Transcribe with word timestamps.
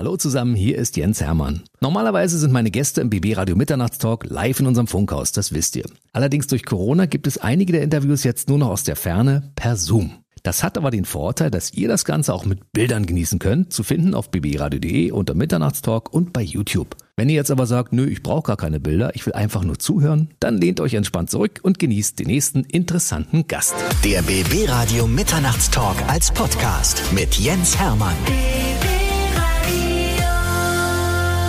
Hallo 0.00 0.16
zusammen, 0.16 0.54
hier 0.54 0.78
ist 0.78 0.96
Jens 0.96 1.20
Hermann. 1.20 1.60
Normalerweise 1.82 2.38
sind 2.38 2.54
meine 2.54 2.70
Gäste 2.70 3.02
im 3.02 3.10
BB 3.10 3.36
Radio 3.36 3.54
Mitternachtstalk 3.54 4.24
live 4.30 4.58
in 4.58 4.66
unserem 4.66 4.86
Funkhaus, 4.86 5.30
das 5.32 5.52
wisst 5.52 5.76
ihr. 5.76 5.84
Allerdings 6.14 6.46
durch 6.46 6.64
Corona 6.64 7.04
gibt 7.04 7.26
es 7.26 7.36
einige 7.36 7.74
der 7.74 7.82
Interviews 7.82 8.24
jetzt 8.24 8.48
nur 8.48 8.56
noch 8.56 8.68
aus 8.68 8.82
der 8.82 8.96
Ferne 8.96 9.52
per 9.56 9.76
Zoom. 9.76 10.12
Das 10.42 10.62
hat 10.62 10.78
aber 10.78 10.90
den 10.90 11.04
Vorteil, 11.04 11.50
dass 11.50 11.74
ihr 11.74 11.86
das 11.86 12.06
Ganze 12.06 12.32
auch 12.32 12.46
mit 12.46 12.72
Bildern 12.72 13.04
genießen 13.04 13.38
könnt, 13.38 13.74
zu 13.74 13.82
finden 13.82 14.14
auf 14.14 14.30
bbradio.de 14.30 15.10
unter 15.10 15.34
Mitternachtstalk 15.34 16.10
und 16.14 16.32
bei 16.32 16.40
YouTube. 16.40 16.96
Wenn 17.18 17.28
ihr 17.28 17.34
jetzt 17.34 17.50
aber 17.50 17.66
sagt, 17.66 17.92
nö, 17.92 18.06
ich 18.06 18.22
brauche 18.22 18.44
gar 18.44 18.56
keine 18.56 18.80
Bilder, 18.80 19.14
ich 19.14 19.26
will 19.26 19.34
einfach 19.34 19.64
nur 19.64 19.78
zuhören, 19.78 20.30
dann 20.40 20.56
lehnt 20.56 20.80
euch 20.80 20.94
entspannt 20.94 21.28
zurück 21.28 21.60
und 21.62 21.78
genießt 21.78 22.18
den 22.18 22.28
nächsten 22.28 22.64
interessanten 22.64 23.46
Gast. 23.48 23.74
Der 24.02 24.22
BB 24.22 24.66
Radio 24.66 25.06
Mitternachtstalk 25.06 25.96
als 26.08 26.30
Podcast 26.32 27.02
mit 27.12 27.34
Jens 27.34 27.78
Hermann. 27.78 28.16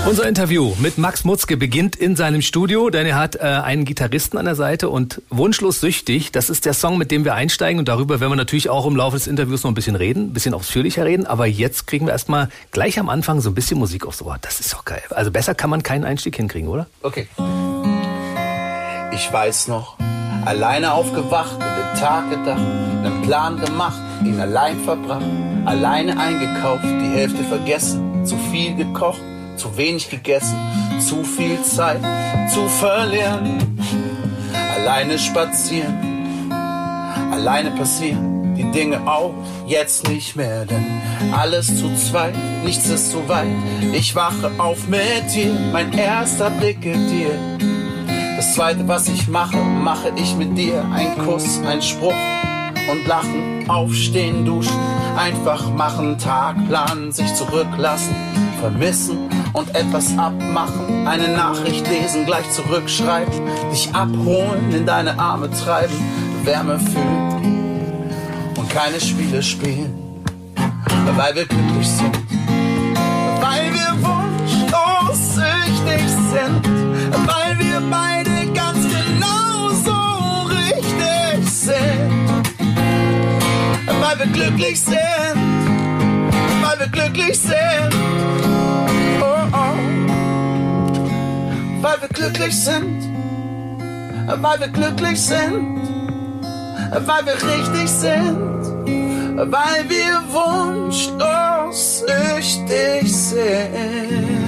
Unser 0.03 0.27
Interview 0.27 0.73
mit 0.79 0.97
Max 0.97 1.23
Mutzke 1.23 1.57
beginnt 1.57 1.95
in 1.95 2.15
seinem 2.15 2.41
Studio, 2.41 2.89
denn 2.89 3.05
er 3.05 3.15
hat 3.17 3.35
äh, 3.35 3.41
einen 3.41 3.85
Gitarristen 3.85 4.37
an 4.37 4.45
der 4.45 4.55
Seite 4.55 4.89
und 4.89 5.21
Wunschlos 5.29 5.79
süchtig, 5.79 6.31
das 6.31 6.49
ist 6.49 6.65
der 6.65 6.73
Song, 6.73 6.97
mit 6.97 7.11
dem 7.11 7.23
wir 7.23 7.35
einsteigen 7.35 7.77
und 7.77 7.87
darüber 7.87 8.19
werden 8.19 8.31
wir 8.31 8.35
natürlich 8.35 8.69
auch 8.69 8.87
im 8.87 8.95
Laufe 8.95 9.15
des 9.15 9.27
Interviews 9.27 9.63
noch 9.63 9.69
ein 9.71 9.75
bisschen 9.75 9.95
reden, 9.95 10.29
ein 10.29 10.33
bisschen 10.33 10.55
ausführlicher 10.55 11.05
reden, 11.05 11.27
aber 11.27 11.45
jetzt 11.45 11.85
kriegen 11.85 12.07
wir 12.07 12.13
erstmal 12.13 12.49
gleich 12.71 12.99
am 12.99 13.09
Anfang 13.09 13.41
so 13.41 13.51
ein 13.51 13.53
bisschen 13.53 13.77
Musik 13.77 14.07
aufs 14.07 14.23
Ohr. 14.23 14.37
Das 14.41 14.59
ist 14.59 14.73
doch 14.73 14.85
geil. 14.85 15.03
Also 15.11 15.29
besser 15.29 15.53
kann 15.53 15.69
man 15.69 15.83
keinen 15.83 16.03
Einstieg 16.03 16.35
hinkriegen, 16.35 16.67
oder? 16.67 16.87
Okay. 17.03 17.27
Ich 19.13 19.31
weiß 19.31 19.67
noch, 19.67 19.97
alleine 20.45 20.93
aufgewacht, 20.93 21.59
mit 21.59 21.67
dem 21.67 21.99
Tag 21.99 22.29
gedacht, 22.31 22.59
einen 22.59 23.21
Plan 23.21 23.59
gemacht, 23.59 24.01
ihn 24.25 24.39
allein 24.39 24.79
verbracht, 24.79 25.25
alleine 25.65 26.19
eingekauft, 26.19 26.83
die 26.83 27.15
Hälfte 27.15 27.43
vergessen, 27.43 28.25
zu 28.25 28.35
viel 28.51 28.75
gekocht 28.75 29.21
zu 29.55 29.77
wenig 29.77 30.09
gegessen, 30.09 30.57
zu 30.99 31.23
viel 31.23 31.61
Zeit 31.63 32.01
zu 32.53 32.67
verlieren. 32.67 33.57
Alleine 34.75 35.19
spazieren, 35.19 36.51
alleine 37.31 37.71
passieren 37.71 38.31
die 38.55 38.71
Dinge 38.71 39.07
auch 39.07 39.33
jetzt 39.67 40.07
nicht 40.07 40.35
mehr, 40.35 40.65
denn 40.65 40.85
alles 41.31 41.67
zu 41.79 41.93
zweit, 41.95 42.33
nichts 42.63 42.89
ist 42.89 43.11
so 43.11 43.27
weit. 43.27 43.47
Ich 43.93 44.15
wache 44.15 44.51
auf 44.57 44.87
mit 44.87 45.33
dir, 45.33 45.53
mein 45.71 45.93
erster 45.93 46.49
Blick 46.49 46.85
in 46.85 47.07
dir. 47.07 47.57
Das 48.35 48.55
zweite, 48.55 48.87
was 48.87 49.07
ich 49.07 49.27
mache, 49.27 49.57
mache 49.57 50.11
ich 50.15 50.35
mit 50.35 50.57
dir. 50.57 50.83
Ein 50.91 51.17
Kuss, 51.19 51.59
ein 51.65 51.81
Spruch 51.81 52.13
und 52.89 53.07
Lachen, 53.07 53.69
aufstehen, 53.69 54.45
duschen, 54.45 54.77
einfach 55.17 55.69
machen, 55.71 56.17
Tag 56.17 56.55
planen, 56.67 57.11
sich 57.11 57.33
zurücklassen, 57.35 58.15
vermissen 58.59 59.17
und 59.53 59.75
etwas 59.75 60.17
abmachen. 60.17 61.07
Eine 61.07 61.29
Nachricht 61.29 61.87
lesen, 61.87 62.25
gleich 62.25 62.49
zurückschreiben, 62.51 63.33
dich 63.71 63.93
abholen, 63.93 64.71
in 64.73 64.85
deine 64.85 65.19
Arme 65.19 65.49
treiben, 65.51 65.95
Wärme 66.43 66.79
fühlen 66.79 68.11
und 68.57 68.69
keine 68.69 68.99
Spiele 68.99 69.43
spielen, 69.43 70.23
weil 71.15 71.35
wir 71.35 71.45
glücklich 71.45 71.87
sind, 71.87 72.17
weil 73.41 73.73
wir 73.73 73.93
wunschlos 74.01 75.35
süchtig 75.35 76.07
sind, 76.31 76.70
weil 84.11 84.27
wir 84.27 84.33
glücklich 84.33 84.81
sind, 84.81 84.97
weil 86.61 86.79
wir 86.79 86.87
glücklich 86.87 87.39
sind. 87.39 87.55
weil 91.81 91.99
wir 92.01 92.07
glücklich 92.09 92.63
sind, 92.63 93.09
weil 94.27 94.59
wir 94.59 94.67
glücklich 94.67 95.19
sind, 95.19 95.81
weil 96.91 97.25
wir 97.25 97.35
richtig 97.35 97.89
sind, 97.89 98.61
weil 99.49 99.89
wir 99.89 100.21
wunschlos 100.29 101.99
süchtig 101.99 103.11
sind. 103.11 104.40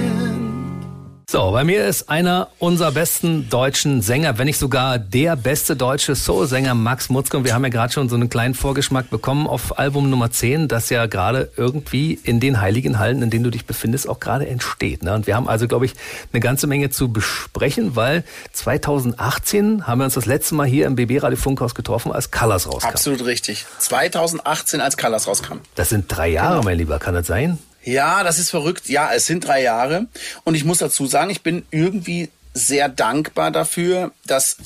So, 1.34 1.50
bei 1.50 1.64
mir 1.64 1.84
ist 1.84 2.08
einer 2.08 2.46
unserer 2.60 2.92
besten 2.92 3.48
deutschen 3.50 4.02
Sänger, 4.02 4.38
wenn 4.38 4.44
nicht 4.44 4.56
sogar 4.56 5.00
der 5.00 5.34
beste 5.34 5.74
deutsche 5.74 6.14
Soul-Sänger 6.14 6.76
Max 6.76 7.08
Mutzke. 7.08 7.36
Und 7.36 7.42
wir 7.42 7.54
haben 7.54 7.64
ja 7.64 7.70
gerade 7.70 7.92
schon 7.92 8.08
so 8.08 8.14
einen 8.14 8.30
kleinen 8.30 8.54
Vorgeschmack 8.54 9.10
bekommen 9.10 9.48
auf 9.48 9.76
Album 9.76 10.10
Nummer 10.10 10.30
10, 10.30 10.68
das 10.68 10.90
ja 10.90 11.06
gerade 11.06 11.50
irgendwie 11.56 12.20
in 12.22 12.38
den 12.38 12.60
heiligen 12.60 13.00
Hallen, 13.00 13.20
in 13.20 13.30
denen 13.30 13.42
du 13.42 13.50
dich 13.50 13.66
befindest, 13.66 14.08
auch 14.08 14.20
gerade 14.20 14.46
entsteht. 14.46 15.02
Ne? 15.02 15.12
Und 15.12 15.26
wir 15.26 15.34
haben 15.34 15.48
also, 15.48 15.66
glaube 15.66 15.86
ich, 15.86 15.94
eine 16.32 16.38
ganze 16.38 16.68
Menge 16.68 16.90
zu 16.90 17.08
besprechen, 17.08 17.96
weil 17.96 18.22
2018 18.52 19.88
haben 19.88 19.98
wir 19.98 20.04
uns 20.04 20.14
das 20.14 20.26
letzte 20.26 20.54
Mal 20.54 20.68
hier 20.68 20.86
im 20.86 20.94
BB 20.94 21.20
Radio 21.20 21.36
Funkhaus 21.36 21.74
getroffen, 21.74 22.12
als 22.12 22.30
Colors 22.30 22.68
rauskam. 22.68 22.90
Absolut 22.90 23.24
richtig. 23.24 23.66
2018, 23.80 24.80
als 24.80 24.96
Colors 24.96 25.26
rauskam. 25.26 25.56
Das 25.74 25.88
sind 25.88 26.04
drei 26.06 26.28
Jahre, 26.28 26.58
genau. 26.58 26.62
mein 26.62 26.78
Lieber, 26.78 27.00
kann 27.00 27.14
das 27.14 27.26
sein? 27.26 27.58
Ja, 27.84 28.24
das 28.24 28.38
ist 28.38 28.50
verrückt. 28.50 28.88
Ja, 28.88 29.12
es 29.12 29.26
sind 29.26 29.46
drei 29.46 29.62
Jahre. 29.62 30.06
Und 30.44 30.54
ich 30.54 30.64
muss 30.64 30.78
dazu 30.78 31.06
sagen, 31.06 31.30
ich 31.30 31.42
bin 31.42 31.66
irgendwie 31.70 32.30
sehr 32.54 32.88
dankbar 32.88 33.50
dafür, 33.50 34.12
dass 34.26 34.56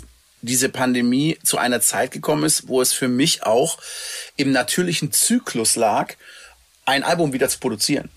diese 0.40 0.68
Pandemie 0.68 1.36
zu 1.42 1.58
einer 1.58 1.80
Zeit 1.80 2.12
gekommen 2.12 2.44
ist, 2.44 2.68
wo 2.68 2.80
es 2.80 2.92
für 2.92 3.08
mich 3.08 3.42
auch 3.42 3.78
im 4.36 4.52
natürlichen 4.52 5.10
Zyklus 5.10 5.74
lag, 5.74 6.14
ein 6.84 7.02
Album 7.02 7.32
wieder 7.32 7.48
zu 7.48 7.58
produzieren. 7.58 8.08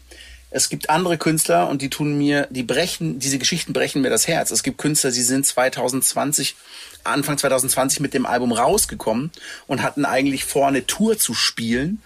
Es 0.51 0.69
gibt 0.69 0.89
andere 0.89 1.18
Künstler 1.18 1.69
und 1.69 1.81
die 1.81 1.89
tun 1.89 2.18
mir, 2.18 2.47
die 2.51 2.63
brechen, 2.63 3.19
diese 3.19 3.39
Geschichten 3.39 3.73
brechen 3.73 4.01
mir 4.01 4.09
das 4.09 4.28
Herz. 4.28 4.51
Es 4.51 4.63
gibt 4.63 4.78
Künstler, 4.78 5.12
die 5.12 5.22
sind 5.22 5.45
2020, 5.45 6.56
Anfang 7.03 7.38
2020 7.38 8.00
mit 8.00 8.13
dem 8.13 8.25
Album 8.25 8.51
rausgekommen 8.51 9.31
und 9.67 9.81
hatten 9.81 10.06
eigentlich 10.06 10.45
vor, 10.45 10.67
eine 10.67 10.85
Tour 10.85 11.17
zu 11.17 11.34
spielen 11.34 12.01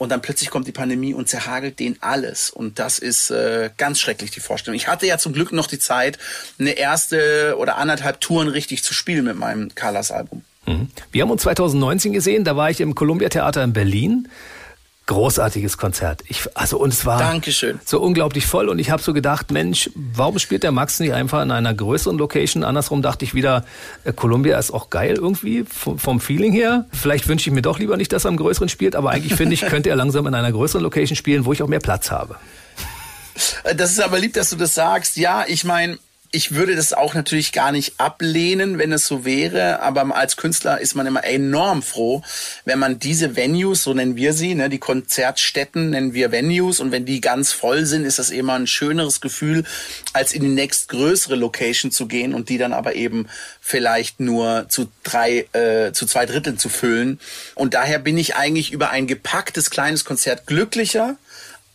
und 0.00 0.08
dann 0.08 0.22
plötzlich 0.22 0.48
kommt 0.48 0.66
die 0.66 0.72
Pandemie 0.72 1.12
und 1.12 1.28
zerhagelt 1.28 1.78
den 1.78 1.98
alles. 2.00 2.48
Und 2.48 2.78
das 2.78 2.98
ist 2.98 3.30
äh, 3.30 3.68
ganz 3.76 4.00
schrecklich, 4.00 4.30
die 4.30 4.40
Vorstellung. 4.40 4.74
Ich 4.74 4.88
hatte 4.88 5.06
ja 5.06 5.18
zum 5.18 5.34
Glück 5.34 5.52
noch 5.52 5.66
die 5.66 5.78
Zeit, 5.78 6.18
eine 6.58 6.70
erste 6.70 7.54
oder 7.58 7.76
anderthalb 7.76 8.18
Touren 8.18 8.48
richtig 8.48 8.82
zu 8.82 8.94
spielen 8.94 9.26
mit 9.26 9.36
meinem 9.36 9.74
Carlas-Album. 9.74 10.42
Mhm. 10.66 10.88
Wir 11.12 11.22
haben 11.22 11.30
uns 11.30 11.42
2019 11.42 12.14
gesehen, 12.14 12.44
da 12.44 12.56
war 12.56 12.70
ich 12.70 12.80
im 12.80 12.94
Columbia 12.94 13.28
Theater 13.28 13.62
in 13.62 13.74
Berlin 13.74 14.28
großartiges 15.10 15.76
Konzert. 15.76 16.22
Ich, 16.28 16.44
also 16.54 16.78
und 16.78 16.92
es 16.92 17.04
war 17.04 17.18
Dankeschön. 17.18 17.80
so 17.84 18.00
unglaublich 18.00 18.46
voll 18.46 18.68
und 18.68 18.78
ich 18.78 18.92
habe 18.92 19.02
so 19.02 19.12
gedacht, 19.12 19.50
Mensch, 19.50 19.90
warum 19.96 20.38
spielt 20.38 20.62
der 20.62 20.70
Max 20.70 21.00
nicht 21.00 21.12
einfach 21.12 21.42
in 21.42 21.50
einer 21.50 21.74
größeren 21.74 22.16
Location? 22.16 22.62
Andersrum 22.62 23.02
dachte 23.02 23.24
ich 23.24 23.34
wieder, 23.34 23.64
äh, 24.04 24.12
Columbia 24.12 24.56
ist 24.56 24.70
auch 24.70 24.88
geil 24.88 25.16
irgendwie 25.16 25.64
vom, 25.64 25.98
vom 25.98 26.20
Feeling 26.20 26.52
her. 26.52 26.86
Vielleicht 26.92 27.26
wünsche 27.26 27.50
ich 27.50 27.54
mir 27.54 27.60
doch 27.60 27.80
lieber 27.80 27.96
nicht, 27.96 28.12
dass 28.12 28.24
er 28.24 28.28
am 28.28 28.36
größeren 28.36 28.68
spielt, 28.68 28.94
aber 28.94 29.10
eigentlich 29.10 29.34
finde 29.34 29.54
ich, 29.54 29.60
könnte 29.66 29.90
er 29.90 29.96
langsam 29.96 30.28
in 30.28 30.34
einer 30.34 30.52
größeren 30.52 30.80
Location 30.80 31.16
spielen, 31.16 31.44
wo 31.44 31.52
ich 31.52 31.60
auch 31.64 31.68
mehr 31.68 31.80
Platz 31.80 32.12
habe. 32.12 32.36
Das 33.74 33.90
ist 33.90 34.00
aber 34.00 34.20
lieb, 34.20 34.34
dass 34.34 34.50
du 34.50 34.56
das 34.56 34.74
sagst. 34.74 35.16
Ja, 35.16 35.44
ich 35.44 35.64
meine, 35.64 35.98
ich 36.32 36.54
würde 36.54 36.76
das 36.76 36.92
auch 36.92 37.14
natürlich 37.14 37.52
gar 37.52 37.72
nicht 37.72 37.94
ablehnen, 37.98 38.78
wenn 38.78 38.92
es 38.92 39.06
so 39.06 39.24
wäre, 39.24 39.80
aber 39.80 40.14
als 40.14 40.36
Künstler 40.36 40.80
ist 40.80 40.94
man 40.94 41.06
immer 41.06 41.24
enorm 41.24 41.82
froh, 41.82 42.22
wenn 42.64 42.78
man 42.78 43.00
diese 43.00 43.34
Venues, 43.34 43.82
so 43.82 43.94
nennen 43.94 44.14
wir 44.14 44.32
sie, 44.32 44.54
ne, 44.54 44.68
die 44.68 44.78
Konzertstätten 44.78 45.90
nennen 45.90 46.14
wir 46.14 46.30
Venues 46.30 46.78
und 46.78 46.92
wenn 46.92 47.04
die 47.04 47.20
ganz 47.20 47.52
voll 47.52 47.84
sind, 47.84 48.04
ist 48.04 48.20
das 48.20 48.30
immer 48.30 48.54
ein 48.54 48.68
schöneres 48.68 49.20
Gefühl, 49.20 49.64
als 50.12 50.32
in 50.32 50.42
die 50.42 50.48
nächstgrößere 50.48 51.34
Location 51.34 51.90
zu 51.90 52.06
gehen 52.06 52.32
und 52.32 52.48
die 52.48 52.58
dann 52.58 52.72
aber 52.72 52.94
eben 52.94 53.26
vielleicht 53.60 54.20
nur 54.20 54.66
zu 54.68 54.88
drei, 55.02 55.46
äh, 55.52 55.92
zu 55.92 56.06
zwei 56.06 56.26
Dritteln 56.26 56.58
zu 56.58 56.68
füllen. 56.68 57.18
Und 57.56 57.74
daher 57.74 57.98
bin 57.98 58.16
ich 58.16 58.36
eigentlich 58.36 58.72
über 58.72 58.90
ein 58.90 59.08
gepacktes 59.08 59.70
kleines 59.70 60.04
Konzert 60.04 60.46
glücklicher, 60.46 61.16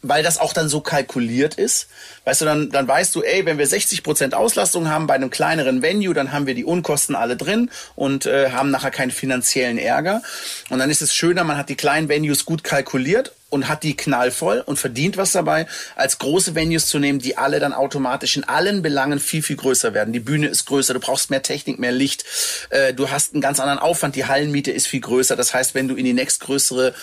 weil 0.08 0.24
das 0.24 0.38
auch 0.38 0.54
dann 0.54 0.70
so 0.70 0.82
kalkuliert 0.82 1.56
ist. 1.56 1.88
Weißt 2.26 2.42
du, 2.42 2.46
dann, 2.46 2.70
dann 2.70 2.88
weißt 2.88 3.16
du, 3.16 3.22
ey, 3.22 3.46
wenn 3.46 3.58
wir 3.58 3.68
60 3.68 4.04
Prozent 4.04 4.34
Auslastung 4.34 4.90
haben 4.90 5.08
bei 5.08 5.16
einem 5.16 5.30
kleineren 5.30 5.82
Venue, 5.82 6.14
dann 6.14 6.32
haben 6.32 6.48
wir 6.48 6.56
die 6.56 6.66
Unkosten 6.66 7.16
alle 7.16 7.38
drin 7.38 7.70
und 7.96 8.26
äh, 8.26 8.52
haben 8.52 8.72
nachher 8.72 8.92
keinen 8.92 9.12
finanziellen 9.12 9.78
Ärger. 9.78 10.22
Und 10.70 10.80
dann 10.80 10.90
ist 10.90 11.02
es 11.02 11.16
schöner, 11.16 11.44
man 11.44 11.58
hat 11.58 11.70
die 11.70 11.76
kleinen 11.76 12.10
Venues 12.10 12.46
gut 12.46 12.64
kalkuliert 12.64 13.34
und 13.50 13.68
hat 13.70 13.84
die 13.84 13.96
knallvoll 13.96 14.62
und 14.66 14.78
verdient 14.78 15.18
was 15.18 15.32
dabei, 15.32 15.66
als 15.96 16.18
große 16.18 16.56
Venues 16.56 16.88
zu 16.88 17.00
nehmen, 17.00 17.20
die 17.20 17.38
alle 17.38 17.60
dann 17.60 17.74
automatisch 17.74 18.36
in 18.36 18.44
allen 18.44 18.82
Belangen 18.82 19.20
viel, 19.20 19.42
viel 19.42 19.56
größer 19.56 19.94
werden. 19.94 20.14
Die 20.14 20.20
Bühne 20.20 20.48
ist 20.48 20.66
größer, 20.66 20.94
du 20.94 21.00
brauchst 21.00 21.30
mehr 21.30 21.42
Technik, 21.42 21.80
mehr 21.80 21.92
Licht, 21.92 22.26
äh, 22.70 22.94
du 22.94 23.10
hast 23.10 23.34
einen 23.34 23.42
ganz 23.42 23.60
anderen 23.60 23.80
Aufwand, 23.80 24.16
die 24.16 24.26
Hallenmiete 24.26 24.72
ist 24.72 24.88
viel 24.88 25.02
größer. 25.02 25.36
Das 25.36 25.54
heißt, 25.54 25.74
wenn 25.74 25.88
du 25.88 25.96
in 25.96 26.06
die 26.06 26.14
nächstgrößere 26.14 26.94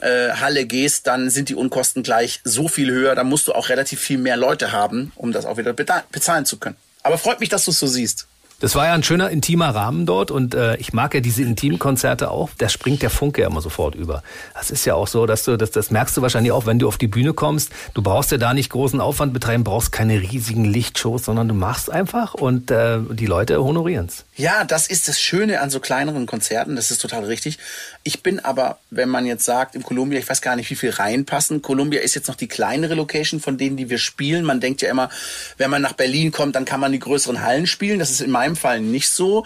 äh, 0.00 0.30
Halle 0.32 0.66
gehst, 0.66 1.06
dann 1.06 1.30
sind 1.30 1.48
die 1.48 1.54
Unkosten 1.54 2.02
gleich 2.02 2.40
so 2.44 2.68
viel 2.68 2.90
höher, 2.90 3.14
dann 3.14 3.28
musst 3.28 3.48
du 3.48 3.52
auch 3.52 3.68
relativ 3.68 4.00
viel 4.00 4.18
mehr 4.18 4.36
Leute 4.36 4.72
haben, 4.72 5.12
um 5.16 5.32
das 5.32 5.46
auch 5.46 5.56
wieder 5.56 5.72
bezahlen 5.72 6.44
zu 6.44 6.58
können. 6.58 6.76
Aber 7.02 7.18
freut 7.18 7.40
mich, 7.40 7.48
dass 7.48 7.64
du 7.64 7.70
es 7.70 7.78
so 7.78 7.86
siehst. 7.86 8.26
Das 8.58 8.74
war 8.74 8.86
ja 8.86 8.94
ein 8.94 9.02
schöner 9.02 9.28
intimer 9.28 9.74
Rahmen 9.74 10.06
dort 10.06 10.30
und 10.30 10.54
äh, 10.54 10.76
ich 10.76 10.94
mag 10.94 11.12
ja 11.12 11.20
diese 11.20 11.42
intimen 11.42 11.78
Konzerte 11.78 12.30
auch. 12.30 12.48
Da 12.56 12.70
springt 12.70 13.02
der 13.02 13.10
Funke 13.10 13.42
ja 13.42 13.48
immer 13.48 13.60
sofort 13.60 13.94
über. 13.94 14.22
Das 14.54 14.70
ist 14.70 14.86
ja 14.86 14.94
auch 14.94 15.08
so, 15.08 15.26
dass 15.26 15.44
du 15.44 15.58
das, 15.58 15.72
das 15.72 15.90
merkst 15.90 16.16
du 16.16 16.22
wahrscheinlich 16.22 16.52
auch, 16.52 16.64
wenn 16.64 16.78
du 16.78 16.88
auf 16.88 16.96
die 16.96 17.06
Bühne 17.06 17.34
kommst. 17.34 17.70
Du 17.92 18.00
brauchst 18.00 18.30
ja 18.30 18.38
da 18.38 18.54
nicht 18.54 18.70
großen 18.70 18.98
Aufwand 18.98 19.34
betreiben, 19.34 19.62
brauchst 19.62 19.92
keine 19.92 20.20
riesigen 20.22 20.64
Lichtshows, 20.64 21.26
sondern 21.26 21.48
du 21.48 21.54
machst 21.54 21.90
einfach 21.90 22.32
und 22.32 22.70
äh, 22.70 22.98
die 23.10 23.26
Leute 23.26 23.62
honorieren's. 23.62 24.24
Ja, 24.36 24.64
das 24.64 24.86
ist 24.86 25.06
das 25.08 25.20
Schöne 25.20 25.60
an 25.60 25.68
so 25.68 25.78
kleineren 25.78 26.24
Konzerten. 26.24 26.76
Das 26.76 26.90
ist 26.90 27.02
total 27.02 27.24
richtig. 27.24 27.58
Ich 28.04 28.22
bin 28.22 28.40
aber, 28.40 28.78
wenn 28.90 29.10
man 29.10 29.26
jetzt 29.26 29.44
sagt, 29.44 29.74
im 29.74 29.82
Columbia, 29.82 30.18
ich 30.18 30.28
weiß 30.28 30.40
gar 30.40 30.56
nicht, 30.56 30.70
wie 30.70 30.76
viel 30.76 30.90
reinpassen. 30.90 31.60
Columbia 31.60 32.00
ist 32.00 32.14
jetzt 32.14 32.28
noch 32.28 32.36
die 32.36 32.48
kleinere 32.48 32.94
Location 32.94 33.40
von 33.40 33.58
denen, 33.58 33.76
die 33.76 33.90
wir 33.90 33.98
spielen. 33.98 34.44
Man 34.44 34.60
denkt 34.60 34.80
ja 34.80 34.90
immer, 34.90 35.10
wenn 35.58 35.70
man 35.70 35.82
nach 35.82 35.92
Berlin 35.92 36.32
kommt, 36.32 36.56
dann 36.56 36.64
kann 36.64 36.80
man 36.80 36.92
die 36.92 36.98
größeren 36.98 37.42
Hallen 37.42 37.66
spielen. 37.66 37.98
Das 37.98 38.10
ist 38.10 38.20
in 38.20 38.30
meinem 38.30 38.45
Fall 38.54 38.80
nicht 38.80 39.08
so. 39.08 39.44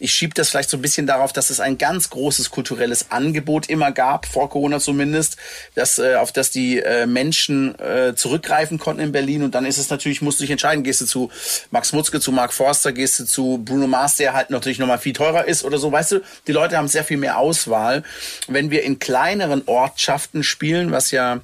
Ich 0.00 0.12
schiebe 0.12 0.32
das 0.34 0.48
vielleicht 0.48 0.70
so 0.70 0.78
ein 0.78 0.82
bisschen 0.82 1.06
darauf, 1.06 1.32
dass 1.32 1.50
es 1.50 1.60
ein 1.60 1.76
ganz 1.76 2.08
großes 2.08 2.50
kulturelles 2.50 3.10
Angebot 3.10 3.68
immer 3.68 3.92
gab, 3.92 4.24
vor 4.24 4.48
Corona 4.48 4.80
zumindest, 4.80 5.36
dass, 5.74 5.98
äh, 5.98 6.14
auf 6.14 6.32
das 6.32 6.50
die 6.50 6.78
äh, 6.80 7.06
Menschen 7.06 7.78
äh, 7.78 8.14
zurückgreifen 8.16 8.78
konnten 8.78 9.02
in 9.02 9.12
Berlin. 9.12 9.42
Und 9.42 9.54
dann 9.54 9.66
ist 9.66 9.76
es 9.76 9.90
natürlich, 9.90 10.22
musst 10.22 10.40
du 10.40 10.44
dich 10.44 10.50
entscheiden, 10.50 10.82
gehst 10.82 11.02
du 11.02 11.06
zu 11.06 11.30
Max 11.70 11.92
Mutzke, 11.92 12.18
zu 12.18 12.32
Mark 12.32 12.54
Forster, 12.54 12.92
gehst 12.92 13.20
du 13.20 13.26
zu 13.26 13.58
Bruno 13.62 13.86
Mars, 13.86 14.16
der 14.16 14.32
halt 14.32 14.48
natürlich 14.48 14.78
nochmal 14.78 14.98
viel 14.98 15.12
teurer 15.12 15.46
ist 15.46 15.64
oder 15.64 15.78
so. 15.78 15.92
Weißt 15.92 16.12
du, 16.12 16.20
die 16.46 16.52
Leute 16.52 16.78
haben 16.78 16.88
sehr 16.88 17.04
viel 17.04 17.18
mehr 17.18 17.38
Auswahl. 17.38 18.02
Wenn 18.48 18.70
wir 18.70 18.82
in 18.82 18.98
kleineren 18.98 19.62
Ortschaften 19.66 20.42
spielen, 20.42 20.90
was 20.90 21.10
ja 21.10 21.40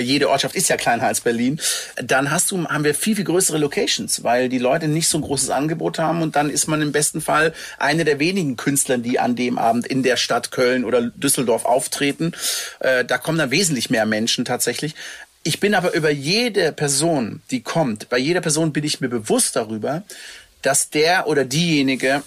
jede 0.00 0.28
Ortschaft 0.28 0.54
ist 0.54 0.68
ja 0.68 0.76
kleiner 0.76 1.04
als 1.04 1.20
Berlin, 1.20 1.60
dann 1.96 2.30
hast 2.30 2.50
du, 2.50 2.66
haben 2.66 2.84
wir 2.84 2.94
viel, 2.94 3.16
viel 3.16 3.24
größere 3.24 3.58
Locations, 3.58 4.24
weil 4.24 4.48
die 4.48 4.58
Leute 4.58 4.88
nicht 4.88 5.08
so 5.08 5.18
ein 5.18 5.22
großes 5.22 5.50
Angebot 5.50 5.98
haben 5.98 6.22
und 6.22 6.36
dann 6.36 6.50
ist 6.50 6.66
man 6.66 6.82
im 6.82 6.92
besten 6.92 7.20
Fall 7.20 7.54
eine 7.78 8.04
der 8.04 8.18
wenigen 8.18 8.56
Künstler, 8.56 8.98
die 8.98 9.18
an 9.18 9.36
dem 9.36 9.56
Abend 9.58 9.86
in 9.86 10.02
der 10.02 10.16
Stadt 10.16 10.50
Köln 10.50 10.84
oder 10.84 11.02
Düsseldorf 11.02 11.64
auftreten. 11.64 12.32
Äh, 12.80 13.04
da 13.04 13.18
kommen 13.18 13.38
dann 13.38 13.50
wesentlich 13.50 13.88
mehr 13.88 14.04
Menschen 14.04 14.44
tatsächlich. 14.44 14.94
Ich 15.44 15.60
bin 15.60 15.74
aber 15.74 15.94
über 15.94 16.10
jede 16.10 16.72
Person, 16.72 17.40
die 17.50 17.62
kommt, 17.62 18.08
bei 18.08 18.18
jeder 18.18 18.40
Person 18.40 18.72
bin 18.72 18.84
ich 18.84 19.00
mir 19.00 19.08
bewusst 19.08 19.56
darüber, 19.56 20.02
dass 20.62 20.90
der 20.90 21.28
oder 21.28 21.44
diejenige 21.44 22.22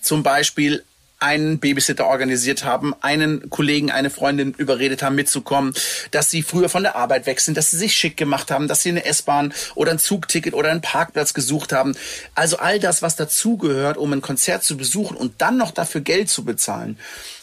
zum 0.00 0.22
Beispiel 0.22 0.84
einen 1.26 1.58
Babysitter 1.58 2.06
organisiert 2.06 2.64
haben, 2.64 2.94
einen 3.00 3.50
Kollegen, 3.50 3.90
eine 3.90 4.10
Freundin 4.10 4.54
überredet 4.56 5.02
haben, 5.02 5.16
mitzukommen, 5.16 5.74
dass 6.12 6.30
sie 6.30 6.42
früher 6.42 6.68
von 6.68 6.84
der 6.84 6.94
Arbeit 6.94 7.26
weg 7.26 7.40
sind, 7.40 7.56
dass 7.56 7.72
sie 7.72 7.78
sich 7.78 7.96
schick 7.96 8.16
gemacht 8.16 8.52
haben, 8.52 8.68
dass 8.68 8.82
sie 8.82 8.90
eine 8.90 9.04
S-Bahn 9.04 9.52
oder 9.74 9.90
ein 9.90 9.98
Zugticket 9.98 10.54
oder 10.54 10.70
einen 10.70 10.82
Parkplatz 10.82 11.34
gesucht 11.34 11.72
haben. 11.72 11.96
Also 12.36 12.58
all 12.58 12.78
das, 12.78 13.02
was 13.02 13.16
dazugehört, 13.16 13.96
um 13.96 14.12
ein 14.12 14.22
Konzert 14.22 14.62
zu 14.62 14.76
besuchen 14.76 15.16
und 15.16 15.42
dann 15.42 15.56
noch 15.56 15.72
dafür 15.72 16.00
Geld 16.00 16.30
zu 16.30 16.44
bezahlen. 16.44 16.96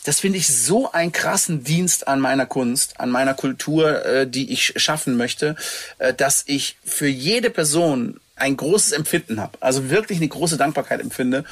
Das 0.06 0.22
finde 0.22 0.38
ich 0.38 0.48
so 0.48 0.92
einen 0.92 1.12
krassen 1.12 1.64
Dienst 1.64 2.08
an 2.08 2.20
meiner 2.22 2.46
Kunst, 2.46 3.00
an 3.00 3.10
meiner 3.10 3.34
Kultur, 3.34 4.06
äh, 4.06 4.28
die 4.28 4.52
ich 4.52 4.74
schaffen 4.78 5.18
möchte, 5.18 5.56
äh, 5.98 6.14
dass 6.14 6.44
ich 6.46 6.78
für 6.86 7.08
jede 7.08 7.50
Person 7.50 8.20
ein 8.36 8.58
großes 8.58 8.94
Empfinden 8.94 9.40
habe, 9.40 9.58
also 9.62 9.90
wirklich 9.90 10.18
eine 10.18 10.28
große 10.28 10.58
Dankbarkeit 10.58 11.02
empfinde, 11.02 11.44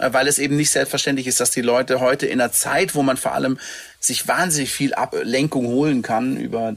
äh, 0.00 0.12
weil 0.12 0.26
es 0.26 0.38
eben 0.38 0.56
nicht 0.56 0.70
selbstverständlich 0.70 1.26
ist, 1.26 1.40
dass 1.40 1.50
die 1.50 1.62
Leute 1.62 2.00
heute 2.00 2.26
in 2.26 2.40
einer 2.40 2.52
Zeit, 2.52 2.94
wo 2.94 3.02
man 3.02 3.16
vor 3.16 3.32
allem 3.32 3.58
sich 4.00 4.26
wahnsinnig 4.26 4.72
viel 4.72 4.94
Ablenkung 4.94 5.66
holen 5.66 6.02
kann 6.02 6.36
über 6.36 6.76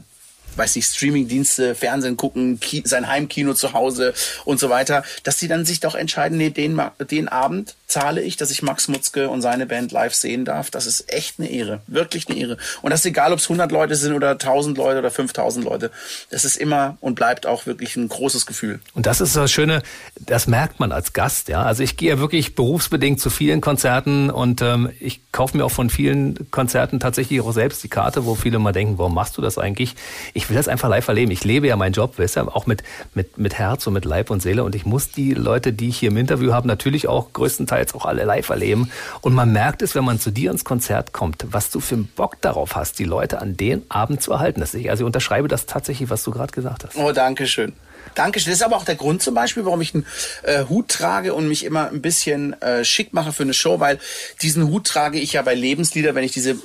weiß 0.56 0.76
nicht, 0.76 0.90
Streamingdienste, 0.90 1.74
Fernsehen 1.74 2.16
gucken, 2.16 2.58
Ki 2.58 2.82
sein 2.84 3.06
Heimkino 3.06 3.54
zu 3.54 3.74
Hause 3.74 4.12
und 4.44 4.58
so 4.58 4.70
weiter, 4.70 5.04
dass 5.22 5.38
sie 5.38 5.46
dann 5.46 5.64
sich 5.64 5.78
doch 5.80 5.94
entscheiden, 5.94 6.36
nee, 6.36 6.50
den, 6.50 6.80
den 7.10 7.28
Abend 7.28 7.76
zahle 7.88 8.20
ich, 8.20 8.36
dass 8.36 8.50
ich 8.50 8.62
Max 8.62 8.86
Mutzke 8.86 9.30
und 9.30 9.40
seine 9.40 9.64
Band 9.64 9.92
live 9.92 10.14
sehen 10.14 10.44
darf. 10.44 10.70
Das 10.70 10.86
ist 10.86 11.10
echt 11.10 11.40
eine 11.40 11.50
Ehre, 11.50 11.80
wirklich 11.86 12.28
eine 12.28 12.38
Ehre. 12.38 12.58
Und 12.82 12.90
das 12.90 13.00
ist 13.00 13.06
egal, 13.06 13.32
ob 13.32 13.38
es 13.38 13.46
100 13.46 13.72
Leute 13.72 13.96
sind 13.96 14.12
oder 14.12 14.32
1000 14.32 14.76
Leute 14.76 14.98
oder 14.98 15.10
5000 15.10 15.64
Leute. 15.64 15.90
Das 16.30 16.44
ist 16.44 16.56
immer 16.58 16.98
und 17.00 17.14
bleibt 17.14 17.46
auch 17.46 17.64
wirklich 17.64 17.96
ein 17.96 18.06
großes 18.08 18.44
Gefühl. 18.44 18.80
Und 18.92 19.06
das 19.06 19.22
ist 19.22 19.34
das 19.34 19.50
Schöne, 19.50 19.82
das 20.20 20.46
merkt 20.46 20.80
man 20.80 20.92
als 20.92 21.14
Gast, 21.14 21.48
ja. 21.48 21.62
Also 21.62 21.82
ich 21.82 21.96
gehe 21.96 22.10
ja 22.10 22.18
wirklich 22.18 22.54
berufsbedingt 22.54 23.20
zu 23.20 23.30
vielen 23.30 23.62
Konzerten 23.62 24.28
und 24.28 24.60
ähm, 24.60 24.90
ich 25.00 25.22
kaufe 25.32 25.56
mir 25.56 25.64
auch 25.64 25.70
von 25.70 25.88
vielen 25.88 26.50
Konzerten 26.50 27.00
tatsächlich 27.00 27.40
auch 27.40 27.52
selbst 27.52 27.82
die 27.82 27.88
Karte, 27.88 28.26
wo 28.26 28.34
viele 28.34 28.58
mal 28.58 28.72
denken, 28.72 28.98
warum 28.98 29.14
machst 29.14 29.38
du 29.38 29.42
das 29.42 29.56
eigentlich? 29.56 29.94
Ich 30.34 30.50
will 30.50 30.56
das 30.56 30.68
einfach 30.68 30.90
live 30.90 31.08
erleben. 31.08 31.32
Ich 31.32 31.42
lebe 31.44 31.66
ja 31.66 31.76
meinen 31.76 31.94
Job, 31.94 32.18
weißt 32.18 32.36
du, 32.36 32.40
auch 32.54 32.66
mit, 32.66 32.82
mit, 33.14 33.38
mit 33.38 33.54
Herz 33.54 33.86
und 33.86 33.94
mit 33.94 34.04
Leib 34.04 34.28
und 34.28 34.42
Seele 34.42 34.62
und 34.62 34.74
ich 34.74 34.84
muss 34.84 35.10
die 35.10 35.32
Leute, 35.32 35.72
die 35.72 35.88
ich 35.88 35.98
hier 36.00 36.10
im 36.10 36.18
Interview 36.18 36.52
habe, 36.52 36.68
natürlich 36.68 37.08
auch 37.08 37.32
größtenteils 37.32 37.77
jetzt 37.78 37.94
auch 37.94 38.04
alle 38.04 38.24
live 38.24 38.48
erleben. 38.48 38.90
Und 39.20 39.34
man 39.34 39.52
merkt 39.52 39.82
es, 39.82 39.94
wenn 39.94 40.04
man 40.04 40.20
zu 40.20 40.30
dir 40.30 40.50
ins 40.50 40.64
Konzert 40.64 41.12
kommt, 41.12 41.46
was 41.50 41.70
du 41.70 41.80
für 41.80 41.94
einen 41.94 42.06
Bock 42.06 42.40
darauf 42.40 42.76
hast, 42.76 42.98
die 42.98 43.04
Leute 43.04 43.40
an 43.40 43.56
den 43.56 43.82
Abend 43.88 44.22
zu 44.22 44.32
erhalten. 44.32 44.62
also 44.62 44.78
ich 44.78 45.02
unterschreibe 45.02 45.48
das 45.48 45.66
tatsächlich, 45.66 46.10
was 46.10 46.22
du 46.22 46.30
gerade 46.30 46.52
gesagt 46.52 46.84
hast. 46.84 46.96
Oh, 46.96 47.12
danke 47.12 47.46
schön. 47.46 47.72
Dankeschön. 48.14 48.50
Das 48.50 48.60
ist 48.60 48.64
aber 48.64 48.76
auch 48.76 48.84
der 48.84 48.96
Grund 48.96 49.22
zum 49.22 49.34
Beispiel, 49.34 49.64
warum 49.64 49.80
ich 49.80 49.94
einen 49.94 50.06
äh, 50.42 50.64
Hut 50.64 50.88
trage 50.88 51.34
und 51.34 51.48
mich 51.48 51.64
immer 51.64 51.88
ein 51.88 52.02
bisschen 52.02 52.60
äh, 52.62 52.84
schick 52.84 53.12
mache 53.12 53.32
für 53.32 53.42
eine 53.42 53.54
Show, 53.54 53.80
weil 53.80 53.98
diesen 54.42 54.68
Hut 54.68 54.86
trage 54.86 55.18
ich 55.18 55.34
ja 55.34 55.42
bei 55.42 55.54
Lebenslieder, 55.54 56.14
wenn 56.14 56.24
ich 56.24 56.32
diese 56.32 56.56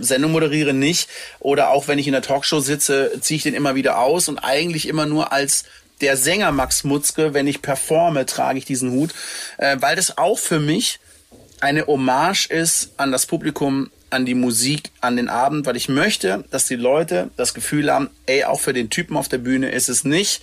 Sendung 0.00 0.32
moderiere, 0.32 0.72
nicht. 0.72 1.08
Oder 1.40 1.70
auch 1.70 1.88
wenn 1.88 1.98
ich 1.98 2.06
in 2.06 2.12
der 2.12 2.22
Talkshow 2.22 2.60
sitze, 2.60 3.12
ziehe 3.20 3.36
ich 3.36 3.42
den 3.42 3.54
immer 3.54 3.74
wieder 3.74 3.98
aus 3.98 4.28
und 4.28 4.38
eigentlich 4.38 4.86
immer 4.86 5.06
nur 5.06 5.32
als 5.32 5.64
der 6.00 6.16
Sänger 6.16 6.52
Max 6.52 6.84
Mutzke, 6.84 7.34
wenn 7.34 7.46
ich 7.46 7.62
performe, 7.62 8.26
trage 8.26 8.58
ich 8.58 8.64
diesen 8.64 8.92
Hut, 8.92 9.14
äh, 9.58 9.76
weil 9.80 9.96
das 9.96 10.18
auch 10.18 10.38
für 10.38 10.60
mich 10.60 11.00
eine 11.60 11.86
Hommage 11.86 12.46
ist 12.46 12.92
an 12.96 13.12
das 13.12 13.26
Publikum, 13.26 13.90
an 14.08 14.26
die 14.26 14.34
Musik, 14.34 14.90
an 15.00 15.16
den 15.16 15.28
Abend, 15.28 15.66
weil 15.66 15.76
ich 15.76 15.88
möchte, 15.88 16.44
dass 16.50 16.66
die 16.66 16.76
Leute 16.76 17.30
das 17.36 17.54
Gefühl 17.54 17.92
haben, 17.92 18.10
ey, 18.26 18.44
auch 18.44 18.60
für 18.60 18.72
den 18.72 18.90
Typen 18.90 19.16
auf 19.16 19.28
der 19.28 19.38
Bühne 19.38 19.70
ist 19.70 19.88
es 19.88 20.04
nicht 20.04 20.42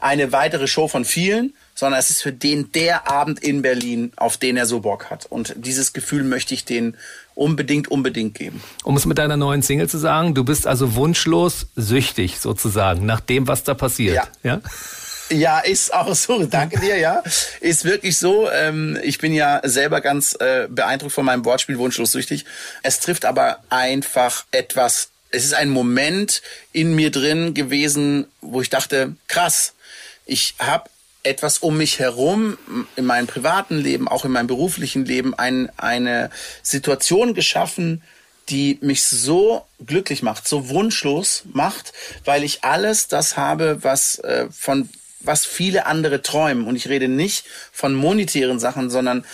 eine 0.00 0.32
weitere 0.32 0.66
Show 0.66 0.88
von 0.88 1.04
vielen, 1.04 1.54
sondern 1.74 2.00
es 2.00 2.10
ist 2.10 2.22
für 2.22 2.32
den 2.32 2.72
der 2.72 3.10
Abend 3.10 3.42
in 3.42 3.62
Berlin, 3.62 4.12
auf 4.16 4.36
den 4.36 4.56
er 4.56 4.66
so 4.66 4.80
Bock 4.80 5.10
hat. 5.10 5.26
Und 5.26 5.54
dieses 5.56 5.92
Gefühl 5.92 6.24
möchte 6.24 6.54
ich 6.54 6.64
denen 6.64 6.96
unbedingt, 7.36 7.88
unbedingt 7.88 8.34
geben. 8.34 8.60
Um 8.82 8.96
es 8.96 9.06
mit 9.06 9.18
deiner 9.18 9.36
neuen 9.36 9.62
Single 9.62 9.88
zu 9.88 9.98
sagen, 9.98 10.34
du 10.34 10.42
bist 10.42 10.66
also 10.66 10.96
wunschlos 10.96 11.66
süchtig 11.76 12.40
sozusagen 12.40 13.06
nach 13.06 13.20
dem, 13.20 13.46
was 13.46 13.62
da 13.62 13.74
passiert. 13.74 14.16
Ja. 14.16 14.26
ja? 14.42 14.60
Ja, 15.28 15.58
ist 15.58 15.92
auch 15.92 16.14
so. 16.14 16.46
Danke 16.46 16.78
dir, 16.80 16.96
ja. 16.98 17.22
Ist 17.60 17.84
wirklich 17.84 18.16
so. 18.16 18.48
Ähm, 18.50 18.98
ich 19.02 19.18
bin 19.18 19.34
ja 19.34 19.60
selber 19.64 20.00
ganz 20.00 20.34
äh, 20.38 20.68
beeindruckt 20.70 21.12
von 21.12 21.24
meinem 21.24 21.44
Wortspiel 21.44 21.78
Wunschlos 21.78 22.12
süchtig. 22.12 22.44
Es 22.82 23.00
trifft 23.00 23.24
aber 23.24 23.58
einfach 23.68 24.44
etwas. 24.52 25.08
Es 25.30 25.44
ist 25.44 25.54
ein 25.54 25.70
Moment 25.70 26.42
in 26.72 26.94
mir 26.94 27.10
drin 27.10 27.54
gewesen, 27.54 28.26
wo 28.40 28.62
ich 28.62 28.70
dachte, 28.70 29.16
krass, 29.26 29.74
ich 30.26 30.54
habe 30.60 30.88
etwas 31.26 31.58
um 31.58 31.76
mich 31.76 31.98
herum, 31.98 32.56
in 32.96 33.04
meinem 33.04 33.26
privaten 33.26 33.78
Leben, 33.78 34.08
auch 34.08 34.24
in 34.24 34.32
meinem 34.32 34.46
beruflichen 34.46 35.04
Leben, 35.04 35.34
ein, 35.34 35.70
eine 35.76 36.30
Situation 36.62 37.34
geschaffen, 37.34 38.02
die 38.48 38.78
mich 38.80 39.04
so 39.04 39.66
glücklich 39.84 40.22
macht, 40.22 40.46
so 40.46 40.68
wunschlos 40.68 41.42
macht, 41.52 41.92
weil 42.24 42.44
ich 42.44 42.64
alles 42.64 43.08
das 43.08 43.36
habe, 43.36 43.78
was 43.82 44.18
äh, 44.20 44.46
von 44.50 44.88
was 45.20 45.44
viele 45.44 45.86
andere 45.86 46.22
träumen. 46.22 46.66
Und 46.66 46.76
ich 46.76 46.88
rede 46.88 47.08
nicht 47.08 47.44
von 47.72 47.94
monetären 47.94 48.58
Sachen, 48.60 48.90
sondern 48.90 49.24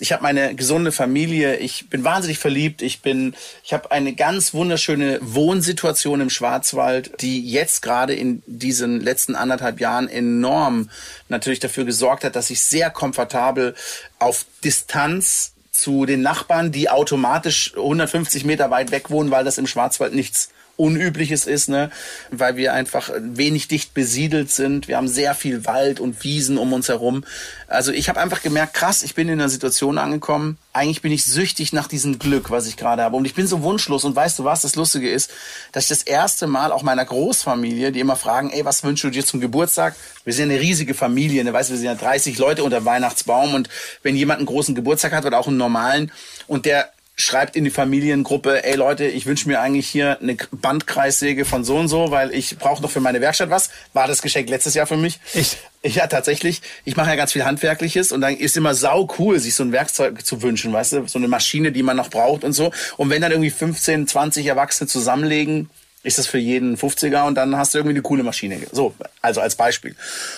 ich 0.00 0.12
habe 0.12 0.22
meine 0.22 0.54
gesunde 0.54 0.92
Familie, 0.92 1.56
ich 1.56 1.90
bin 1.90 2.04
wahnsinnig 2.04 2.38
verliebt, 2.38 2.82
ich 2.82 3.02
bin, 3.02 3.34
ich 3.64 3.72
habe 3.72 3.90
eine 3.90 4.14
ganz 4.14 4.54
wunderschöne 4.54 5.18
Wohnsituation 5.20 6.20
im 6.20 6.30
Schwarzwald, 6.30 7.20
die 7.20 7.50
jetzt 7.50 7.82
gerade 7.82 8.14
in 8.14 8.42
diesen 8.46 9.00
letzten 9.00 9.34
anderthalb 9.34 9.80
Jahren 9.80 10.08
enorm 10.08 10.88
natürlich 11.28 11.58
dafür 11.58 11.84
gesorgt 11.84 12.22
hat, 12.22 12.36
dass 12.36 12.50
ich 12.50 12.62
sehr 12.62 12.90
komfortabel 12.90 13.74
auf 14.20 14.46
Distanz 14.62 15.52
zu 15.72 16.06
den 16.06 16.22
Nachbarn, 16.22 16.70
die 16.70 16.90
automatisch 16.90 17.74
150 17.76 18.44
Meter 18.44 18.70
weit 18.70 18.92
weg 18.92 19.10
wohnen, 19.10 19.30
weil 19.30 19.44
das 19.44 19.58
im 19.58 19.66
Schwarzwald 19.66 20.14
nichts 20.14 20.50
Unübliches 20.78 21.46
ist, 21.46 21.68
ne? 21.68 21.90
weil 22.30 22.56
wir 22.56 22.72
einfach 22.72 23.10
wenig 23.18 23.66
dicht 23.66 23.94
besiedelt 23.94 24.50
sind. 24.50 24.86
Wir 24.86 24.96
haben 24.96 25.08
sehr 25.08 25.34
viel 25.34 25.66
Wald 25.66 25.98
und 25.98 26.22
Wiesen 26.22 26.56
um 26.56 26.72
uns 26.72 26.88
herum. 26.88 27.24
Also 27.66 27.90
ich 27.90 28.08
habe 28.08 28.20
einfach 28.20 28.42
gemerkt, 28.42 28.74
krass, 28.74 29.02
ich 29.02 29.16
bin 29.16 29.28
in 29.28 29.40
einer 29.40 29.48
Situation 29.48 29.98
angekommen. 29.98 30.56
Eigentlich 30.72 31.02
bin 31.02 31.10
ich 31.10 31.24
süchtig 31.24 31.72
nach 31.72 31.88
diesem 31.88 32.20
Glück, 32.20 32.50
was 32.50 32.68
ich 32.68 32.76
gerade 32.76 33.02
habe. 33.02 33.16
Und 33.16 33.24
ich 33.24 33.34
bin 33.34 33.48
so 33.48 33.62
wunschlos. 33.62 34.04
Und 34.04 34.14
weißt 34.14 34.38
du 34.38 34.44
was, 34.44 34.62
das 34.62 34.76
Lustige 34.76 35.10
ist, 35.10 35.32
dass 35.72 35.84
ich 35.84 35.88
das 35.88 36.04
erste 36.04 36.46
Mal 36.46 36.70
auch 36.70 36.82
meiner 36.84 37.04
Großfamilie, 37.04 37.90
die 37.90 37.98
immer 37.98 38.16
fragen, 38.16 38.50
ey, 38.50 38.64
was 38.64 38.84
wünschst 38.84 39.02
du 39.02 39.10
dir 39.10 39.26
zum 39.26 39.40
Geburtstag? 39.40 39.96
Wir 40.24 40.32
sind 40.32 40.50
eine 40.50 40.60
riesige 40.60 40.94
Familie, 40.94 41.42
ne? 41.42 41.52
weißt 41.52 41.70
du, 41.70 41.72
wir 41.72 41.78
sind 41.78 41.86
ja 41.86 41.94
30 41.96 42.38
Leute 42.38 42.62
unter 42.62 42.84
Weihnachtsbaum. 42.84 43.54
Und 43.54 43.68
wenn 44.04 44.14
jemand 44.14 44.38
einen 44.38 44.46
großen 44.46 44.76
Geburtstag 44.76 45.12
hat 45.12 45.24
oder 45.24 45.38
auch 45.40 45.48
einen 45.48 45.56
normalen 45.56 46.12
und 46.46 46.66
der 46.66 46.88
schreibt 47.18 47.56
in 47.56 47.64
die 47.64 47.70
Familiengruppe, 47.70 48.64
ey 48.64 48.76
Leute, 48.76 49.04
ich 49.06 49.26
wünsche 49.26 49.48
mir 49.48 49.60
eigentlich 49.60 49.88
hier 49.88 50.18
eine 50.20 50.36
Bandkreissäge 50.52 51.44
von 51.44 51.64
so 51.64 51.76
und 51.76 51.88
so, 51.88 52.10
weil 52.12 52.32
ich 52.32 52.56
brauche 52.58 52.80
noch 52.80 52.90
für 52.90 53.00
meine 53.00 53.20
Werkstatt 53.20 53.50
was. 53.50 53.70
War 53.92 54.06
das 54.06 54.22
Geschenk 54.22 54.48
letztes 54.48 54.74
Jahr 54.74 54.86
für 54.86 54.96
mich. 54.96 55.18
Echt? 55.34 55.58
Ja, 55.82 56.06
tatsächlich. 56.06 56.62
Ich 56.84 56.96
mache 56.96 57.10
ja 57.10 57.16
ganz 57.16 57.32
viel 57.32 57.44
Handwerkliches 57.44 58.12
und 58.12 58.20
dann 58.20 58.36
ist 58.36 58.56
immer 58.56 58.74
sau 58.74 59.08
cool, 59.18 59.40
sich 59.40 59.54
so 59.54 59.64
ein 59.64 59.72
Werkzeug 59.72 60.24
zu 60.24 60.42
wünschen, 60.42 60.72
weißt 60.72 60.92
du, 60.92 61.06
so 61.08 61.18
eine 61.18 61.28
Maschine, 61.28 61.72
die 61.72 61.82
man 61.82 61.96
noch 61.96 62.08
braucht 62.08 62.44
und 62.44 62.52
so. 62.52 62.72
Und 62.96 63.10
wenn 63.10 63.20
dann 63.20 63.32
irgendwie 63.32 63.50
15, 63.50 64.06
20 64.06 64.46
Erwachsene 64.46 64.88
zusammenlegen, 64.88 65.70
ist 66.04 66.18
das 66.18 66.28
für 66.28 66.38
jeden 66.38 66.76
50er 66.76 67.26
und 67.26 67.34
dann 67.34 67.56
hast 67.56 67.74
du 67.74 67.78
irgendwie 67.78 67.94
eine 67.94 68.02
coole 68.02 68.22
Maschine. 68.22 68.60
So, 68.70 68.94
also 69.20 69.40
als 69.40 69.56
Beispiel. 69.56 69.96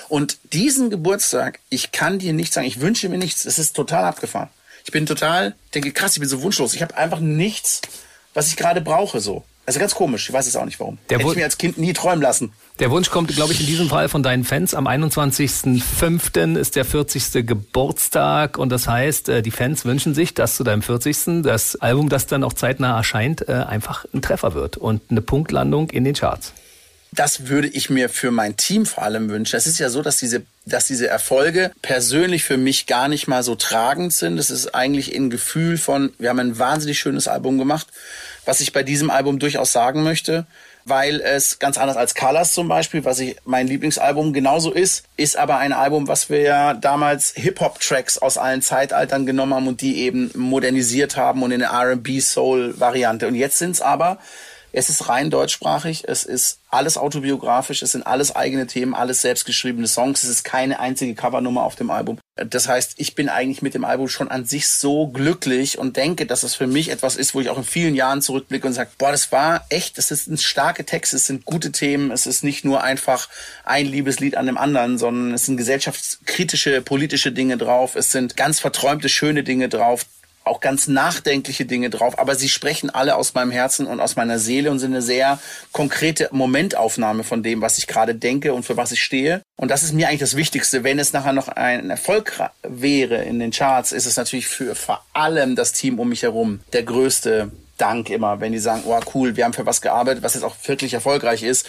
Und 0.08 0.38
diesen 0.54 0.88
Geburtstag, 0.88 1.60
ich 1.68 1.92
kann 1.92 2.18
dir 2.18 2.32
nicht 2.32 2.54
sagen, 2.54 2.66
ich 2.66 2.80
wünsche 2.80 3.08
mir 3.10 3.18
nichts, 3.18 3.44
es 3.44 3.58
ist 3.58 3.76
total 3.76 4.04
abgefahren. 4.04 4.48
Ich 4.84 4.92
bin 4.92 5.06
total, 5.06 5.54
denke, 5.74 5.92
krass, 5.92 6.14
ich 6.14 6.20
bin 6.20 6.28
so 6.28 6.42
wunschlos. 6.42 6.74
Ich 6.74 6.82
habe 6.82 6.96
einfach 6.96 7.20
nichts, 7.20 7.80
was 8.34 8.48
ich 8.48 8.56
gerade 8.56 8.80
brauche, 8.80 9.20
so. 9.20 9.44
Also 9.66 9.78
ganz 9.78 9.94
komisch, 9.94 10.28
ich 10.28 10.32
weiß 10.32 10.48
es 10.48 10.56
auch 10.56 10.64
nicht 10.64 10.80
warum. 10.80 10.98
Der 11.10 11.18
Hätte 11.18 11.30
ich 11.30 11.36
mir 11.36 11.44
als 11.44 11.56
Kind 11.56 11.78
nie 11.78 11.92
träumen 11.92 12.22
lassen. 12.22 12.52
Der 12.80 12.90
Wunsch 12.90 13.10
kommt, 13.10 13.28
glaube 13.28 13.52
ich, 13.52 13.60
in 13.60 13.66
diesem 13.66 13.88
Fall 13.88 14.08
von 14.08 14.22
deinen 14.22 14.42
Fans. 14.42 14.74
Am 14.74 14.88
21.05. 14.88 16.56
ist 16.56 16.74
der 16.74 16.84
40. 16.84 17.46
Geburtstag 17.46 18.58
und 18.58 18.70
das 18.70 18.88
heißt, 18.88 19.28
äh, 19.28 19.42
die 19.42 19.52
Fans 19.52 19.84
wünschen 19.84 20.14
sich, 20.14 20.34
dass 20.34 20.56
zu 20.56 20.64
deinem 20.64 20.82
40. 20.82 21.42
das 21.42 21.76
Album, 21.76 22.08
das 22.08 22.26
dann 22.26 22.42
auch 22.42 22.54
zeitnah 22.54 22.96
erscheint, 22.96 23.48
äh, 23.48 23.52
einfach 23.52 24.06
ein 24.12 24.22
Treffer 24.22 24.54
wird 24.54 24.76
und 24.76 25.02
eine 25.10 25.20
Punktlandung 25.20 25.90
in 25.90 26.02
den 26.02 26.14
Charts. 26.14 26.52
Das 27.12 27.48
würde 27.48 27.66
ich 27.66 27.90
mir 27.90 28.08
für 28.08 28.30
mein 28.30 28.56
Team 28.56 28.86
vor 28.86 29.02
allem 29.02 29.30
wünschen. 29.30 29.56
Es 29.56 29.66
ist 29.66 29.80
ja 29.80 29.90
so, 29.90 30.00
dass 30.00 30.18
diese, 30.18 30.42
dass 30.64 30.86
diese 30.86 31.08
Erfolge 31.08 31.72
persönlich 31.82 32.44
für 32.44 32.56
mich 32.56 32.86
gar 32.86 33.08
nicht 33.08 33.26
mal 33.26 33.42
so 33.42 33.56
tragend 33.56 34.12
sind. 34.12 34.38
Es 34.38 34.50
ist 34.50 34.74
eigentlich 34.74 35.14
ein 35.14 35.28
Gefühl 35.28 35.76
von, 35.76 36.12
wir 36.18 36.28
haben 36.28 36.38
ein 36.38 36.58
wahnsinnig 36.58 37.00
schönes 37.00 37.26
Album 37.26 37.58
gemacht. 37.58 37.88
Was 38.44 38.60
ich 38.60 38.72
bei 38.72 38.84
diesem 38.84 39.10
Album 39.10 39.38
durchaus 39.38 39.72
sagen 39.72 40.02
möchte, 40.04 40.46
weil 40.84 41.20
es 41.20 41.58
ganz 41.58 41.78
anders 41.78 41.96
als 41.96 42.14
Colors 42.14 42.52
zum 42.52 42.68
Beispiel, 42.68 43.04
was 43.04 43.18
ich 43.18 43.36
mein 43.44 43.66
Lieblingsalbum 43.66 44.32
genauso 44.32 44.72
ist, 44.72 45.04
ist 45.16 45.36
aber 45.36 45.58
ein 45.58 45.72
Album, 45.72 46.08
was 46.08 46.30
wir 46.30 46.40
ja 46.40 46.74
damals 46.74 47.32
Hip-Hop-Tracks 47.36 48.18
aus 48.18 48.38
allen 48.38 48.62
Zeitaltern 48.62 49.26
genommen 49.26 49.54
haben 49.54 49.68
und 49.68 49.80
die 49.80 49.98
eben 49.98 50.30
modernisiert 50.34 51.16
haben 51.16 51.42
und 51.42 51.50
in 51.50 51.62
eine 51.62 51.90
R&B-Soul-Variante. 51.90 53.26
Und 53.26 53.34
jetzt 53.34 53.58
sind 53.58 53.72
es 53.72 53.80
aber 53.80 54.18
es 54.72 54.88
ist 54.88 55.08
rein 55.08 55.30
deutschsprachig, 55.30 56.04
es 56.06 56.24
ist 56.24 56.60
alles 56.68 56.96
autobiografisch, 56.96 57.82
es 57.82 57.92
sind 57.92 58.06
alles 58.06 58.34
eigene 58.34 58.66
Themen, 58.66 58.94
alles 58.94 59.22
selbstgeschriebene 59.22 59.88
Songs, 59.88 60.22
es 60.22 60.30
ist 60.30 60.44
keine 60.44 60.78
einzige 60.80 61.14
Covernummer 61.14 61.62
auf 61.62 61.74
dem 61.74 61.90
Album. 61.90 62.18
Das 62.36 62.68
heißt, 62.68 62.94
ich 62.96 63.14
bin 63.14 63.28
eigentlich 63.28 63.60
mit 63.60 63.74
dem 63.74 63.84
Album 63.84 64.08
schon 64.08 64.30
an 64.30 64.44
sich 64.44 64.68
so 64.68 65.08
glücklich 65.08 65.78
und 65.78 65.96
denke, 65.96 66.26
dass 66.26 66.42
es 66.42 66.54
für 66.54 66.66
mich 66.66 66.90
etwas 66.90 67.16
ist, 67.16 67.34
wo 67.34 67.40
ich 67.40 67.50
auch 67.50 67.58
in 67.58 67.64
vielen 67.64 67.94
Jahren 67.94 68.22
zurückblicke 68.22 68.66
und 68.66 68.72
sage, 68.72 68.90
boah, 68.98 69.10
das 69.10 69.32
war 69.32 69.66
echt, 69.68 69.98
das 69.98 70.10
ein 70.26 70.38
starke 70.38 70.84
Text, 70.84 71.12
es 71.12 71.26
sind 71.26 71.44
gute 71.44 71.72
Themen, 71.72 72.10
es 72.10 72.26
ist 72.26 72.44
nicht 72.44 72.64
nur 72.64 72.82
einfach 72.82 73.28
ein 73.64 73.86
Liebeslied 73.86 74.36
an 74.36 74.46
dem 74.46 74.58
anderen, 74.58 74.98
sondern 74.98 75.34
es 75.34 75.46
sind 75.46 75.56
gesellschaftskritische, 75.56 76.80
politische 76.80 77.32
Dinge 77.32 77.58
drauf, 77.58 77.96
es 77.96 78.12
sind 78.12 78.36
ganz 78.36 78.60
verträumte, 78.60 79.08
schöne 79.08 79.44
Dinge 79.44 79.68
drauf, 79.68 80.06
auch 80.50 80.60
ganz 80.60 80.88
nachdenkliche 80.88 81.64
Dinge 81.64 81.88
drauf, 81.90 82.18
aber 82.18 82.34
sie 82.34 82.48
sprechen 82.48 82.90
alle 82.90 83.16
aus 83.16 83.34
meinem 83.34 83.50
Herzen 83.50 83.86
und 83.86 84.00
aus 84.00 84.16
meiner 84.16 84.38
Seele 84.38 84.70
und 84.70 84.78
sind 84.78 84.92
eine 84.92 85.02
sehr 85.02 85.38
konkrete 85.72 86.28
Momentaufnahme 86.32 87.24
von 87.24 87.42
dem, 87.42 87.62
was 87.62 87.78
ich 87.78 87.86
gerade 87.86 88.14
denke 88.14 88.52
und 88.52 88.64
für 88.64 88.76
was 88.76 88.92
ich 88.92 89.02
stehe. 89.02 89.42
Und 89.56 89.70
das 89.70 89.82
ist 89.82 89.92
mir 89.92 90.08
eigentlich 90.08 90.20
das 90.20 90.36
Wichtigste. 90.36 90.84
Wenn 90.84 90.98
es 90.98 91.12
nachher 91.12 91.32
noch 91.32 91.48
ein 91.48 91.90
Erfolg 91.90 92.38
wäre 92.62 93.22
in 93.22 93.38
den 93.38 93.52
Charts, 93.52 93.92
ist 93.92 94.06
es 94.06 94.16
natürlich 94.16 94.48
für 94.48 94.74
vor 94.74 95.04
allem 95.12 95.56
das 95.56 95.72
Team 95.72 95.98
um 95.98 96.08
mich 96.08 96.22
herum 96.22 96.60
der 96.72 96.82
größte 96.82 97.50
Dank 97.80 98.10
immer, 98.10 98.40
wenn 98.40 98.52
die 98.52 98.58
sagen, 98.58 98.82
oh 98.86 99.00
cool, 99.14 99.36
wir 99.36 99.44
haben 99.44 99.54
für 99.54 99.64
was 99.64 99.80
gearbeitet, 99.80 100.22
was 100.22 100.34
jetzt 100.34 100.42
auch 100.42 100.56
wirklich 100.66 100.92
erfolgreich 100.92 101.42
ist. 101.42 101.66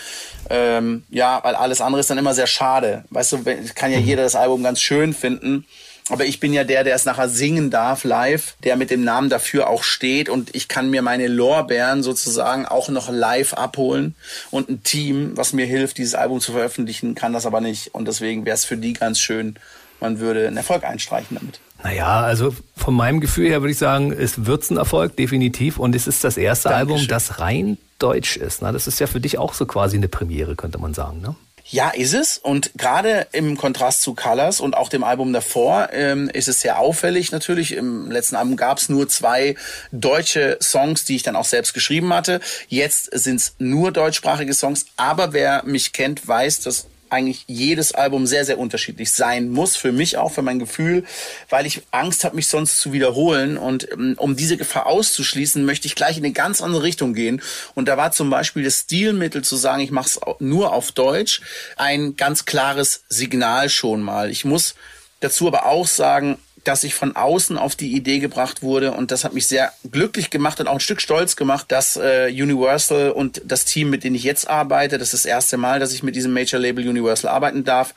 Ähm, 0.50 1.03
ja, 1.09 1.39
weil 1.43 1.55
alles 1.55 1.79
andere 1.79 2.01
ist 2.01 2.09
dann 2.09 2.17
immer 2.17 2.33
sehr 2.33 2.47
schade. 2.47 3.05
Weißt 3.11 3.31
du, 3.31 3.43
kann 3.75 3.91
ja 3.91 4.00
mhm. 4.00 4.05
jeder 4.05 4.23
das 4.23 4.35
Album 4.35 4.63
ganz 4.63 4.81
schön 4.81 5.13
finden. 5.13 5.65
Aber 6.10 6.25
ich 6.25 6.39
bin 6.39 6.53
ja 6.53 6.63
der, 6.63 6.84
der 6.84 6.96
es 6.96 7.05
nachher 7.05 7.29
singen 7.29 7.70
darf 7.70 8.03
live, 8.03 8.55
der 8.63 8.75
mit 8.75 8.91
dem 8.91 9.03
Namen 9.03 9.29
dafür 9.29 9.70
auch 9.70 9.84
steht 9.84 10.29
und 10.29 10.53
ich 10.55 10.67
kann 10.67 10.89
mir 10.89 11.01
meine 11.01 11.27
Lorbeeren 11.27 12.03
sozusagen 12.03 12.65
auch 12.65 12.89
noch 12.89 13.10
live 13.10 13.53
abholen 13.53 14.15
und 14.50 14.70
ein 14.70 14.84
Team, 14.84 15.31
was 15.36 15.53
mir 15.53 15.65
hilft, 15.65 15.98
dieses 15.98 16.15
Album 16.15 16.41
zu 16.41 16.51
veröffentlichen, 16.51 17.15
kann 17.15 17.34
das 17.34 17.46
aber 17.46 17.62
nicht 17.62 17.93
und 17.93 18.08
deswegen 18.08 18.46
wäre 18.46 18.55
es 18.55 18.65
für 18.65 18.77
die 18.77 18.93
ganz 18.93 19.20
schön, 19.20 19.55
man 20.00 20.20
würde 20.20 20.48
einen 20.48 20.58
Erfolg 20.58 20.84
einstreichen 20.84 21.38
damit. 21.39 21.60
Naja, 21.84 22.22
also 22.22 22.53
von 22.75 22.93
meinem 22.93 23.22
Gefühl 23.22 23.50
her 23.50 23.62
würde 23.62 23.72
ich 23.72 23.77
sagen, 23.77 24.12
es 24.12 24.46
wird 24.46 24.70
ein 24.70 24.77
Erfolg, 24.77 25.15
definitiv. 25.15 25.77
Und 25.77 25.96
es 25.96 26.08
ist 26.08 26.24
das 26.24 26.38
erste 26.38 26.70
Dankeschön. 26.70 26.93
Album, 26.93 27.08
das 27.08 27.39
rein 27.39 27.77
deutsch 27.98 28.38
ist. 28.38 28.62
Das 28.62 28.88
ist 28.88 29.00
ja 29.00 29.08
für 29.08 29.20
dich 29.20 29.38
auch 29.38 29.53
so 29.53 29.65
quasi 29.65 29.98
eine 29.98 30.08
Premiere, 30.08 30.55
könnte 30.55 30.77
man 30.77 30.93
sagen. 30.93 31.22
Ne? 31.22 31.36
Ja, 31.71 31.89
ist 31.89 32.13
es. 32.13 32.37
Und 32.37 32.71
gerade 32.75 33.27
im 33.31 33.55
Kontrast 33.55 34.01
zu 34.01 34.13
Colors 34.13 34.59
und 34.59 34.75
auch 34.75 34.89
dem 34.89 35.05
Album 35.05 35.31
davor 35.31 35.87
ähm, 35.93 36.29
ist 36.29 36.49
es 36.49 36.59
sehr 36.59 36.79
auffällig 36.79 37.31
natürlich. 37.31 37.71
Im 37.73 38.11
letzten 38.11 38.35
Album 38.35 38.57
gab 38.57 38.77
es 38.77 38.89
nur 38.89 39.07
zwei 39.07 39.55
deutsche 39.93 40.57
Songs, 40.61 41.05
die 41.05 41.15
ich 41.15 41.23
dann 41.23 41.37
auch 41.37 41.45
selbst 41.45 41.73
geschrieben 41.73 42.13
hatte. 42.13 42.41
Jetzt 42.67 43.05
sind 43.17 43.37
es 43.37 43.55
nur 43.57 43.93
deutschsprachige 43.93 44.53
Songs. 44.53 44.85
Aber 44.97 45.31
wer 45.31 45.63
mich 45.63 45.93
kennt, 45.93 46.27
weiß, 46.27 46.59
dass 46.59 46.87
eigentlich 47.11 47.43
jedes 47.47 47.93
Album 47.93 48.25
sehr, 48.25 48.45
sehr 48.45 48.57
unterschiedlich 48.57 49.11
sein 49.11 49.49
muss, 49.49 49.75
für 49.75 49.91
mich 49.91 50.17
auch, 50.17 50.31
für 50.31 50.41
mein 50.41 50.59
Gefühl, 50.59 51.03
weil 51.49 51.65
ich 51.65 51.81
Angst 51.91 52.23
habe, 52.23 52.35
mich 52.35 52.47
sonst 52.47 52.79
zu 52.79 52.93
wiederholen. 52.93 53.57
Und 53.57 53.91
ähm, 53.91 54.15
um 54.17 54.35
diese 54.35 54.57
Gefahr 54.57 54.87
auszuschließen, 54.87 55.63
möchte 55.65 55.87
ich 55.87 55.95
gleich 55.95 56.17
in 56.17 56.23
eine 56.23 56.33
ganz 56.33 56.61
andere 56.61 56.83
Richtung 56.83 57.13
gehen. 57.13 57.41
Und 57.75 57.87
da 57.87 57.97
war 57.97 58.11
zum 58.11 58.29
Beispiel 58.29 58.63
das 58.63 58.81
Stilmittel 58.81 59.43
zu 59.43 59.55
sagen, 59.55 59.81
ich 59.81 59.91
mache 59.91 60.07
es 60.07 60.19
nur 60.39 60.73
auf 60.73 60.91
Deutsch, 60.91 61.41
ein 61.75 62.15
ganz 62.15 62.45
klares 62.45 63.03
Signal 63.09 63.69
schon 63.69 64.01
mal. 64.01 64.29
Ich 64.29 64.45
muss 64.45 64.75
dazu 65.19 65.47
aber 65.47 65.65
auch 65.65 65.87
sagen, 65.87 66.37
dass 66.63 66.83
ich 66.83 66.93
von 66.93 67.15
außen 67.15 67.57
auf 67.57 67.75
die 67.75 67.93
Idee 67.93 68.19
gebracht 68.19 68.61
wurde 68.61 68.91
und 68.91 69.11
das 69.11 69.23
hat 69.23 69.33
mich 69.33 69.47
sehr 69.47 69.71
glücklich 69.89 70.29
gemacht 70.29 70.59
und 70.59 70.67
auch 70.67 70.75
ein 70.75 70.79
Stück 70.79 71.01
stolz 71.01 71.35
gemacht, 71.35 71.71
dass 71.71 71.95
äh, 71.97 72.27
Universal 72.31 73.11
und 73.11 73.41
das 73.45 73.65
Team, 73.65 73.89
mit 73.89 74.03
dem 74.03 74.13
ich 74.13 74.23
jetzt 74.23 74.49
arbeite, 74.49 74.97
das 74.97 75.13
ist 75.13 75.25
das 75.25 75.29
erste 75.29 75.57
Mal, 75.57 75.79
dass 75.79 75.93
ich 75.93 76.03
mit 76.03 76.15
diesem 76.15 76.33
Major 76.33 76.59
Label 76.59 76.87
Universal 76.87 77.31
arbeiten 77.31 77.63
darf, 77.63 77.95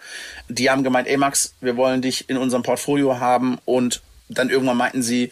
die 0.48 0.70
haben 0.70 0.82
gemeint, 0.82 1.08
ey 1.08 1.16
Max, 1.16 1.54
wir 1.60 1.76
wollen 1.76 2.00
dich 2.00 2.28
in 2.30 2.36
unserem 2.36 2.62
Portfolio 2.62 3.20
haben 3.20 3.58
und 3.64 4.02
dann 4.28 4.48
irgendwann 4.50 4.78
meinten 4.78 5.02
sie, 5.02 5.30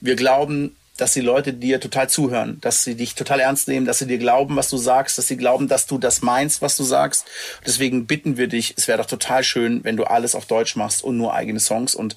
wir 0.00 0.16
glauben, 0.16 0.76
dass 0.96 1.12
die 1.12 1.20
Leute 1.20 1.52
dir 1.52 1.80
total 1.80 2.08
zuhören, 2.08 2.60
dass 2.60 2.84
sie 2.84 2.94
dich 2.94 3.14
total 3.14 3.40
ernst 3.40 3.66
nehmen, 3.66 3.84
dass 3.84 3.98
sie 3.98 4.06
dir 4.06 4.18
glauben, 4.18 4.54
was 4.54 4.68
du 4.68 4.76
sagst, 4.76 5.18
dass 5.18 5.26
sie 5.26 5.36
glauben, 5.36 5.66
dass 5.66 5.86
du 5.86 5.98
das 5.98 6.22
meinst, 6.22 6.62
was 6.62 6.76
du 6.76 6.84
sagst. 6.84 7.26
Deswegen 7.66 8.06
bitten 8.06 8.36
wir 8.36 8.46
dich, 8.46 8.74
es 8.76 8.86
wäre 8.86 8.98
doch 8.98 9.06
total 9.06 9.42
schön, 9.42 9.82
wenn 9.82 9.96
du 9.96 10.04
alles 10.04 10.36
auf 10.36 10.46
Deutsch 10.46 10.76
machst 10.76 11.02
und 11.02 11.16
nur 11.16 11.34
eigene 11.34 11.58
Songs. 11.58 11.96
Und 11.96 12.16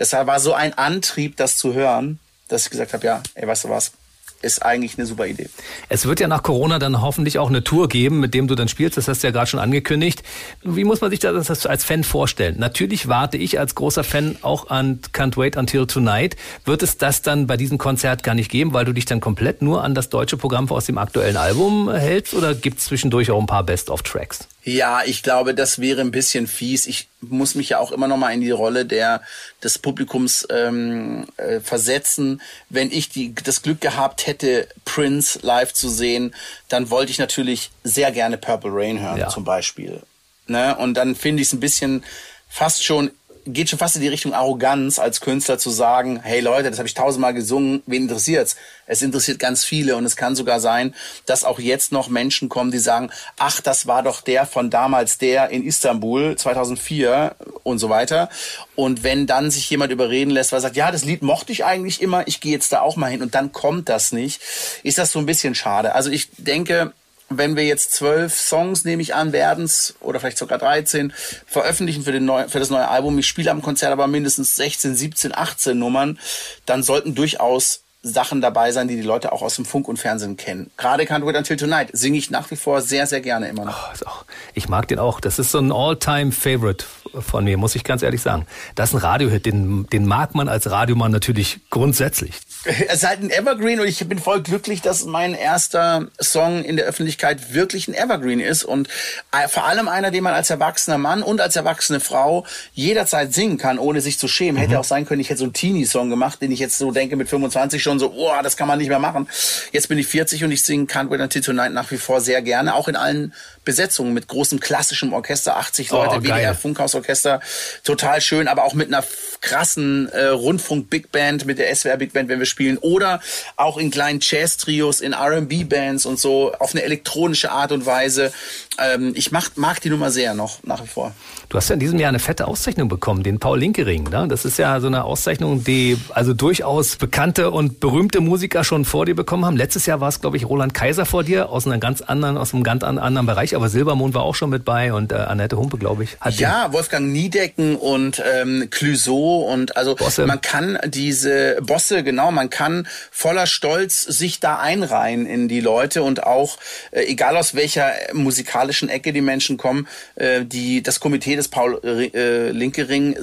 es 0.00 0.14
war 0.14 0.40
so 0.40 0.54
ein 0.54 0.72
Antrieb, 0.78 1.36
das 1.36 1.58
zu 1.58 1.74
hören, 1.74 2.20
dass 2.48 2.64
ich 2.64 2.70
gesagt 2.70 2.94
habe, 2.94 3.04
ja, 3.04 3.22
ey, 3.34 3.46
weißt 3.46 3.64
du 3.64 3.68
was, 3.68 3.92
ist 4.40 4.64
eigentlich 4.64 4.96
eine 4.96 5.06
super 5.06 5.26
Idee. 5.26 5.50
Es 5.90 6.06
wird 6.06 6.20
ja 6.20 6.26
nach 6.26 6.42
Corona 6.42 6.78
dann 6.78 7.02
hoffentlich 7.02 7.38
auch 7.38 7.50
eine 7.50 7.62
Tour 7.62 7.86
geben, 7.86 8.18
mit 8.18 8.32
dem 8.32 8.48
du 8.48 8.54
dann 8.54 8.68
spielst. 8.68 8.96
Das 8.96 9.08
hast 9.08 9.22
du 9.22 9.26
ja 9.26 9.30
gerade 9.30 9.48
schon 9.48 9.60
angekündigt. 9.60 10.22
Wie 10.62 10.84
muss 10.84 11.02
man 11.02 11.10
sich 11.10 11.20
das 11.20 11.66
als 11.66 11.84
Fan 11.84 12.02
vorstellen? 12.02 12.58
Natürlich 12.58 13.08
warte 13.08 13.36
ich 13.36 13.58
als 13.58 13.74
großer 13.74 14.02
Fan 14.02 14.38
auch 14.40 14.70
an 14.70 15.00
Can't 15.12 15.36
Wait 15.36 15.58
Until 15.58 15.86
Tonight. 15.86 16.36
Wird 16.64 16.82
es 16.82 16.96
das 16.96 17.20
dann 17.20 17.46
bei 17.46 17.58
diesem 17.58 17.76
Konzert 17.76 18.22
gar 18.22 18.34
nicht 18.34 18.50
geben, 18.50 18.72
weil 18.72 18.86
du 18.86 18.94
dich 18.94 19.04
dann 19.04 19.20
komplett 19.20 19.60
nur 19.60 19.84
an 19.84 19.94
das 19.94 20.08
deutsche 20.08 20.38
Programm 20.38 20.70
aus 20.70 20.86
dem 20.86 20.96
aktuellen 20.96 21.36
Album 21.36 21.92
hältst? 21.92 22.32
Oder 22.32 22.54
gibt 22.54 22.78
es 22.78 22.86
zwischendurch 22.86 23.30
auch 23.30 23.38
ein 23.38 23.46
paar 23.46 23.64
Best-of-Tracks? 23.64 24.48
Ja, 24.70 25.02
ich 25.04 25.24
glaube, 25.24 25.52
das 25.52 25.80
wäre 25.80 26.00
ein 26.00 26.12
bisschen 26.12 26.46
fies. 26.46 26.86
Ich 26.86 27.08
muss 27.20 27.56
mich 27.56 27.70
ja 27.70 27.78
auch 27.80 27.90
immer 27.90 28.06
noch 28.06 28.16
mal 28.16 28.32
in 28.32 28.40
die 28.40 28.52
Rolle 28.52 28.86
der 28.86 29.20
des 29.64 29.78
Publikums 29.78 30.46
ähm, 30.48 31.26
äh, 31.38 31.58
versetzen. 31.58 32.40
Wenn 32.68 32.92
ich 32.92 33.08
die, 33.08 33.34
das 33.34 33.62
Glück 33.62 33.80
gehabt 33.80 34.28
hätte, 34.28 34.68
Prince 34.84 35.40
live 35.42 35.72
zu 35.72 35.88
sehen, 35.88 36.34
dann 36.68 36.88
wollte 36.88 37.10
ich 37.10 37.18
natürlich 37.18 37.72
sehr 37.82 38.12
gerne 38.12 38.38
Purple 38.38 38.70
Rain 38.72 39.00
hören, 39.00 39.18
ja. 39.18 39.28
zum 39.28 39.42
Beispiel. 39.42 40.02
Ne? 40.46 40.76
Und 40.76 40.94
dann 40.94 41.16
finde 41.16 41.42
ich 41.42 41.48
es 41.48 41.52
ein 41.52 41.60
bisschen 41.60 42.04
fast 42.48 42.84
schon 42.84 43.10
geht 43.46 43.68
schon 43.68 43.78
fast 43.78 43.96
in 43.96 44.02
die 44.02 44.08
Richtung 44.08 44.34
Arroganz 44.34 44.98
als 44.98 45.20
Künstler 45.20 45.58
zu 45.58 45.70
sagen, 45.70 46.20
hey 46.22 46.40
Leute, 46.40 46.70
das 46.70 46.78
habe 46.78 46.88
ich 46.88 46.94
tausendmal 46.94 47.34
gesungen, 47.34 47.82
wen 47.86 48.02
interessiert's? 48.02 48.56
Es 48.86 49.02
interessiert 49.02 49.38
ganz 49.38 49.64
viele 49.64 49.96
und 49.96 50.04
es 50.04 50.16
kann 50.16 50.34
sogar 50.34 50.60
sein, 50.60 50.94
dass 51.26 51.44
auch 51.44 51.58
jetzt 51.58 51.92
noch 51.92 52.08
Menschen 52.08 52.48
kommen, 52.48 52.70
die 52.70 52.78
sagen, 52.78 53.10
ach, 53.38 53.60
das 53.60 53.86
war 53.86 54.02
doch 54.02 54.20
der 54.20 54.46
von 54.46 54.70
damals 54.70 55.18
der 55.18 55.50
in 55.50 55.64
Istanbul 55.64 56.36
2004 56.36 57.36
und 57.62 57.78
so 57.78 57.88
weiter. 57.88 58.28
Und 58.74 59.02
wenn 59.04 59.26
dann 59.26 59.50
sich 59.50 59.68
jemand 59.70 59.92
überreden 59.92 60.30
lässt, 60.30 60.52
weil 60.52 60.58
er 60.58 60.62
sagt, 60.62 60.76
ja, 60.76 60.90
das 60.90 61.04
Lied 61.04 61.22
mochte 61.22 61.52
ich 61.52 61.64
eigentlich 61.64 62.02
immer, 62.02 62.26
ich 62.26 62.40
gehe 62.40 62.52
jetzt 62.52 62.72
da 62.72 62.80
auch 62.80 62.96
mal 62.96 63.10
hin 63.10 63.22
und 63.22 63.34
dann 63.34 63.52
kommt 63.52 63.88
das 63.88 64.12
nicht, 64.12 64.40
ist 64.82 64.98
das 64.98 65.12
so 65.12 65.18
ein 65.18 65.26
bisschen 65.26 65.54
schade. 65.54 65.94
Also 65.94 66.10
ich 66.10 66.28
denke, 66.36 66.92
wenn 67.30 67.56
wir 67.56 67.64
jetzt 67.64 67.92
zwölf 67.92 68.38
Songs, 68.38 68.84
nehme 68.84 69.02
ich 69.02 69.14
an, 69.14 69.32
werden's 69.32 69.94
oder 70.00 70.18
vielleicht 70.18 70.38
sogar 70.38 70.58
13 70.58 71.12
veröffentlichen 71.46 72.02
für, 72.02 72.12
den 72.12 72.24
neu, 72.24 72.48
für 72.48 72.58
das 72.58 72.70
neue 72.70 72.88
Album. 72.88 73.18
Ich 73.18 73.28
spiele 73.28 73.50
am 73.52 73.62
Konzert 73.62 73.92
aber 73.92 74.08
mindestens 74.08 74.56
16, 74.56 74.96
17, 74.96 75.34
18 75.34 75.78
Nummern. 75.78 76.18
Dann 76.66 76.82
sollten 76.82 77.14
durchaus 77.14 77.82
Sachen 78.02 78.40
dabei 78.40 78.72
sein, 78.72 78.88
die 78.88 78.96
die 78.96 79.02
Leute 79.02 79.30
auch 79.32 79.42
aus 79.42 79.56
dem 79.56 79.64
Funk 79.64 79.86
und 79.86 79.98
Fernsehen 79.98 80.36
kennen. 80.36 80.70
Gerade 80.76 81.04
Can't 81.04 81.24
Wait 81.24 81.36
Until 81.36 81.56
Tonight 81.56 81.90
singe 81.92 82.18
ich 82.18 82.30
nach 82.30 82.50
wie 82.50 82.56
vor 82.56 82.80
sehr, 82.80 83.06
sehr 83.06 83.20
gerne 83.20 83.48
immer 83.48 83.66
noch. 83.66 83.92
Oh, 84.06 84.10
ich 84.54 84.68
mag 84.68 84.88
den 84.88 84.98
auch. 84.98 85.20
Das 85.20 85.38
ist 85.38 85.52
so 85.52 85.58
ein 85.58 85.70
All-Time-Favorite 85.70 86.84
von 87.18 87.44
mir, 87.44 87.56
muss 87.56 87.74
ich 87.74 87.84
ganz 87.84 88.02
ehrlich 88.02 88.22
sagen. 88.22 88.46
Das 88.74 88.90
ist 88.90 88.94
ein 88.94 88.98
Radiohit, 88.98 89.46
den, 89.46 89.86
den 89.86 90.06
mag 90.06 90.34
man 90.34 90.48
als 90.48 90.70
Radiomann 90.70 91.12
natürlich 91.12 91.60
grundsätzlich. 91.70 92.32
Es 92.64 92.96
ist 92.96 93.08
halt 93.08 93.22
ein 93.22 93.30
Evergreen 93.30 93.80
und 93.80 93.86
ich 93.86 94.06
bin 94.06 94.18
voll 94.18 94.42
glücklich, 94.42 94.82
dass 94.82 95.04
mein 95.04 95.34
erster 95.34 96.08
Song 96.20 96.62
in 96.62 96.76
der 96.76 96.86
Öffentlichkeit 96.86 97.54
wirklich 97.54 97.88
ein 97.88 97.94
Evergreen 97.94 98.40
ist 98.40 98.64
und 98.64 98.88
äh, 99.32 99.48
vor 99.48 99.64
allem 99.64 99.88
einer, 99.88 100.10
den 100.10 100.22
man 100.22 100.34
als 100.34 100.50
erwachsener 100.50 100.98
Mann 100.98 101.22
und 101.22 101.40
als 101.40 101.56
erwachsene 101.56 102.00
Frau 102.00 102.44
jederzeit 102.72 103.32
singen 103.32 103.58
kann, 103.58 103.78
ohne 103.78 104.00
sich 104.00 104.18
zu 104.18 104.28
schämen. 104.28 104.56
Mhm. 104.56 104.66
Hätte 104.66 104.80
auch 104.80 104.84
sein 104.84 105.06
können, 105.06 105.20
ich 105.20 105.30
hätte 105.30 105.38
so 105.38 105.44
einen 105.44 105.52
Teenie-Song 105.52 106.10
gemacht, 106.10 106.42
den 106.42 106.52
ich 106.52 106.58
jetzt 106.58 106.78
so 106.78 106.92
denke 106.92 107.16
mit 107.16 107.28
25 107.28 107.82
schon 107.82 107.98
so, 107.98 108.12
oh, 108.12 108.32
das 108.42 108.56
kann 108.56 108.68
man 108.68 108.78
nicht 108.78 108.88
mehr 108.88 108.98
machen. 108.98 109.28
Jetzt 109.72 109.88
bin 109.88 109.98
ich 109.98 110.06
40 110.06 110.44
und 110.44 110.52
ich 110.52 110.62
singe 110.62 110.84
Can't 110.84 111.10
Wait 111.10 111.20
Until 111.20 111.42
Tonight 111.42 111.72
nach 111.72 111.90
wie 111.90 111.98
vor 111.98 112.20
sehr 112.20 112.42
gerne, 112.42 112.74
auch 112.74 112.88
in 112.88 112.96
allen 112.96 113.32
Besetzungen 113.64 114.14
mit 114.14 114.28
großem 114.28 114.60
klassischem 114.60 115.12
Orchester, 115.12 115.56
80 115.56 115.90
Leute, 115.90 116.16
oh, 116.16 116.22
WDR 116.22 116.54
Funkhausorchester, 116.54 117.40
total 117.84 118.20
schön, 118.20 118.48
aber 118.48 118.64
auch 118.64 118.74
mit 118.74 118.88
einer 118.88 119.04
krassen 119.40 120.08
äh, 120.08 120.26
Rundfunk 120.26 120.90
Big 120.90 121.12
Band, 121.12 121.46
mit 121.46 121.58
der 121.58 121.74
SWR 121.74 121.96
Big 121.96 122.12
Band, 122.12 122.28
wenn 122.28 122.38
wir 122.38 122.46
spielen, 122.46 122.78
oder 122.78 123.20
auch 123.56 123.78
in 123.78 123.90
kleinen 123.90 124.20
Jazz-Trios, 124.22 125.00
in 125.00 125.12
R&B 125.12 125.64
Bands 125.64 126.06
und 126.06 126.18
so, 126.18 126.52
auf 126.58 126.74
eine 126.74 126.82
elektronische 126.82 127.50
Art 127.50 127.72
und 127.72 127.86
Weise. 127.86 128.32
Ähm, 128.78 129.12
ich 129.14 129.30
mach, 129.30 129.50
mag 129.56 129.80
die 129.80 129.90
Nummer 129.90 130.10
sehr 130.10 130.34
noch, 130.34 130.62
nach 130.62 130.82
wie 130.82 130.88
vor. 130.88 131.12
Du 131.48 131.56
hast 131.56 131.68
ja 131.68 131.74
in 131.74 131.80
diesem 131.80 131.98
Jahr 131.98 132.10
eine 132.10 132.18
fette 132.18 132.46
Auszeichnung 132.46 132.88
bekommen, 132.88 133.22
den 133.22 133.38
Paul 133.38 133.58
Linkering. 133.58 134.04
Ne? 134.04 134.26
Das 134.28 134.44
ist 134.44 134.58
ja 134.58 134.80
so 134.80 134.86
eine 134.86 135.04
Auszeichnung, 135.04 135.64
die 135.64 135.98
also 136.10 136.32
durchaus 136.32 136.96
bekannte 136.96 137.50
und 137.50 137.80
berühmte 137.80 138.20
Musiker 138.20 138.64
schon 138.64 138.84
vor 138.84 139.06
dir 139.06 139.14
bekommen 139.14 139.44
haben. 139.44 139.56
Letztes 139.56 139.86
Jahr 139.86 140.00
war 140.00 140.08
es, 140.08 140.20
glaube 140.20 140.36
ich, 140.36 140.48
Roland 140.48 140.74
Kaiser 140.74 141.06
vor 141.06 141.24
dir, 141.24 141.50
aus 141.50 141.66
einem 141.66 141.80
ganz 141.80 142.00
anderen, 142.02 142.36
aus 142.36 142.54
einem 142.54 142.62
ganz 142.62 142.84
anderen 142.84 143.26
Bereich, 143.26 143.49
aber 143.54 143.68
Silbermond 143.68 144.14
war 144.14 144.22
auch 144.22 144.34
schon 144.34 144.50
mit 144.50 144.64
bei 144.64 144.92
und 144.92 145.12
äh, 145.12 145.16
Annette 145.16 145.56
Humpe, 145.56 145.78
glaube 145.78 146.04
ich. 146.04 146.16
Hat 146.20 146.34
ja, 146.34 146.72
Wolfgang 146.72 147.08
Niedecken 147.12 147.76
und 147.76 148.22
ähm, 148.34 148.68
Clouseau 148.70 149.42
und 149.50 149.76
also 149.76 149.94
Bosse. 149.94 150.26
man 150.26 150.40
kann 150.40 150.78
diese 150.86 151.58
Bosse, 151.62 152.02
genau, 152.02 152.30
man 152.30 152.50
kann 152.50 152.86
voller 153.10 153.46
Stolz 153.46 154.02
sich 154.02 154.40
da 154.40 154.58
einreihen 154.58 155.26
in 155.26 155.48
die 155.48 155.60
Leute 155.60 156.02
und 156.02 156.24
auch, 156.24 156.58
äh, 156.90 157.02
egal 157.02 157.36
aus 157.36 157.54
welcher 157.54 157.92
musikalischen 158.12 158.88
Ecke 158.88 159.12
die 159.12 159.20
Menschen 159.20 159.56
kommen, 159.56 159.86
äh, 160.14 160.44
die 160.44 160.82
das 160.82 161.00
Komitee 161.00 161.36
des 161.36 161.48
Paul 161.48 161.80
äh, 161.84 162.50
Linke 162.50 162.88
Ring 162.88 163.16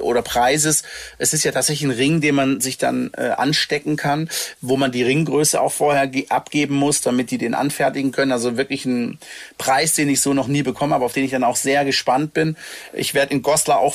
oder 0.00 0.22
Preises, 0.22 0.82
es 1.18 1.32
ist 1.32 1.44
ja 1.44 1.52
tatsächlich 1.52 1.88
ein 1.88 1.96
Ring, 1.96 2.20
den 2.20 2.34
man 2.34 2.60
sich 2.60 2.78
dann 2.78 3.10
äh, 3.16 3.30
anstecken 3.30 3.96
kann, 3.96 4.28
wo 4.60 4.76
man 4.76 4.92
die 4.92 5.02
Ringgröße 5.02 5.60
auch 5.60 5.72
vorher 5.72 6.10
abgeben 6.28 6.74
muss, 6.74 7.00
damit 7.00 7.30
die 7.30 7.38
den 7.38 7.54
anfertigen 7.54 8.12
können. 8.12 8.32
Also 8.32 8.56
wirklich 8.56 8.84
ein 8.84 9.18
Preis, 9.64 9.94
den 9.94 10.10
ich 10.10 10.20
so 10.20 10.34
noch 10.34 10.46
nie 10.46 10.62
bekommen 10.62 10.92
habe, 10.92 11.06
auf 11.06 11.14
den 11.14 11.24
ich 11.24 11.30
dann 11.30 11.42
auch 11.42 11.56
sehr 11.56 11.86
gespannt 11.86 12.34
bin. 12.34 12.54
Ich 12.92 13.14
werde 13.14 13.32
in 13.32 13.40
Goslar 13.40 13.78
auch 13.78 13.94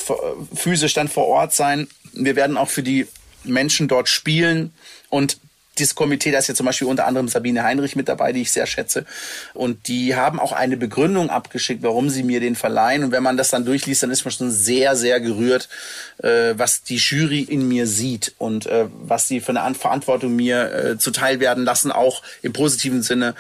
physisch 0.56 0.96
dann 0.96 1.08
vor 1.08 1.28
Ort 1.28 1.54
sein. 1.54 1.88
Wir 2.12 2.36
werden 2.36 2.58
auch 2.58 2.70
für 2.70 2.82
die 2.82 3.06
Menschen 3.44 3.88
dort 3.88 4.10
spielen 4.10 4.74
und 5.10 5.38
dieses 5.78 5.94
Komitee, 5.94 6.32
da 6.32 6.40
ist 6.40 6.48
ja 6.48 6.56
zum 6.56 6.66
Beispiel 6.66 6.88
unter 6.88 7.06
anderem 7.06 7.28
Sabine 7.28 7.64
Heinrich 7.64 7.96
mit 7.96 8.10
dabei, 8.10 8.34
die 8.34 8.42
ich 8.42 8.52
sehr 8.52 8.66
schätze. 8.66 9.06
Und 9.54 9.88
die 9.88 10.16
haben 10.16 10.40
auch 10.40 10.52
eine 10.52 10.76
Begründung 10.76 11.30
abgeschickt, 11.30 11.84
warum 11.84 12.10
sie 12.10 12.24
mir 12.24 12.40
den 12.40 12.56
verleihen. 12.56 13.04
Und 13.04 13.12
wenn 13.12 13.24
man 13.24 13.38
das 13.38 13.50
dann 13.50 13.64
durchliest, 13.64 14.04
dann 14.04 14.12
ist 14.12 14.26
man 14.26 14.32
schon 14.32 14.52
sehr, 14.52 14.96
sehr 14.96 15.22
gerührt, 15.22 15.70
äh, 16.18 16.54
was 16.56 16.84
die 16.84 16.98
Jury 16.98 17.42
in 17.42 17.68
mir 17.68 17.88
sieht 17.88 18.34
und 18.40 18.66
äh, 18.66 18.88
was 19.04 19.28
sie 19.30 19.40
für 19.40 19.58
eine 19.58 19.76
Verantwortung 19.76 20.36
mir 20.36 20.74
äh, 20.74 20.98
zuteil 20.98 21.40
werden 21.40 21.64
lassen, 21.64 21.92
auch 21.92 22.24
im 22.42 22.52
positiven 22.52 23.04
Sinne 23.04 23.36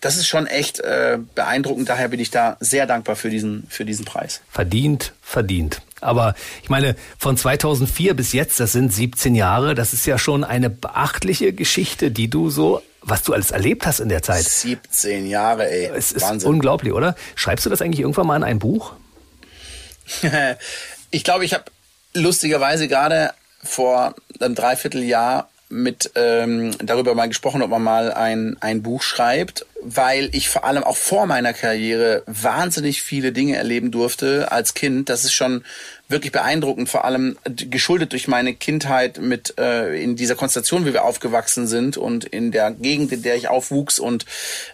das 0.00 0.16
ist 0.16 0.26
schon 0.26 0.46
echt 0.46 0.80
äh, 0.80 1.18
beeindruckend. 1.34 1.88
Daher 1.88 2.08
bin 2.08 2.20
ich 2.20 2.30
da 2.30 2.56
sehr 2.60 2.86
dankbar 2.86 3.16
für 3.16 3.30
diesen, 3.30 3.66
für 3.68 3.84
diesen 3.84 4.04
Preis. 4.04 4.40
Verdient, 4.50 5.12
verdient. 5.22 5.80
Aber 6.00 6.34
ich 6.62 6.68
meine, 6.68 6.94
von 7.18 7.36
2004 7.36 8.14
bis 8.14 8.32
jetzt, 8.32 8.60
das 8.60 8.72
sind 8.72 8.92
17 8.92 9.34
Jahre, 9.34 9.74
das 9.74 9.92
ist 9.92 10.06
ja 10.06 10.18
schon 10.18 10.44
eine 10.44 10.68
beachtliche 10.70 11.52
Geschichte, 11.52 12.10
die 12.10 12.28
du 12.28 12.50
so, 12.50 12.82
was 13.00 13.22
du 13.22 13.32
alles 13.32 13.50
erlebt 13.50 13.86
hast 13.86 14.00
in 14.00 14.08
der 14.08 14.22
Zeit. 14.22 14.44
17 14.44 15.26
Jahre, 15.26 15.68
ey. 15.70 15.90
Es 15.94 16.12
ist 16.12 16.22
Wahnsinn. 16.22 16.50
unglaublich, 16.50 16.92
oder? 16.92 17.16
Schreibst 17.34 17.64
du 17.64 17.70
das 17.70 17.80
eigentlich 17.80 18.00
irgendwann 18.00 18.26
mal 18.26 18.36
in 18.36 18.44
ein 18.44 18.58
Buch? 18.58 18.92
ich 21.10 21.24
glaube, 21.24 21.44
ich 21.44 21.54
habe 21.54 21.64
lustigerweise 22.12 22.88
gerade 22.88 23.32
vor 23.62 24.14
einem 24.38 24.54
Dreivierteljahr 24.54 25.48
mit 25.68 26.12
ähm, 26.14 26.76
darüber 26.78 27.14
mal 27.14 27.26
gesprochen, 27.26 27.62
ob 27.62 27.70
man 27.70 27.82
mal 27.82 28.12
ein, 28.12 28.56
ein 28.60 28.82
Buch 28.82 29.02
schreibt, 29.02 29.66
weil 29.82 30.28
ich 30.32 30.48
vor 30.48 30.64
allem 30.64 30.84
auch 30.84 30.96
vor 30.96 31.26
meiner 31.26 31.52
Karriere 31.52 32.22
wahnsinnig 32.26 33.02
viele 33.02 33.32
Dinge 33.32 33.56
erleben 33.56 33.90
durfte 33.90 34.52
als 34.52 34.74
Kind. 34.74 35.08
Das 35.08 35.24
ist 35.24 35.32
schon 35.32 35.64
wirklich 36.08 36.30
beeindruckend, 36.30 36.88
vor 36.88 37.04
allem 37.04 37.36
geschuldet 37.44 38.12
durch 38.12 38.28
meine 38.28 38.54
Kindheit 38.54 39.18
mit 39.18 39.58
äh, 39.58 40.00
in 40.00 40.14
dieser 40.14 40.36
Konstellation, 40.36 40.86
wie 40.86 40.92
wir 40.92 41.04
aufgewachsen 41.04 41.66
sind 41.66 41.96
und 41.96 42.24
in 42.24 42.52
der 42.52 42.70
Gegend, 42.70 43.10
in 43.10 43.22
der 43.22 43.34
ich 43.34 43.48
aufwuchs 43.48 43.98
und 43.98 44.24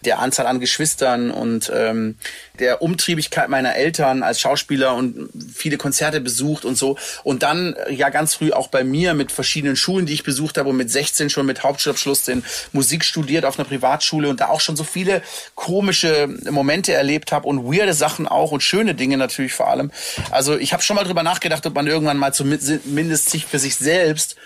der 0.05 0.19
Anzahl 0.19 0.47
an 0.47 0.61
Geschwistern 0.61 1.31
und 1.31 1.73
ähm, 1.75 2.17
der 2.59 2.83
Umtriebigkeit 2.83 3.49
meiner 3.49 3.77
Eltern 3.77 4.23
als 4.23 4.41
Schauspieler 4.41 4.95
und 4.95 5.31
viele 5.55 5.79
Konzerte 5.79 6.21
besucht 6.21 6.67
und 6.67 6.77
so. 6.77 6.99
Und 7.25 7.43
dann 7.43 7.75
äh, 7.75 7.95
ja 7.95 8.11
ganz 8.11 8.35
früh 8.35 8.53
auch 8.53 8.69
bei 8.69 8.85
mir 8.85 9.15
mit 9.15 9.33
verschiedenen 9.33 9.77
Schulen, 9.77 10.05
die 10.05 10.13
ich 10.13 10.25
besucht 10.25 10.59
habe 10.59 10.69
und 10.69 10.77
mit 10.77 10.91
16 10.91 11.31
schon 11.31 11.47
mit 11.47 11.63
Hauptschulabschluss 11.63 12.25
den 12.25 12.45
Musik 12.73 13.05
studiert 13.05 13.47
auf 13.47 13.59
einer 13.59 13.67
Privatschule 13.67 14.29
und 14.29 14.41
da 14.41 14.49
auch 14.49 14.61
schon 14.61 14.77
so 14.77 14.85
viele 14.85 15.23
komische 15.55 16.29
Momente 16.51 16.93
erlebt 16.93 17.33
habe 17.33 17.49
und 17.49 17.65
weirde 17.65 17.95
Sachen 17.95 18.29
auch 18.29 18.53
und 18.53 18.63
schöne 18.63 18.95
Dinge 18.95 19.17
natürlich 19.17 19.55
vor 19.55 19.69
allem. 19.69 19.91
Also 20.31 20.59
ich 20.59 20.75
habe 20.75 20.83
schon 20.83 20.97
mal 20.97 21.05
drüber 21.05 21.22
nachgedacht, 21.23 21.67
ob 21.67 21.75
man 21.75 21.87
irgendwann 21.87 22.17
mal 22.17 22.33
zumindest 22.33 23.31
sich 23.31 23.47
für 23.47 23.59
sich 23.59 23.77
selbst 23.77 24.37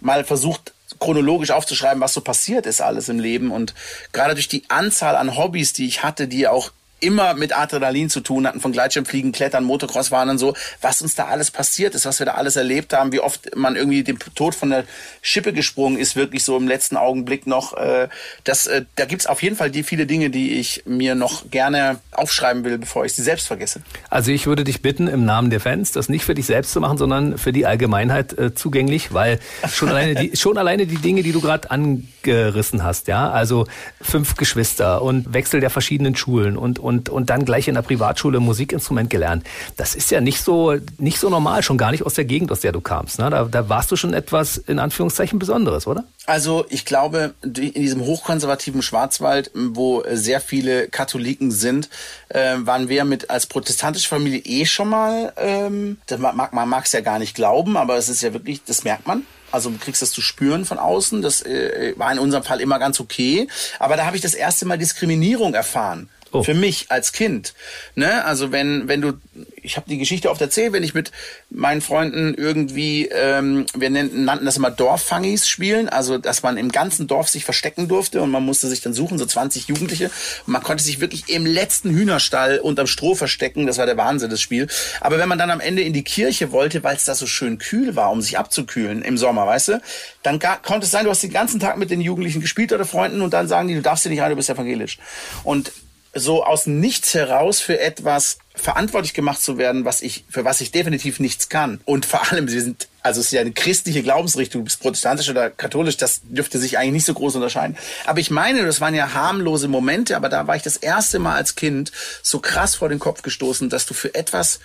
mal 0.00 0.24
versucht 0.24 0.72
chronologisch 0.98 1.50
aufzuschreiben, 1.50 2.00
was 2.00 2.14
so 2.14 2.20
passiert 2.20 2.66
ist 2.66 2.80
alles 2.80 3.08
im 3.08 3.18
Leben. 3.18 3.50
Und 3.50 3.74
gerade 4.12 4.34
durch 4.34 4.48
die 4.48 4.64
Anzahl 4.68 5.16
an 5.16 5.36
Hobbys, 5.36 5.72
die 5.72 5.86
ich 5.86 6.02
hatte, 6.02 6.28
die 6.28 6.48
auch 6.48 6.72
immer 7.00 7.34
mit 7.34 7.56
Adrenalin 7.56 8.10
zu 8.10 8.20
tun 8.20 8.46
hatten, 8.46 8.60
von 8.60 8.72
Gleitschirmfliegen, 8.72 9.32
Klettern, 9.32 9.64
Motocross 9.64 10.08
fahren 10.08 10.30
und 10.30 10.38
so, 10.38 10.54
was 10.80 11.02
uns 11.02 11.14
da 11.14 11.26
alles 11.26 11.50
passiert 11.50 11.94
ist, 11.94 12.06
was 12.06 12.18
wir 12.18 12.26
da 12.26 12.34
alles 12.34 12.56
erlebt 12.56 12.92
haben, 12.92 13.12
wie 13.12 13.20
oft 13.20 13.56
man 13.56 13.76
irgendwie 13.76 14.02
dem 14.02 14.18
Tod 14.18 14.54
von 14.54 14.70
der 14.70 14.84
Schippe 15.22 15.52
gesprungen 15.52 15.98
ist, 15.98 16.16
wirklich 16.16 16.44
so 16.44 16.56
im 16.56 16.68
letzten 16.68 16.96
Augenblick 16.96 17.46
noch. 17.46 17.76
Äh, 17.76 18.08
das, 18.44 18.66
äh, 18.66 18.84
da 18.96 19.04
gibt's 19.04 19.26
auf 19.26 19.42
jeden 19.42 19.56
Fall 19.56 19.70
die 19.70 19.82
viele 19.82 20.06
Dinge, 20.06 20.30
die 20.30 20.52
ich 20.52 20.82
mir 20.86 21.14
noch 21.14 21.50
gerne 21.50 22.00
aufschreiben 22.12 22.64
will, 22.64 22.78
bevor 22.78 23.04
ich 23.04 23.14
sie 23.14 23.22
selbst 23.22 23.46
vergesse. 23.46 23.82
Also 24.10 24.30
ich 24.30 24.46
würde 24.46 24.64
dich 24.64 24.82
bitten, 24.82 25.08
im 25.08 25.24
Namen 25.24 25.50
der 25.50 25.60
Fans, 25.60 25.92
das 25.92 26.08
nicht 26.08 26.24
für 26.24 26.34
dich 26.34 26.46
selbst 26.46 26.72
zu 26.72 26.80
machen, 26.80 26.98
sondern 26.98 27.38
für 27.38 27.52
die 27.52 27.66
Allgemeinheit 27.66 28.38
äh, 28.38 28.54
zugänglich, 28.54 29.12
weil 29.12 29.40
schon 29.72 29.88
alleine 29.88 30.14
die, 30.14 30.36
schon 30.36 30.58
alleine 30.58 30.86
die 30.86 30.98
Dinge, 30.98 31.22
die 31.22 31.32
du 31.32 31.40
gerade 31.40 31.70
angerissen 31.70 32.84
hast, 32.84 33.08
ja, 33.08 33.30
also 33.30 33.66
fünf 34.00 34.36
Geschwister 34.36 35.02
und 35.02 35.32
Wechsel 35.32 35.60
der 35.60 35.70
verschiedenen 35.70 36.16
Schulen 36.16 36.56
und, 36.56 36.78
und 36.78 36.89
und, 36.90 37.08
und 37.08 37.30
dann 37.30 37.44
gleich 37.44 37.68
in 37.68 37.74
der 37.74 37.82
Privatschule 37.82 38.40
Musikinstrument 38.40 39.08
gelernt. 39.10 39.46
Das 39.76 39.94
ist 39.94 40.10
ja 40.10 40.20
nicht 40.20 40.42
so, 40.42 40.74
nicht 40.98 41.20
so 41.20 41.30
normal, 41.30 41.62
schon 41.62 41.78
gar 41.78 41.92
nicht 41.92 42.04
aus 42.04 42.14
der 42.14 42.24
Gegend, 42.24 42.50
aus 42.50 42.60
der 42.60 42.72
du 42.72 42.80
kamst. 42.80 43.20
Ne? 43.20 43.30
Da, 43.30 43.44
da 43.44 43.68
warst 43.68 43.92
du 43.92 43.96
schon 43.96 44.12
etwas, 44.12 44.56
in 44.58 44.80
Anführungszeichen, 44.80 45.38
Besonderes, 45.38 45.86
oder? 45.86 46.04
Also 46.26 46.66
ich 46.68 46.84
glaube, 46.84 47.34
in 47.42 47.52
diesem 47.52 48.02
hochkonservativen 48.02 48.82
Schwarzwald, 48.82 49.52
wo 49.54 50.02
sehr 50.10 50.40
viele 50.40 50.88
Katholiken 50.88 51.52
sind, 51.52 51.88
äh, 52.28 52.56
waren 52.58 52.88
wir 52.88 53.04
mit 53.04 53.30
als 53.30 53.46
protestantische 53.46 54.08
Familie 54.08 54.40
eh 54.40 54.66
schon 54.66 54.88
mal, 54.88 55.32
ähm, 55.36 55.98
mag, 56.18 56.52
man 56.52 56.68
mag 56.68 56.86
es 56.86 56.92
ja 56.92 57.00
gar 57.00 57.20
nicht 57.20 57.36
glauben, 57.36 57.76
aber 57.76 57.96
es 57.96 58.08
ist 58.08 58.22
ja 58.22 58.32
wirklich, 58.32 58.64
das 58.64 58.82
merkt 58.82 59.06
man. 59.06 59.22
Also 59.52 59.70
du 59.70 59.78
kriegst 59.78 60.02
das 60.02 60.12
zu 60.12 60.20
spüren 60.20 60.64
von 60.64 60.78
außen. 60.78 61.22
Das 61.22 61.42
äh, 61.42 61.94
war 61.96 62.12
in 62.12 62.18
unserem 62.18 62.44
Fall 62.44 62.60
immer 62.60 62.78
ganz 62.78 63.00
okay. 63.00 63.48
Aber 63.78 63.96
da 63.96 64.06
habe 64.06 64.16
ich 64.16 64.22
das 64.22 64.34
erste 64.34 64.66
Mal 64.66 64.78
Diskriminierung 64.78 65.54
erfahren. 65.54 66.08
Oh. 66.32 66.44
Für 66.44 66.54
mich 66.54 66.86
als 66.90 67.12
Kind. 67.12 67.54
Ne? 67.96 68.24
Also 68.24 68.52
wenn, 68.52 68.86
wenn 68.86 69.00
du, 69.00 69.14
ich 69.62 69.76
habe 69.76 69.88
die 69.88 69.98
Geschichte 69.98 70.30
oft 70.30 70.40
erzählt, 70.40 70.72
wenn 70.72 70.84
ich 70.84 70.94
mit 70.94 71.10
meinen 71.50 71.80
Freunden 71.80 72.34
irgendwie, 72.34 73.06
ähm, 73.06 73.66
wir 73.74 73.90
nannten, 73.90 74.24
nannten 74.24 74.44
das 74.44 74.56
immer 74.56 74.70
Dorffangis 74.70 75.48
spielen, 75.48 75.88
also 75.88 76.18
dass 76.18 76.44
man 76.44 76.56
im 76.56 76.70
ganzen 76.70 77.08
Dorf 77.08 77.28
sich 77.28 77.44
verstecken 77.44 77.88
durfte 77.88 78.22
und 78.22 78.30
man 78.30 78.44
musste 78.44 78.68
sich 78.68 78.80
dann 78.80 78.94
suchen, 78.94 79.18
so 79.18 79.26
20 79.26 79.66
Jugendliche. 79.66 80.08
Man 80.46 80.62
konnte 80.62 80.84
sich 80.84 81.00
wirklich 81.00 81.28
im 81.28 81.46
letzten 81.46 81.90
Hühnerstall 81.90 82.60
unterm 82.60 82.86
Stroh 82.86 83.16
verstecken. 83.16 83.66
Das 83.66 83.78
war 83.78 83.86
der 83.86 83.96
Wahnsinn, 83.96 84.30
das 84.30 84.40
Spiel. 84.40 84.68
Aber 85.00 85.18
wenn 85.18 85.28
man 85.28 85.38
dann 85.38 85.50
am 85.50 85.60
Ende 85.60 85.82
in 85.82 85.92
die 85.92 86.04
Kirche 86.04 86.52
wollte, 86.52 86.84
weil 86.84 86.94
es 86.94 87.04
da 87.06 87.16
so 87.16 87.26
schön 87.26 87.58
kühl 87.58 87.96
war, 87.96 88.12
um 88.12 88.22
sich 88.22 88.38
abzukühlen 88.38 89.02
im 89.02 89.18
Sommer, 89.18 89.48
weißt 89.48 89.68
du, 89.68 89.82
dann 90.22 90.38
konnte 90.38 90.84
es 90.84 90.92
sein, 90.92 91.04
du 91.04 91.10
hast 91.10 91.24
den 91.24 91.32
ganzen 91.32 91.58
Tag 91.58 91.76
mit 91.76 91.90
den 91.90 92.00
Jugendlichen 92.00 92.40
gespielt 92.40 92.72
oder 92.72 92.84
Freunden 92.84 93.20
und 93.20 93.32
dann 93.32 93.48
sagen 93.48 93.66
die, 93.66 93.74
du 93.74 93.82
darfst 93.82 94.04
hier 94.04 94.10
nicht 94.10 94.20
rein, 94.20 94.30
du 94.30 94.36
bist 94.36 94.48
evangelisch. 94.48 94.98
Und 95.42 95.72
so 96.14 96.44
aus 96.44 96.66
nichts 96.66 97.14
heraus 97.14 97.60
für 97.60 97.78
etwas 97.78 98.38
verantwortlich 98.54 99.14
gemacht 99.14 99.40
zu 99.40 99.58
werden, 99.58 99.84
was 99.84 100.02
ich, 100.02 100.24
für 100.28 100.44
was 100.44 100.60
ich 100.60 100.72
definitiv 100.72 101.20
nichts 101.20 101.48
kann. 101.48 101.80
Und 101.84 102.04
vor 102.04 102.30
allem, 102.30 102.48
sie 102.48 102.60
sind, 102.60 102.88
also 103.02 103.20
es 103.20 103.26
ist 103.26 103.32
ja 103.32 103.40
eine 103.40 103.52
christliche 103.52 104.02
Glaubensrichtung, 104.02 104.62
du 104.62 104.64
bist 104.64 104.80
protestantisch 104.80 105.30
oder 105.30 105.50
katholisch, 105.50 105.96
das 105.96 106.20
dürfte 106.24 106.58
sich 106.58 106.78
eigentlich 106.78 106.92
nicht 106.92 107.06
so 107.06 107.14
groß 107.14 107.36
unterscheiden. 107.36 107.76
Aber 108.06 108.18
ich 108.18 108.30
meine, 108.30 108.64
das 108.64 108.80
waren 108.80 108.94
ja 108.94 109.14
harmlose 109.14 109.68
Momente, 109.68 110.16
aber 110.16 110.28
da 110.28 110.46
war 110.46 110.56
ich 110.56 110.62
das 110.62 110.76
erste 110.76 111.20
Mal 111.20 111.36
als 111.36 111.54
Kind 111.54 111.92
so 112.22 112.40
krass 112.40 112.74
vor 112.74 112.88
den 112.88 112.98
Kopf 112.98 113.22
gestoßen, 113.22 113.70
dass 113.70 113.86
du 113.86 113.94
für 113.94 114.14
etwas 114.14 114.60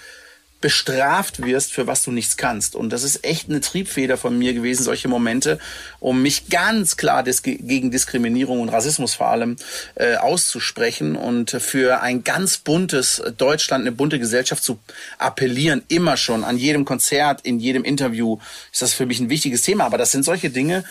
bestraft 0.61 1.45
wirst, 1.45 1.73
für 1.73 1.85
was 1.85 2.03
du 2.03 2.11
nichts 2.11 2.37
kannst. 2.37 2.75
Und 2.75 2.91
das 2.91 3.03
ist 3.03 3.23
echt 3.23 3.49
eine 3.49 3.61
Triebfeder 3.61 4.17
von 4.17 4.37
mir 4.37 4.53
gewesen, 4.53 4.83
solche 4.83 5.07
Momente, 5.07 5.59
um 5.99 6.21
mich 6.21 6.49
ganz 6.49 6.97
klar 6.97 7.23
dis 7.23 7.43
gegen 7.43 7.91
Diskriminierung 7.91 8.61
und 8.61 8.69
Rassismus 8.69 9.13
vor 9.13 9.27
allem 9.27 9.57
äh, 9.95 10.15
auszusprechen 10.15 11.15
und 11.15 11.51
für 11.51 12.01
ein 12.01 12.23
ganz 12.23 12.57
buntes 12.57 13.21
Deutschland, 13.37 13.81
eine 13.81 13.91
bunte 13.91 14.17
Gesellschaft 14.17 14.63
zu 14.63 14.79
appellieren. 15.17 15.83
Immer 15.87 16.17
schon, 16.17 16.43
an 16.43 16.57
jedem 16.57 16.85
Konzert, 16.85 17.41
in 17.41 17.59
jedem 17.59 17.83
Interview 17.83 18.39
ist 18.71 18.81
das 18.81 18.93
für 18.93 19.05
mich 19.05 19.19
ein 19.19 19.29
wichtiges 19.29 19.61
Thema. 19.61 19.85
Aber 19.85 19.97
das 19.97 20.11
sind 20.11 20.23
solche 20.23 20.49
Dinge, 20.49 20.83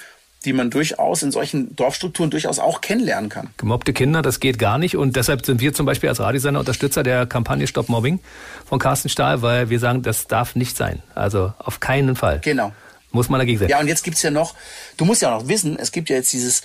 die 0.44 0.52
man 0.52 0.70
durchaus 0.70 1.22
in 1.22 1.33
solchen 1.33 1.74
Dorfstrukturen 1.76 2.30
durchaus 2.30 2.59
auch 2.59 2.80
kennenlernen 2.80 3.30
kann. 3.30 3.50
Gemobbte 3.57 3.92
Kinder, 3.92 4.22
das 4.22 4.40
geht 4.40 4.59
gar 4.59 4.78
nicht. 4.78 4.96
Und 4.96 5.16
deshalb 5.16 5.44
sind 5.44 5.61
wir 5.61 5.72
zum 5.72 5.87
Beispiel 5.87 6.09
als 6.09 6.20
Radiosender 6.20 6.61
Unterstützer 6.61 7.02
der 7.02 7.26
Kampagne 7.26 7.66
Stop 7.66 7.88
Mobbing 7.88 8.20
von 8.66 8.78
Carsten 8.78 9.09
Stahl, 9.09 9.42
weil 9.42 9.70
wir 9.70 9.78
sagen, 9.78 10.02
das 10.02 10.26
darf 10.26 10.57
nicht 10.57 10.76
sein. 10.76 11.02
Also 11.14 11.52
auf 11.59 11.80
keinen 11.80 12.16
Fall. 12.16 12.40
Genau. 12.40 12.72
Muss 13.11 13.28
man 13.28 13.38
dagegen 13.38 13.59
sein. 13.59 13.68
Ja, 13.68 13.80
und 13.80 13.87
jetzt 13.87 14.02
gibt's 14.02 14.22
ja 14.22 14.30
noch, 14.30 14.54
du 14.96 15.04
musst 15.04 15.22
ja 15.22 15.35
auch 15.35 15.42
noch 15.42 15.48
wissen, 15.48 15.78
es 15.78 15.92
gibt 15.92 16.11
ja 16.11 16.16
jetzt 16.16 16.33
dieses, 16.33 16.62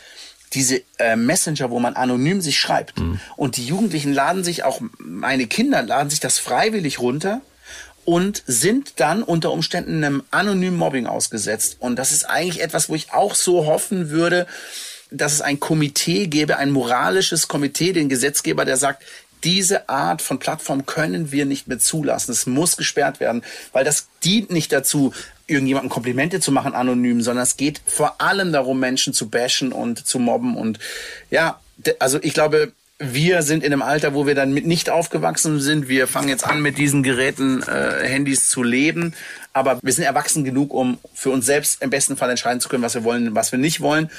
diese 0.53 0.81
äh, 0.97 1.15
Messenger, 1.15 1.69
wo 1.69 1.79
man 1.79 1.95
anonym 1.95 2.41
sich 2.41 2.59
schreibt. 2.59 2.99
Mhm. 2.99 3.19
Und 3.35 3.57
die 3.57 3.65
Jugendlichen 3.65 4.13
laden 4.13 4.43
sich 4.43 4.63
auch, 4.63 4.81
meine 4.97 5.45
Kinder 5.47 5.83
laden 5.83 6.09
sich 6.09 6.19
das 6.19 6.39
freiwillig 6.39 6.99
runter 6.99 7.41
und 8.09 8.41
sind 8.47 8.93
dann 8.95 9.21
unter 9.21 9.51
Umständen 9.51 10.03
einem 10.03 10.23
anonymen 10.31 10.79
Mobbing 10.79 11.05
ausgesetzt. 11.05 11.77
Und 11.79 11.95
das 11.97 12.11
ist 12.11 12.23
eigentlich 12.23 12.59
etwas, 12.59 12.89
wo 12.89 12.95
ich 12.95 13.13
auch 13.13 13.35
so 13.35 13.67
hoffen 13.67 14.09
würde, 14.09 14.47
dass 15.11 15.33
es 15.33 15.41
ein 15.41 15.59
Komitee 15.59 16.25
gäbe, 16.25 16.57
ein 16.57 16.71
moralisches 16.71 17.47
Komitee, 17.47 17.93
den 17.93 18.09
Gesetzgeber, 18.09 18.65
der 18.65 18.77
sagt, 18.77 19.03
diese 19.43 19.89
Art 19.89 20.23
von 20.23 20.39
Plattform 20.39 20.87
können 20.87 21.31
wir 21.31 21.45
nicht 21.45 21.67
mehr 21.67 21.77
zulassen. 21.77 22.31
Es 22.31 22.47
muss 22.47 22.77
gesperrt 22.77 23.19
werden, 23.19 23.43
weil 23.73 23.85
das 23.85 24.07
dient 24.23 24.49
nicht 24.49 24.71
dazu, 24.71 25.13
irgendjemandem 25.45 25.91
Komplimente 25.91 26.39
zu 26.39 26.51
machen 26.51 26.73
anonym, 26.73 27.21
sondern 27.21 27.43
es 27.43 27.57
geht 27.57 27.79
vor 27.85 28.19
allem 28.21 28.51
darum, 28.51 28.79
Menschen 28.79 29.13
zu 29.13 29.29
bashen 29.29 29.71
und 29.71 30.07
zu 30.07 30.17
mobben. 30.17 30.57
Und 30.57 30.79
ja, 31.29 31.59
also 31.99 32.17
ich 32.23 32.33
glaube, 32.33 32.73
wir 32.99 33.43
sind 33.43 33.63
in 33.63 33.71
einem 33.71 33.81
Alter, 33.81 34.13
wo 34.13 34.27
wir 34.27 34.35
dann 34.35 34.53
mit 34.53 34.67
nicht 34.67 34.89
aufgewachsen 34.89 35.61
sind. 35.61 35.87
Wir 35.87 36.05
fangen 36.05 36.27
jetzt 36.27 36.45
an, 36.45 36.61
mit 36.61 36.77
diesen 36.77 37.01
Geräten, 37.01 37.63
äh, 37.63 38.05
Handys 38.05 38.49
zu 38.49 38.61
leben. 38.61 39.13
Aber 39.53 39.79
wir 39.81 39.93
sind 39.93 40.03
erwachsen 40.03 40.43
genug, 40.43 40.73
um 40.73 40.99
für 41.13 41.31
uns 41.31 41.45
selbst 41.45 41.81
im 41.81 41.89
besten 41.89 42.17
Fall 42.17 42.29
entscheiden 42.29 42.59
zu 42.59 42.67
können, 42.67 42.83
was 42.83 42.95
wir 42.95 43.05
wollen, 43.05 43.33
was 43.35 43.51
wir 43.51 43.59
nicht 43.59 43.79
wollen 43.79 44.09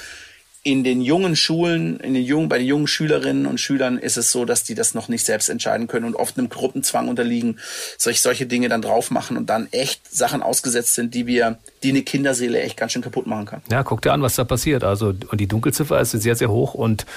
in 0.63 0.83
den 0.83 1.01
jungen 1.01 1.35
Schulen, 1.35 1.99
in 2.01 2.13
den 2.13 2.23
jungen, 2.23 2.47
bei 2.47 2.59
den 2.59 2.67
jungen 2.67 2.85
Schülerinnen 2.85 3.47
und 3.47 3.59
Schülern 3.59 3.97
ist 3.97 4.17
es 4.17 4.31
so, 4.31 4.45
dass 4.45 4.63
die 4.63 4.75
das 4.75 4.93
noch 4.93 5.07
nicht 5.07 5.25
selbst 5.25 5.49
entscheiden 5.49 5.87
können 5.87 6.05
und 6.05 6.15
oft 6.15 6.37
einem 6.37 6.49
Gruppenzwang 6.49 7.07
unterliegen, 7.07 7.57
solch, 7.97 8.21
solche 8.21 8.45
Dinge 8.45 8.69
dann 8.69 8.83
drauf 8.83 9.09
machen 9.09 9.37
und 9.37 9.49
dann 9.49 9.67
echt 9.71 10.13
Sachen 10.13 10.43
ausgesetzt 10.43 10.93
sind, 10.93 11.15
die 11.15 11.25
wir, 11.25 11.57
die 11.81 11.89
eine 11.89 12.03
Kinderseele 12.03 12.61
echt 12.61 12.77
ganz 12.77 12.91
schön 12.91 13.01
kaputt 13.01 13.25
machen 13.25 13.47
kann. 13.47 13.61
Ja, 13.71 13.81
guck 13.81 14.03
dir 14.03 14.13
an, 14.13 14.21
was 14.21 14.35
da 14.35 14.43
passiert. 14.43 14.83
Also, 14.83 15.15
und 15.29 15.41
die 15.41 15.47
Dunkelziffer 15.47 15.99
ist 15.99 16.11
sehr, 16.11 16.35
sehr 16.35 16.51
hoch 16.51 16.75
und 16.75 17.07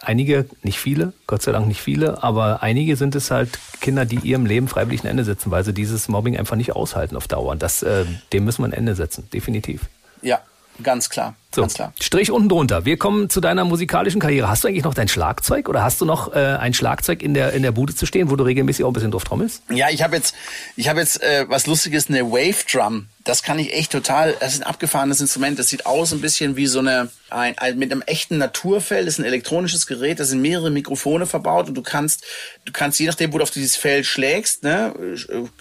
einige, 0.00 0.46
nicht 0.62 0.78
viele, 0.78 1.12
Gott 1.26 1.42
sei 1.42 1.52
Dank 1.52 1.66
nicht 1.68 1.82
viele, 1.82 2.22
aber 2.22 2.62
einige 2.62 2.96
sind 2.96 3.14
es 3.16 3.30
halt 3.30 3.50
Kinder, 3.82 4.06
die 4.06 4.20
ihrem 4.20 4.46
Leben 4.46 4.66
freiwillig 4.66 5.04
ein 5.04 5.08
Ende 5.08 5.24
setzen, 5.24 5.50
weil 5.50 5.62
sie 5.62 5.74
dieses 5.74 6.08
Mobbing 6.08 6.38
einfach 6.38 6.56
nicht 6.56 6.72
aushalten 6.72 7.16
auf 7.16 7.28
Dauer. 7.28 7.52
Und 7.52 7.62
das, 7.62 7.82
äh, 7.82 8.06
dem 8.32 8.46
müssen 8.46 8.62
wir 8.62 8.68
ein 8.68 8.72
Ende 8.72 8.94
setzen, 8.94 9.28
definitiv. 9.30 9.82
Ja, 10.22 10.40
Ganz 10.82 11.08
klar. 11.08 11.36
So, 11.54 11.60
ganz 11.60 11.74
klar. 11.74 11.92
Strich 12.00 12.32
unten 12.32 12.48
drunter. 12.48 12.84
Wir 12.84 12.96
kommen 12.96 13.30
zu 13.30 13.40
deiner 13.40 13.64
musikalischen 13.64 14.20
Karriere. 14.20 14.48
Hast 14.48 14.64
du 14.64 14.68
eigentlich 14.68 14.82
noch 14.82 14.94
dein 14.94 15.06
Schlagzeug 15.06 15.68
oder 15.68 15.84
hast 15.84 16.00
du 16.00 16.04
noch 16.04 16.34
äh, 16.34 16.38
ein 16.38 16.74
Schlagzeug 16.74 17.22
in 17.22 17.32
der 17.32 17.52
in 17.52 17.62
der 17.62 17.70
Bude 17.70 17.94
zu 17.94 18.06
stehen, 18.06 18.28
wo 18.28 18.36
du 18.36 18.44
regelmäßig 18.44 18.84
auch 18.84 18.90
ein 18.90 18.92
bisschen 18.92 19.12
drauf 19.12 19.24
trommelst? 19.24 19.62
Ja, 19.70 19.88
ich 19.90 20.02
habe 20.02 20.16
jetzt 20.16 20.34
ich 20.74 20.88
habe 20.88 21.00
jetzt 21.00 21.22
äh, 21.22 21.46
was 21.48 21.66
lustiges, 21.66 22.08
eine 22.08 22.30
Wave 22.30 22.64
Drum. 22.70 23.06
Das 23.22 23.42
kann 23.42 23.58
ich 23.58 23.72
echt 23.72 23.92
total, 23.92 24.34
das 24.40 24.54
ist 24.54 24.62
ein 24.62 24.66
abgefahrenes 24.66 25.20
Instrument. 25.20 25.58
Das 25.58 25.68
sieht 25.68 25.86
aus 25.86 26.12
ein 26.12 26.20
bisschen 26.20 26.56
wie 26.56 26.66
so 26.66 26.80
eine 26.80 27.08
ein, 27.30 27.56
ein 27.56 27.78
mit 27.78 27.92
einem 27.92 28.02
echten 28.02 28.38
Naturfell, 28.38 29.04
das 29.04 29.14
ist 29.14 29.20
ein 29.20 29.24
elektronisches 29.24 29.86
Gerät, 29.86 30.18
da 30.18 30.24
sind 30.24 30.42
mehrere 30.42 30.70
Mikrofone 30.70 31.26
verbaut 31.26 31.68
und 31.68 31.74
du 31.74 31.82
kannst 31.82 32.24
du 32.64 32.72
kannst 32.72 32.98
je 32.98 33.06
nachdem, 33.06 33.32
wo 33.32 33.38
du 33.38 33.44
auf 33.44 33.50
dieses 33.50 33.76
Fell 33.76 34.02
schlägst, 34.02 34.64
ne, 34.64 34.92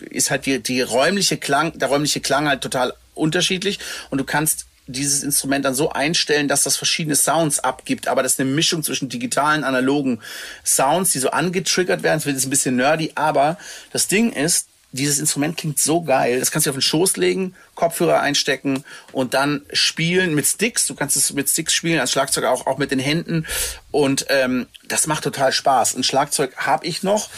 ist 0.10 0.32
halt 0.32 0.48
die 0.48 0.62
die 0.62 0.82
räumliche 0.82 1.38
Klang, 1.38 1.78
der 1.78 1.90
räumliche 1.90 2.20
Klang 2.20 2.48
halt 2.48 2.62
total 2.62 2.94
unterschiedlich 3.14 3.80
und 4.10 4.18
du 4.18 4.24
kannst 4.24 4.66
dieses 4.88 5.24
Instrument 5.24 5.66
dann 5.66 5.76
so 5.76 5.92
einstellen, 5.92 6.48
dass 6.48 6.64
das 6.64 6.78
verschiedene 6.78 7.16
Sounds 7.16 7.60
abgibt, 7.60 8.08
aber 8.08 8.24
das 8.24 8.34
ist 8.34 8.40
eine 8.40 8.50
Mischung 8.50 8.84
zwischen 8.84 9.10
digitalen, 9.10 9.64
analogen 9.64 10.20
Sounds, 10.66 11.12
die 11.12 11.20
so 11.20 11.32
angetriggert 11.32 12.04
werden. 12.04 12.18
Es 12.18 12.26
wird 12.26 12.36
jetzt 12.36 12.46
ein 12.46 12.50
bisschen 12.50 12.76
nerdy, 12.76 13.12
aber 13.16 13.58
das 13.92 14.08
Ding 14.08 14.32
ist, 14.32 14.68
dieses 14.94 15.20
Instrument 15.20 15.58
klingt 15.58 15.80
so 15.80 16.04
geil. 16.04 16.40
Das 16.40 16.52
kannst 16.52 16.68
du 16.68 16.70
auf 16.70 16.76
den 16.76 16.82
Schoß 16.82 17.18
legen, 17.18 17.56
Kopfhörer 17.74 18.22
einstecken 18.22 18.86
und 19.12 19.34
dann 19.34 19.64
spielen 19.74 20.36
mit 20.36 20.46
Sticks. 20.46 20.86
Du 20.86 20.94
kannst 20.94 21.18
es 21.18 21.34
mit 21.34 21.50
Sticks 21.50 21.74
spielen, 21.74 22.00
als 22.00 22.12
Schlagzeug 22.12 22.46
auch, 22.46 22.68
auch 22.68 22.78
mit 22.78 22.92
den 22.92 23.00
Händen. 23.00 23.48
Und 23.90 24.28
ähm, 24.30 24.68
das 24.88 25.08
macht 25.08 25.24
total 25.24 25.52
Spaß. 25.52 25.96
Ein 25.96 26.04
Schlagzeug 26.04 26.56
habe 26.58 26.86
ich 26.86 27.02
noch. 27.02 27.30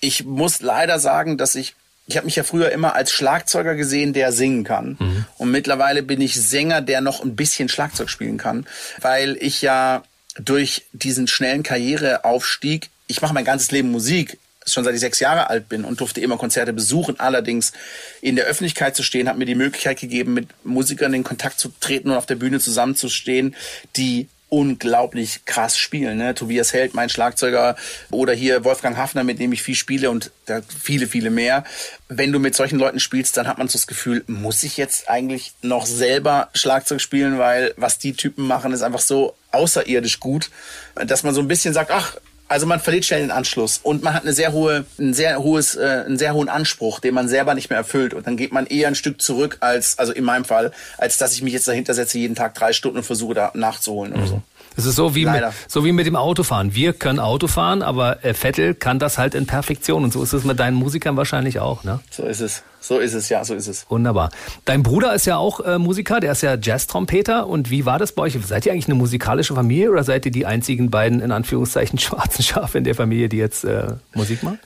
Ich 0.00 0.24
muss 0.24 0.60
leider 0.60 0.98
sagen, 0.98 1.38
dass 1.38 1.54
ich 1.54 1.74
ich 2.12 2.18
habe 2.18 2.26
mich 2.26 2.36
ja 2.36 2.42
früher 2.42 2.70
immer 2.70 2.94
als 2.94 3.10
Schlagzeuger 3.10 3.74
gesehen, 3.74 4.12
der 4.12 4.32
singen 4.32 4.64
kann. 4.64 4.98
Mhm. 5.00 5.24
Und 5.38 5.50
mittlerweile 5.50 6.02
bin 6.02 6.20
ich 6.20 6.34
Sänger, 6.34 6.82
der 6.82 7.00
noch 7.00 7.22
ein 7.22 7.36
bisschen 7.36 7.70
Schlagzeug 7.70 8.10
spielen 8.10 8.36
kann, 8.36 8.66
weil 9.00 9.38
ich 9.40 9.62
ja 9.62 10.04
durch 10.38 10.84
diesen 10.92 11.26
schnellen 11.26 11.62
Karriereaufstieg, 11.62 12.90
ich 13.06 13.22
mache 13.22 13.32
mein 13.32 13.46
ganzes 13.46 13.70
Leben 13.70 13.90
Musik, 13.90 14.38
schon 14.66 14.84
seit 14.84 14.94
ich 14.94 15.00
sechs 15.00 15.20
Jahre 15.20 15.48
alt 15.48 15.70
bin 15.70 15.84
und 15.84 16.00
durfte 16.00 16.20
immer 16.20 16.36
Konzerte 16.36 16.74
besuchen. 16.74 17.18
Allerdings 17.18 17.72
in 18.20 18.36
der 18.36 18.44
Öffentlichkeit 18.44 18.94
zu 18.94 19.02
stehen, 19.02 19.26
hat 19.26 19.38
mir 19.38 19.46
die 19.46 19.54
Möglichkeit 19.54 19.98
gegeben, 19.98 20.34
mit 20.34 20.48
Musikern 20.64 21.14
in 21.14 21.24
Kontakt 21.24 21.58
zu 21.58 21.72
treten 21.80 22.10
und 22.10 22.16
auf 22.16 22.26
der 22.26 22.36
Bühne 22.36 22.60
zusammenzustehen, 22.60 23.56
die 23.96 24.28
unglaublich 24.52 25.46
krass 25.46 25.78
spielen. 25.78 26.18
Ne? 26.18 26.34
Tobias 26.34 26.74
Held, 26.74 26.92
mein 26.92 27.08
Schlagzeuger, 27.08 27.74
oder 28.10 28.34
hier 28.34 28.64
Wolfgang 28.64 28.98
Hafner, 28.98 29.24
mit 29.24 29.38
dem 29.38 29.50
ich 29.54 29.62
viel 29.62 29.74
spiele 29.74 30.10
und 30.10 30.30
viele, 30.78 31.06
viele 31.06 31.30
mehr. 31.30 31.64
Wenn 32.08 32.32
du 32.32 32.38
mit 32.38 32.54
solchen 32.54 32.78
Leuten 32.78 33.00
spielst, 33.00 33.38
dann 33.38 33.48
hat 33.48 33.56
man 33.56 33.68
so 33.68 33.78
das 33.78 33.86
Gefühl, 33.86 34.24
muss 34.26 34.62
ich 34.62 34.76
jetzt 34.76 35.08
eigentlich 35.08 35.54
noch 35.62 35.86
selber 35.86 36.50
Schlagzeug 36.52 37.00
spielen, 37.00 37.38
weil 37.38 37.72
was 37.78 37.98
die 37.98 38.12
Typen 38.12 38.46
machen, 38.46 38.74
ist 38.74 38.82
einfach 38.82 39.00
so 39.00 39.34
außerirdisch 39.52 40.20
gut, 40.20 40.50
dass 40.96 41.22
man 41.22 41.34
so 41.34 41.40
ein 41.40 41.48
bisschen 41.48 41.72
sagt, 41.72 41.90
ach, 41.90 42.18
also 42.52 42.66
man 42.66 42.80
verliert 42.80 43.06
schnell 43.06 43.20
den 43.20 43.30
Anschluss 43.30 43.80
und 43.82 44.02
man 44.02 44.12
hat 44.12 44.22
eine 44.22 44.34
sehr 44.34 44.52
hohe, 44.52 44.84
ein 44.98 45.14
sehr 45.14 45.42
hohes, 45.42 45.74
äh, 45.74 46.04
einen 46.06 46.18
sehr 46.18 46.34
hohen 46.34 46.50
Anspruch, 46.50 47.00
den 47.00 47.14
man 47.14 47.26
selber 47.26 47.54
nicht 47.54 47.70
mehr 47.70 47.78
erfüllt 47.78 48.12
und 48.12 48.26
dann 48.26 48.36
geht 48.36 48.52
man 48.52 48.66
eher 48.66 48.88
ein 48.88 48.94
Stück 48.94 49.22
zurück 49.22 49.56
als, 49.60 49.98
also 49.98 50.12
in 50.12 50.24
meinem 50.24 50.44
Fall, 50.44 50.70
als 50.98 51.16
dass 51.16 51.32
ich 51.32 51.42
mich 51.42 51.54
jetzt 51.54 51.66
dahinter 51.66 51.94
setze 51.94 52.18
jeden 52.18 52.34
Tag 52.34 52.54
drei 52.54 52.72
Stunden 52.74 52.98
und 52.98 53.04
versuche 53.04 53.34
da 53.34 53.52
nachzuholen 53.54 54.12
oder 54.12 54.26
so. 54.26 54.42
Es 54.76 54.86
ist 54.86 54.96
so 54.96 55.14
wie, 55.14 55.26
mit, 55.26 55.42
so 55.68 55.84
wie 55.84 55.92
mit 55.92 56.06
dem 56.06 56.16
Autofahren. 56.16 56.74
Wir 56.74 56.92
können 56.92 57.18
Autofahren, 57.18 57.82
aber 57.82 58.24
äh, 58.24 58.34
Vettel 58.34 58.74
kann 58.74 58.98
das 58.98 59.18
halt 59.18 59.34
in 59.34 59.46
Perfektion. 59.46 60.04
Und 60.04 60.12
so 60.12 60.22
ist 60.22 60.32
es 60.32 60.44
mit 60.44 60.58
deinen 60.58 60.74
Musikern 60.74 61.16
wahrscheinlich 61.16 61.60
auch, 61.60 61.84
ne? 61.84 62.00
So 62.10 62.24
ist 62.24 62.40
es. 62.40 62.62
So 62.80 62.98
ist 62.98 63.14
es, 63.14 63.28
ja, 63.28 63.44
so 63.44 63.54
ist 63.54 63.68
es. 63.68 63.86
Wunderbar. 63.88 64.30
Dein 64.64 64.82
Bruder 64.82 65.14
ist 65.14 65.24
ja 65.26 65.36
auch 65.36 65.60
äh, 65.60 65.78
Musiker, 65.78 66.18
der 66.18 66.32
ist 66.32 66.42
ja 66.42 66.56
Jazz-Trompeter. 66.60 67.46
Und 67.46 67.70
wie 67.70 67.86
war 67.86 67.98
das 67.98 68.12
bei 68.12 68.22
euch? 68.22 68.36
Seid 68.44 68.66
ihr 68.66 68.72
eigentlich 68.72 68.86
eine 68.86 68.96
musikalische 68.96 69.54
Familie 69.54 69.90
oder 69.90 70.02
seid 70.02 70.26
ihr 70.26 70.32
die 70.32 70.46
einzigen 70.46 70.90
beiden, 70.90 71.20
in 71.20 71.30
Anführungszeichen, 71.30 71.98
schwarzen 72.00 72.42
Schafe 72.42 72.78
in 72.78 72.84
der 72.84 72.94
Familie, 72.94 73.28
die 73.28 73.36
jetzt 73.36 73.64
äh, 73.64 73.94
Musik 74.14 74.42
machen? 74.42 74.58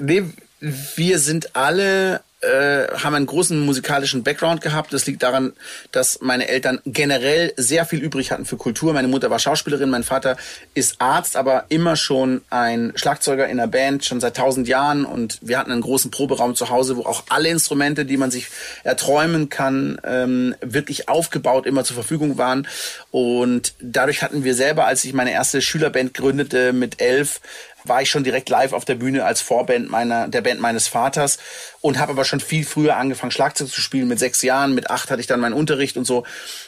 Nee, 0.00 0.24
wir 0.60 1.18
sind 1.18 1.56
alle 1.56 2.20
äh, 2.44 2.88
haben 3.02 3.14
einen 3.14 3.26
großen 3.26 3.58
musikalischen 3.60 4.22
Background 4.22 4.60
gehabt. 4.60 4.92
Das 4.92 5.06
liegt 5.06 5.22
daran, 5.22 5.52
dass 5.92 6.20
meine 6.20 6.48
Eltern 6.48 6.80
generell 6.84 7.52
sehr 7.56 7.86
viel 7.86 8.00
übrig 8.00 8.30
hatten 8.30 8.44
für 8.44 8.56
Kultur. 8.56 8.92
Meine 8.92 9.08
Mutter 9.08 9.30
war 9.30 9.38
Schauspielerin, 9.38 9.90
mein 9.90 10.04
Vater 10.04 10.36
ist 10.74 11.00
Arzt, 11.00 11.36
aber 11.36 11.64
immer 11.68 11.96
schon 11.96 12.42
ein 12.50 12.92
Schlagzeuger 12.96 13.48
in 13.48 13.56
der 13.56 13.66
Band, 13.66 14.04
schon 14.04 14.20
seit 14.20 14.36
tausend 14.36 14.68
Jahren. 14.68 15.04
Und 15.04 15.38
wir 15.42 15.58
hatten 15.58 15.72
einen 15.72 15.80
großen 15.80 16.10
Proberaum 16.10 16.54
zu 16.54 16.68
Hause, 16.68 16.96
wo 16.96 17.02
auch 17.02 17.24
alle 17.28 17.48
Instrumente, 17.48 18.04
die 18.04 18.16
man 18.16 18.30
sich 18.30 18.48
erträumen 18.84 19.48
kann, 19.48 19.98
ähm, 20.04 20.54
wirklich 20.60 21.08
aufgebaut 21.08 21.66
immer 21.66 21.84
zur 21.84 21.94
Verfügung 21.94 22.38
waren. 22.38 22.68
Und 23.10 23.74
dadurch 23.80 24.22
hatten 24.22 24.44
wir 24.44 24.54
selber, 24.54 24.86
als 24.86 25.04
ich 25.04 25.12
meine 25.12 25.32
erste 25.32 25.62
Schülerband 25.62 26.14
gründete 26.14 26.72
mit 26.72 27.00
elf, 27.00 27.40
war 27.84 28.02
ich 28.02 28.10
schon 28.10 28.24
direkt 28.24 28.48
live 28.48 28.72
auf 28.72 28.84
der 28.84 28.94
Bühne 28.94 29.24
als 29.24 29.40
Vorband 29.40 29.90
meiner, 29.90 30.28
der 30.28 30.40
Band 30.40 30.60
meines 30.60 30.88
Vaters 30.88 31.38
und 31.80 31.98
habe 31.98 32.12
aber 32.12 32.24
schon 32.24 32.40
viel 32.40 32.64
früher 32.64 32.96
angefangen, 32.96 33.30
Schlagzeug 33.30 33.68
zu 33.68 33.80
spielen. 33.80 34.08
Mit 34.08 34.18
sechs 34.18 34.42
Jahren, 34.42 34.74
mit 34.74 34.90
acht 34.90 35.10
hatte 35.10 35.20
ich 35.20 35.26
dann 35.26 35.40
meinen 35.40 35.52
Unterricht 35.52 35.96
und 35.96 36.04
so. 36.04 36.24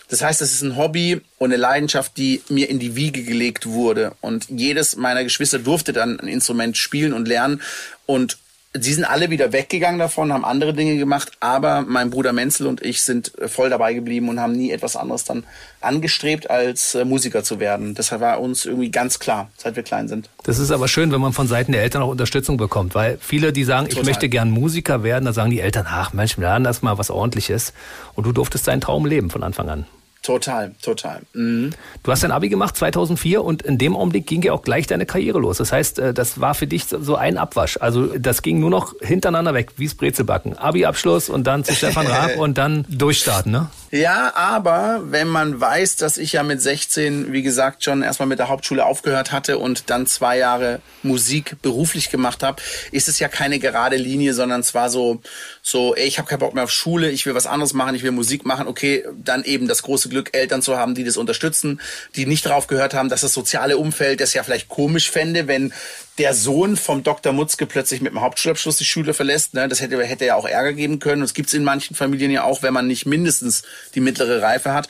Das 0.08 0.22
heißt, 0.22 0.40
es 0.40 0.52
ist 0.52 0.62
ein 0.62 0.76
Hobby 0.76 1.20
und 1.38 1.52
eine 1.52 1.60
Leidenschaft, 1.60 2.16
die 2.16 2.42
mir 2.48 2.68
in 2.68 2.78
die 2.78 2.96
Wiege 2.96 3.22
gelegt 3.22 3.66
wurde. 3.66 4.12
Und 4.20 4.46
jedes 4.48 4.96
meiner 4.96 5.24
Geschwister 5.24 5.58
durfte 5.58 5.92
dann 5.92 6.20
ein 6.20 6.28
Instrument 6.28 6.76
spielen 6.76 7.12
und 7.12 7.26
lernen. 7.26 7.62
Und 8.06 8.38
Sie 8.80 8.92
sind 8.92 9.04
alle 9.04 9.30
wieder 9.30 9.52
weggegangen 9.52 9.98
davon, 9.98 10.32
haben 10.32 10.44
andere 10.44 10.74
Dinge 10.74 10.96
gemacht, 10.96 11.32
aber 11.40 11.82
mein 11.82 12.10
Bruder 12.10 12.32
Menzel 12.32 12.66
und 12.66 12.82
ich 12.82 13.02
sind 13.02 13.32
voll 13.46 13.70
dabei 13.70 13.94
geblieben 13.94 14.28
und 14.28 14.40
haben 14.40 14.52
nie 14.52 14.70
etwas 14.70 14.96
anderes 14.96 15.24
dann 15.24 15.44
angestrebt, 15.80 16.50
als 16.50 16.94
äh, 16.94 17.04
Musiker 17.04 17.44
zu 17.44 17.60
werden. 17.60 17.94
Deshalb 17.94 18.20
war 18.20 18.40
uns 18.40 18.66
irgendwie 18.66 18.90
ganz 18.90 19.18
klar, 19.18 19.50
seit 19.56 19.76
wir 19.76 19.82
klein 19.82 20.08
sind. 20.08 20.28
Das 20.42 20.58
ist 20.58 20.70
aber 20.70 20.88
schön, 20.88 21.12
wenn 21.12 21.20
man 21.20 21.32
von 21.32 21.46
Seiten 21.46 21.72
der 21.72 21.82
Eltern 21.82 22.02
auch 22.02 22.08
Unterstützung 22.08 22.56
bekommt, 22.56 22.94
weil 22.94 23.18
viele, 23.20 23.52
die 23.52 23.64
sagen, 23.64 23.88
Total. 23.88 24.02
ich 24.02 24.06
möchte 24.06 24.28
gern 24.28 24.50
Musiker 24.50 25.02
werden, 25.02 25.24
da 25.24 25.32
sagen 25.32 25.50
die 25.50 25.60
Eltern, 25.60 25.86
ach 25.88 26.12
Mensch, 26.12 26.36
wir 26.38 26.42
lernen 26.42 26.64
das 26.64 26.82
mal 26.82 26.98
was 26.98 27.10
ordentliches. 27.10 27.72
Und 28.14 28.24
du 28.24 28.32
durftest 28.32 28.66
deinen 28.68 28.80
Traum 28.80 29.06
leben 29.06 29.30
von 29.30 29.42
Anfang 29.42 29.68
an. 29.68 29.86
Total, 30.26 30.72
total. 30.82 31.20
Mhm. 31.34 31.70
Du 32.02 32.10
hast 32.10 32.24
dein 32.24 32.32
Abi 32.32 32.48
gemacht 32.48 32.76
2004 32.76 33.44
und 33.44 33.62
in 33.62 33.78
dem 33.78 33.94
Augenblick 33.94 34.26
ging 34.26 34.42
ja 34.42 34.54
auch 34.54 34.62
gleich 34.62 34.88
deine 34.88 35.06
Karriere 35.06 35.38
los. 35.38 35.58
Das 35.58 35.70
heißt, 35.70 36.00
äh, 36.00 36.12
das 36.12 36.40
war 36.40 36.56
für 36.56 36.66
dich 36.66 36.86
so 36.86 37.14
ein 37.14 37.38
Abwasch. 37.38 37.78
Also 37.80 38.18
das 38.18 38.42
ging 38.42 38.58
nur 38.58 38.70
noch 38.70 38.96
hintereinander 39.00 39.54
weg, 39.54 39.74
wie's 39.76 39.94
Brezelbacken. 39.94 40.58
Abi-Abschluss 40.58 41.28
und 41.28 41.46
dann 41.46 41.62
zu 41.62 41.74
Stefan 41.74 42.08
Raab 42.08 42.36
und 42.38 42.58
dann 42.58 42.84
durchstarten, 42.88 43.52
ne? 43.52 43.68
Ja, 43.96 44.34
aber 44.34 45.00
wenn 45.06 45.26
man 45.26 45.58
weiß, 45.58 45.96
dass 45.96 46.18
ich 46.18 46.32
ja 46.32 46.42
mit 46.42 46.60
16, 46.60 47.32
wie 47.32 47.40
gesagt, 47.40 47.82
schon 47.82 48.02
erstmal 48.02 48.28
mit 48.28 48.38
der 48.38 48.48
Hauptschule 48.48 48.84
aufgehört 48.84 49.32
hatte 49.32 49.56
und 49.56 49.88
dann 49.88 50.06
zwei 50.06 50.36
Jahre 50.36 50.80
Musik 51.02 51.56
beruflich 51.62 52.10
gemacht 52.10 52.42
habe, 52.42 52.60
ist 52.92 53.08
es 53.08 53.18
ja 53.18 53.28
keine 53.28 53.58
gerade 53.58 53.96
Linie, 53.96 54.34
sondern 54.34 54.62
zwar 54.62 54.90
so, 54.90 55.22
so, 55.62 55.94
ey, 55.94 56.06
ich 56.06 56.18
habe 56.18 56.28
keinen 56.28 56.40
Bock 56.40 56.52
mehr 56.52 56.64
auf 56.64 56.70
Schule, 56.70 57.10
ich 57.10 57.24
will 57.24 57.34
was 57.34 57.46
anderes 57.46 57.72
machen, 57.72 57.94
ich 57.94 58.02
will 58.02 58.10
Musik 58.10 58.44
machen. 58.44 58.66
Okay, 58.66 59.02
dann 59.16 59.44
eben 59.44 59.66
das 59.66 59.82
große 59.82 60.10
Glück, 60.10 60.36
Eltern 60.36 60.60
zu 60.60 60.76
haben, 60.76 60.94
die 60.94 61.04
das 61.04 61.16
unterstützen, 61.16 61.80
die 62.16 62.26
nicht 62.26 62.44
darauf 62.44 62.66
gehört 62.66 62.92
haben, 62.92 63.08
dass 63.08 63.22
das 63.22 63.32
soziale 63.32 63.78
Umfeld 63.78 64.20
das 64.20 64.34
ja 64.34 64.42
vielleicht 64.42 64.68
komisch 64.68 65.10
fände, 65.10 65.48
wenn 65.48 65.72
der 66.18 66.32
Sohn 66.32 66.76
vom 66.76 67.02
Dr. 67.02 67.32
Mutzke 67.32 67.66
plötzlich 67.66 68.00
mit 68.00 68.12
dem 68.12 68.20
Hauptschulabschluss 68.20 68.78
die 68.78 68.84
Schule 68.84 69.12
verlässt. 69.12 69.52
Ne? 69.52 69.68
Das 69.68 69.80
hätte, 69.80 70.02
hätte 70.02 70.24
ja 70.24 70.34
auch 70.36 70.46
Ärger 70.46 70.72
geben 70.72 70.98
können. 70.98 71.20
Das 71.20 71.34
gibt's 71.34 71.52
in 71.52 71.62
manchen 71.62 71.94
Familien 71.94 72.30
ja 72.30 72.44
auch, 72.44 72.62
wenn 72.62 72.72
man 72.72 72.86
nicht 72.86 73.04
mindestens 73.04 73.62
die 73.94 74.00
mittlere 74.00 74.40
Reife 74.40 74.72
hat. 74.72 74.88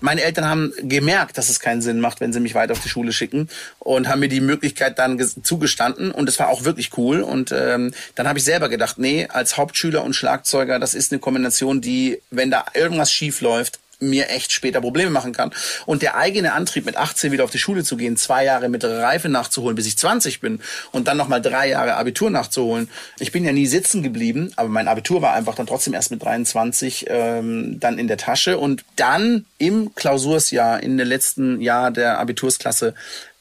Meine 0.00 0.22
Eltern 0.22 0.46
haben 0.46 0.72
gemerkt, 0.82 1.38
dass 1.38 1.48
es 1.48 1.60
keinen 1.60 1.80
Sinn 1.80 2.00
macht, 2.00 2.20
wenn 2.20 2.32
sie 2.32 2.40
mich 2.40 2.54
weiter 2.54 2.72
auf 2.72 2.82
die 2.82 2.88
Schule 2.88 3.12
schicken 3.12 3.48
und 3.78 4.08
haben 4.08 4.20
mir 4.20 4.28
die 4.28 4.40
Möglichkeit 4.40 4.98
dann 4.98 5.18
zugestanden 5.42 6.10
und 6.10 6.28
es 6.28 6.38
war 6.38 6.48
auch 6.48 6.64
wirklich 6.64 6.98
cool. 6.98 7.22
Und 7.22 7.52
ähm, 7.52 7.94
dann 8.16 8.28
habe 8.28 8.38
ich 8.38 8.44
selber 8.44 8.68
gedacht, 8.68 8.98
nee, 8.98 9.28
als 9.28 9.56
Hauptschüler 9.56 10.02
und 10.02 10.14
Schlagzeuger, 10.14 10.78
das 10.78 10.94
ist 10.94 11.12
eine 11.12 11.20
Kombination, 11.20 11.80
die, 11.80 12.20
wenn 12.30 12.50
da 12.50 12.66
irgendwas 12.74 13.12
schief 13.12 13.40
läuft, 13.40 13.78
mir 14.08 14.28
echt 14.28 14.52
später 14.52 14.80
Probleme 14.80 15.10
machen 15.10 15.32
kann. 15.32 15.52
Und 15.86 16.02
der 16.02 16.16
eigene 16.16 16.52
Antrieb, 16.52 16.84
mit 16.84 16.96
18 16.96 17.32
wieder 17.32 17.44
auf 17.44 17.50
die 17.50 17.58
Schule 17.58 17.84
zu 17.84 17.96
gehen, 17.96 18.16
zwei 18.16 18.44
Jahre 18.44 18.68
mittlere 18.68 19.02
Reife 19.02 19.28
nachzuholen, 19.28 19.76
bis 19.76 19.86
ich 19.86 19.98
20 19.98 20.40
bin 20.40 20.60
und 20.92 21.08
dann 21.08 21.16
nochmal 21.16 21.42
drei 21.42 21.68
Jahre 21.68 21.94
Abitur 21.96 22.30
nachzuholen. 22.30 22.88
Ich 23.18 23.32
bin 23.32 23.44
ja 23.44 23.52
nie 23.52 23.66
sitzen 23.66 24.02
geblieben, 24.02 24.52
aber 24.56 24.68
mein 24.68 24.88
Abitur 24.88 25.22
war 25.22 25.34
einfach 25.34 25.54
dann 25.54 25.66
trotzdem 25.66 25.94
erst 25.94 26.10
mit 26.10 26.22
23 26.22 27.06
ähm, 27.08 27.80
dann 27.80 27.98
in 27.98 28.08
der 28.08 28.16
Tasche. 28.16 28.58
Und 28.58 28.84
dann 28.96 29.44
im 29.58 29.94
Klausursjahr, 29.94 30.82
in 30.82 30.96
der 30.96 31.06
letzten 31.06 31.60
Jahr 31.60 31.90
der 31.90 32.18
Abitursklasse, 32.18 32.94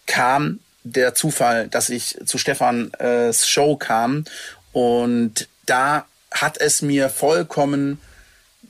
kam 0.06 0.60
der 0.84 1.16
Zufall, 1.16 1.68
dass 1.70 1.90
ich 1.90 2.18
zu 2.26 2.38
Stefans 2.38 2.94
äh, 2.96 3.34
Show 3.34 3.78
kam 3.78 4.26
und 4.74 5.48
da 5.66 6.06
hat 6.32 6.58
es 6.58 6.82
mir 6.82 7.10
vollkommen 7.10 8.00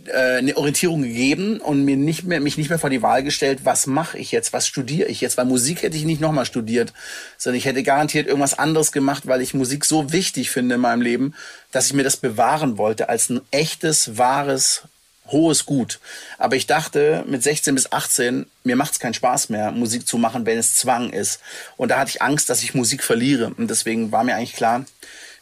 äh, 0.08 0.38
eine 0.38 0.58
Orientierung 0.58 1.04
gegeben 1.04 1.60
und 1.60 1.86
mir 1.86 1.98
nicht 1.98 2.24
mehr, 2.24 2.40
mich 2.40 2.58
nicht 2.58 2.70
mehr 2.70 2.80
vor 2.80 2.90
die 2.90 3.02
Wahl 3.02 3.24
gestellt, 3.24 3.60
was 3.64 3.88
mache 3.88 4.18
ich 4.18 4.32
jetzt, 4.32 4.54
was 4.54 4.68
studiere 4.68 5.10
ich 5.10 5.22
jetzt, 5.22 5.38
weil 5.38 5.46
Musik 5.46 5.84
hätte 5.84 5.98
ich 5.98 6.06
nicht 6.06 6.22
nochmal 6.22 6.46
studiert, 6.46 6.94
sondern 7.38 7.58
ich 7.58 7.66
hätte 7.66 7.84
garantiert 7.84 8.28
irgendwas 8.28 8.58
anderes 8.58 8.92
gemacht, 8.92 9.28
weil 9.28 9.42
ich 9.42 9.54
Musik 9.54 9.86
so 9.86 10.12
wichtig 10.12 10.50
finde 10.50 10.76
in 10.76 10.82
meinem 10.82 11.02
Leben, 11.02 11.34
dass 11.72 11.88
ich 11.88 11.94
mir 11.94 12.04
das 12.04 12.18
bewahren 12.18 12.78
wollte 12.78 13.10
als 13.10 13.30
ein 13.30 13.42
echtes, 13.52 14.18
wahres, 14.18 14.84
hohes 15.28 15.66
Gut. 15.66 16.00
Aber 16.38 16.56
ich 16.56 16.68
dachte 16.68 17.24
mit 17.28 17.44
16 17.44 17.76
bis 17.76 17.92
18, 17.92 18.46
mir 18.64 18.76
macht 18.76 18.94
es 18.94 19.00
keinen 19.00 19.14
Spaß 19.14 19.50
mehr, 19.50 19.72
Musik 19.72 20.08
zu 20.08 20.18
machen, 20.18 20.46
wenn 20.46 20.58
es 20.58 20.76
Zwang 20.76 21.12
ist. 21.12 21.40
Und 21.78 21.90
da 21.90 22.00
hatte 22.00 22.12
ich 22.12 22.22
Angst, 22.22 22.50
dass 22.50 22.64
ich 22.64 22.74
Musik 22.74 23.04
verliere. 23.04 23.54
Und 23.58 23.70
deswegen 23.70 24.12
war 24.12 24.24
mir 24.24 24.36
eigentlich 24.36 24.54
klar, 24.54 24.86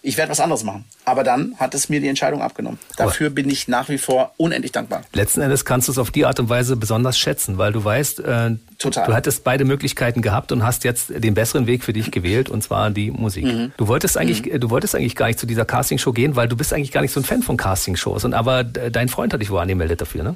ich 0.04 0.18
werde 0.18 0.32
was 0.32 0.40
anderes 0.40 0.64
machen. 0.64 0.86
Aber 1.06 1.24
dann 1.24 1.56
hat 1.58 1.76
es 1.76 1.90
mir 1.90 2.02
die 2.02 2.08
Entscheidung 2.08 2.42
abgenommen. 2.42 2.80
Dafür 2.98 3.30
bin 3.30 3.50
ich 3.50 3.68
nach 3.68 3.90
wie 3.90 4.00
vor 4.00 4.34
unendlich 4.38 4.72
dankbar. 4.72 5.04
Letzten 5.14 5.42
Endes 5.42 5.64
kannst 5.64 5.88
du 5.88 5.92
es 5.92 5.98
auf 5.98 6.10
die 6.10 6.26
Art 6.26 6.40
und 6.40 6.50
Weise 6.50 6.76
besonders 6.76 7.20
schätzen, 7.20 7.58
weil 7.58 7.72
du 7.72 7.84
weißt, 7.84 8.20
äh, 8.22 8.52
Total. 8.80 9.06
du 9.06 9.14
hattest 9.14 9.44
beide 9.44 9.64
Möglichkeiten 9.64 10.22
gehabt 10.22 10.52
und 10.52 10.64
hast 10.64 10.84
jetzt 10.84 11.10
den 11.10 11.36
besseren 11.36 11.68
Weg 11.68 11.84
für 11.84 11.94
dich 11.94 12.10
gewählt 12.10 12.50
und 12.50 12.64
zwar 12.64 12.90
die 12.90 13.12
Musik. 13.12 13.46
Mhm. 13.46 13.74
Du 13.78 13.88
wolltest 13.88 14.18
eigentlich, 14.18 14.44
mhm. 14.46 14.60
du 14.60 14.70
wolltest 14.72 14.96
eigentlich 14.96 15.16
gar 15.16 15.28
nicht 15.28 15.40
zu 15.40 15.46
dieser 15.46 15.66
Castingshow 15.66 16.14
gehen, 16.14 16.36
weil 16.36 16.48
du 16.48 16.58
bist 16.58 16.74
eigentlich 16.74 16.92
gar 16.92 17.02
nicht 17.02 17.12
so 17.12 17.20
ein 17.20 17.24
Fan 17.24 17.44
von 17.44 17.58
Castingshows. 17.58 18.26
Und 18.26 18.34
aber 18.34 18.64
dein 18.64 19.08
Freund 19.08 19.34
hat 19.34 19.42
dich 19.42 19.52
wohl 19.52 19.60
angemeldet 19.60 20.02
dafür, 20.02 20.24
ne? 20.24 20.36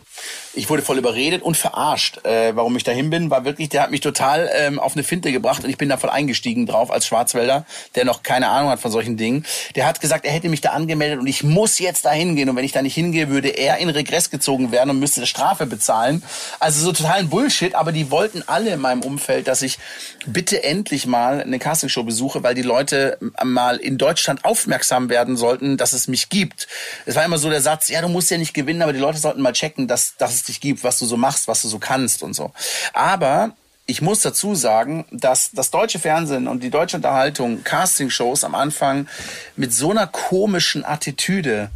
Ich 0.57 0.69
wurde 0.69 0.81
voll 0.81 0.97
überredet 0.97 1.43
und 1.43 1.57
verarscht. 1.57 2.25
Äh, 2.25 2.55
warum 2.55 2.75
ich 2.77 2.83
dahin 2.85 3.09
bin, 3.09 3.29
war 3.29 3.43
wirklich, 3.43 3.67
der 3.67 3.83
hat 3.83 3.91
mich 3.91 3.99
total 3.99 4.49
ähm, 4.55 4.79
auf 4.79 4.93
eine 4.93 5.03
Finte 5.03 5.33
gebracht 5.33 5.63
und 5.65 5.69
ich 5.69 5.77
bin 5.77 5.89
da 5.89 5.97
voll 5.97 6.09
eingestiegen 6.09 6.65
drauf 6.65 6.91
als 6.91 7.05
Schwarzwälder, 7.05 7.65
der 7.95 8.05
noch 8.05 8.23
keine 8.23 8.47
Ahnung 8.47 8.69
hat 8.69 8.79
von 8.79 8.89
solchen 8.89 9.17
Dingen. 9.17 9.45
Der 9.75 9.85
hat 9.85 9.99
gesagt, 9.99 10.25
er 10.25 10.31
hätte 10.31 10.47
mich 10.47 10.61
da 10.61 10.69
angemeldet 10.69 11.19
und 11.19 11.27
ich 11.27 11.43
muss 11.43 11.79
jetzt 11.79 12.05
da 12.05 12.11
hingehen. 12.11 12.49
Und 12.49 12.55
wenn 12.55 12.63
ich 12.63 12.71
da 12.71 12.81
nicht 12.81 12.93
hingehe, 12.93 13.29
würde 13.29 13.49
er 13.49 13.79
in 13.79 13.89
Regress 13.89 14.29
gezogen 14.29 14.71
werden 14.71 14.89
und 14.89 14.99
müsste 14.99 15.25
Strafe 15.27 15.65
bezahlen. 15.65 16.23
Also 16.59 16.85
so 16.85 16.93
totalen 16.93 17.29
Bullshit. 17.29 17.75
Aber 17.75 17.91
die 17.91 18.09
wollten 18.09 18.41
alle 18.47 18.71
in 18.71 18.79
meinem 18.79 19.01
Umfeld, 19.01 19.49
dass 19.49 19.61
ich 19.61 19.77
bitte 20.25 20.63
endlich 20.63 21.05
mal 21.05 21.41
eine 21.41 21.59
Castingshow 21.59 22.03
besuche, 22.03 22.43
weil 22.43 22.55
die 22.55 22.61
Leute 22.61 23.17
mal 23.43 23.75
in 23.77 23.97
Deutschland 23.97 24.45
aufmerksam 24.45 25.09
werden 25.09 25.35
sollten, 25.35 25.75
dass 25.75 25.91
es 25.91 26.07
mich 26.07 26.29
gibt. 26.29 26.67
Es 27.05 27.15
war 27.15 27.25
immer 27.25 27.37
so 27.37 27.49
der 27.49 27.61
Satz, 27.61 27.89
ja, 27.89 28.01
du 28.01 28.07
musst 28.07 28.31
ja 28.31 28.37
nicht 28.37 28.53
gewinnen, 28.53 28.81
aber 28.81 28.93
die 28.93 28.99
Leute 28.99 29.17
sollten 29.17 29.41
mal 29.41 29.51
checken, 29.51 29.87
dass, 29.87 30.15
dass 30.17 30.33
es 30.33 30.44
dich 30.45 30.61
gibt, 30.61 30.83
was 30.83 30.99
du 30.99 31.05
so 31.05 31.17
machst, 31.17 31.47
was 31.47 31.61
du 31.61 31.67
so 31.67 31.79
kannst 31.79 32.23
und 32.23 32.33
so. 32.33 32.51
Aber 32.93 33.51
ich 33.87 34.01
muss 34.01 34.21
dazu 34.21 34.55
sagen, 34.55 35.05
dass 35.11 35.51
das 35.51 35.69
deutsche 35.69 35.99
Fernsehen 35.99 36.47
und 36.47 36.63
die 36.63 36.71
deutsche 36.71 36.97
Unterhaltung 36.97 37.63
Castingshows 37.63 38.43
am 38.43 38.55
Anfang 38.55 39.07
mit 39.55 39.73
so 39.73 39.91
einer 39.91 40.07
komischen 40.07 40.83
Attitüde 40.83 41.69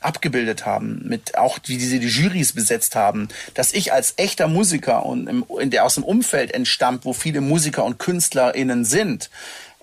abgebildet 0.00 0.66
haben, 0.66 1.00
mit 1.04 1.38
auch 1.38 1.58
wie 1.64 1.78
diese 1.78 1.98
die 1.98 2.08
Jurys 2.08 2.52
besetzt 2.52 2.94
haben, 2.94 3.28
dass 3.54 3.72
ich 3.72 3.92
als 3.92 4.14
echter 4.18 4.48
Musiker 4.48 5.06
und 5.06 5.26
im, 5.26 5.44
in 5.58 5.70
der 5.70 5.86
aus 5.86 5.94
dem 5.94 6.04
Umfeld 6.04 6.52
entstammt, 6.52 7.06
wo 7.06 7.14
viele 7.14 7.40
Musiker 7.40 7.84
und 7.84 7.98
KünstlerInnen 7.98 8.84
sind, 8.84 9.30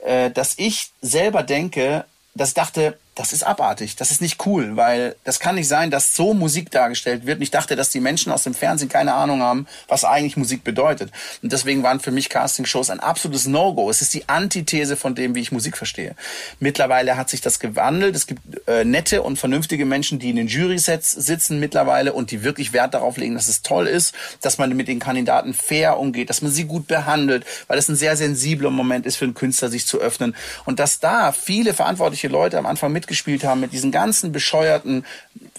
äh, 0.06 0.30
dass 0.30 0.54
ich 0.58 0.92
selber 1.02 1.42
denke, 1.42 2.06
dass 2.36 2.50
ich 2.50 2.56
dachte, 2.56 2.98
das 3.16 3.34
ist 3.34 3.44
abartig, 3.44 3.98
das 3.98 4.10
ist 4.12 4.22
nicht 4.22 4.46
cool, 4.46 4.78
weil 4.78 5.18
das 5.26 5.42
kann 5.42 5.56
nicht 5.56 5.68
sein, 5.68 5.92
dass 5.92 6.16
so 6.16 6.34
Musik 6.34 6.72
dargestellt 6.72 7.26
wird. 7.26 7.40
Und 7.40 7.42
ich 7.44 7.52
dachte, 7.52 7.76
dass 7.76 7.90
die 7.90 8.00
Menschen 8.00 8.32
aus 8.32 8.44
dem 8.44 8.54
Fernsehen 8.54 8.88
keine 8.88 9.14
Ahnung 9.14 9.42
haben, 9.42 9.68
was 9.90 10.06
eigentlich 10.06 10.38
Musik 10.38 10.64
bedeutet. 10.64 11.12
Und 11.44 11.52
deswegen 11.52 11.84
waren 11.84 12.00
für 12.00 12.12
mich 12.12 12.30
Castingshows 12.30 12.90
ein 12.90 13.02
absolutes 13.02 13.48
No-Go. 13.48 13.90
Es 13.90 14.02
ist 14.02 14.14
die 14.14 14.30
Antithese 14.30 14.96
von 14.96 15.14
dem, 15.14 15.36
wie 15.36 15.42
ich 15.42 15.52
Musik 15.52 15.76
verstehe. 15.76 16.16
Mittlerweile 16.62 17.18
hat 17.18 17.30
sich 17.30 17.42
das 17.42 17.60
gewandelt. 17.60 18.16
Es 18.16 18.28
gibt 18.28 18.42
äh, 18.68 18.86
nette 18.86 19.24
und 19.24 19.38
vernünftige 19.38 19.86
Menschen, 19.86 20.18
die 20.18 20.30
in 20.30 20.38
den 20.38 20.48
Jury-Sets 20.48 21.12
sitzen 21.12 21.60
mittlerweile 21.60 22.14
und 22.14 22.32
die 22.32 22.44
wirklich 22.44 22.72
Wert 22.72 22.94
darauf 22.94 23.18
legen, 23.18 23.36
dass 23.36 23.50
es 23.50 23.62
toll 23.62 23.88
ist, 23.88 24.16
dass 24.40 24.58
man 24.58 24.74
mit 24.76 24.88
den 24.88 25.00
Kandidaten 25.00 25.54
fair 25.54 26.00
umgeht, 26.00 26.30
dass 26.30 26.42
man 26.42 26.52
sie 26.52 26.64
gut 26.64 26.88
behandelt, 26.88 27.46
weil 27.68 27.78
es 27.78 27.90
ein 27.90 27.98
sehr 27.98 28.16
sensibler 28.16 28.70
Moment 28.70 29.06
ist 29.06 29.18
für 29.18 29.26
einen 29.26 29.34
Künstler, 29.34 29.68
sich 29.68 29.86
zu 29.86 30.00
öffnen. 30.00 30.34
Und 30.64 30.80
dass 30.80 31.02
da 31.02 31.34
viele 31.34 31.74
verantwortliche 31.74 32.30
Leute 32.30 32.58
am 32.58 32.66
Anfang 32.66 32.94
mit 32.94 33.01
mitgespielt 33.02 33.44
haben 33.44 33.60
mit 33.60 33.74
diesen 33.74 33.92
ganzen 33.92 34.32
bescheuerten, 34.32 35.06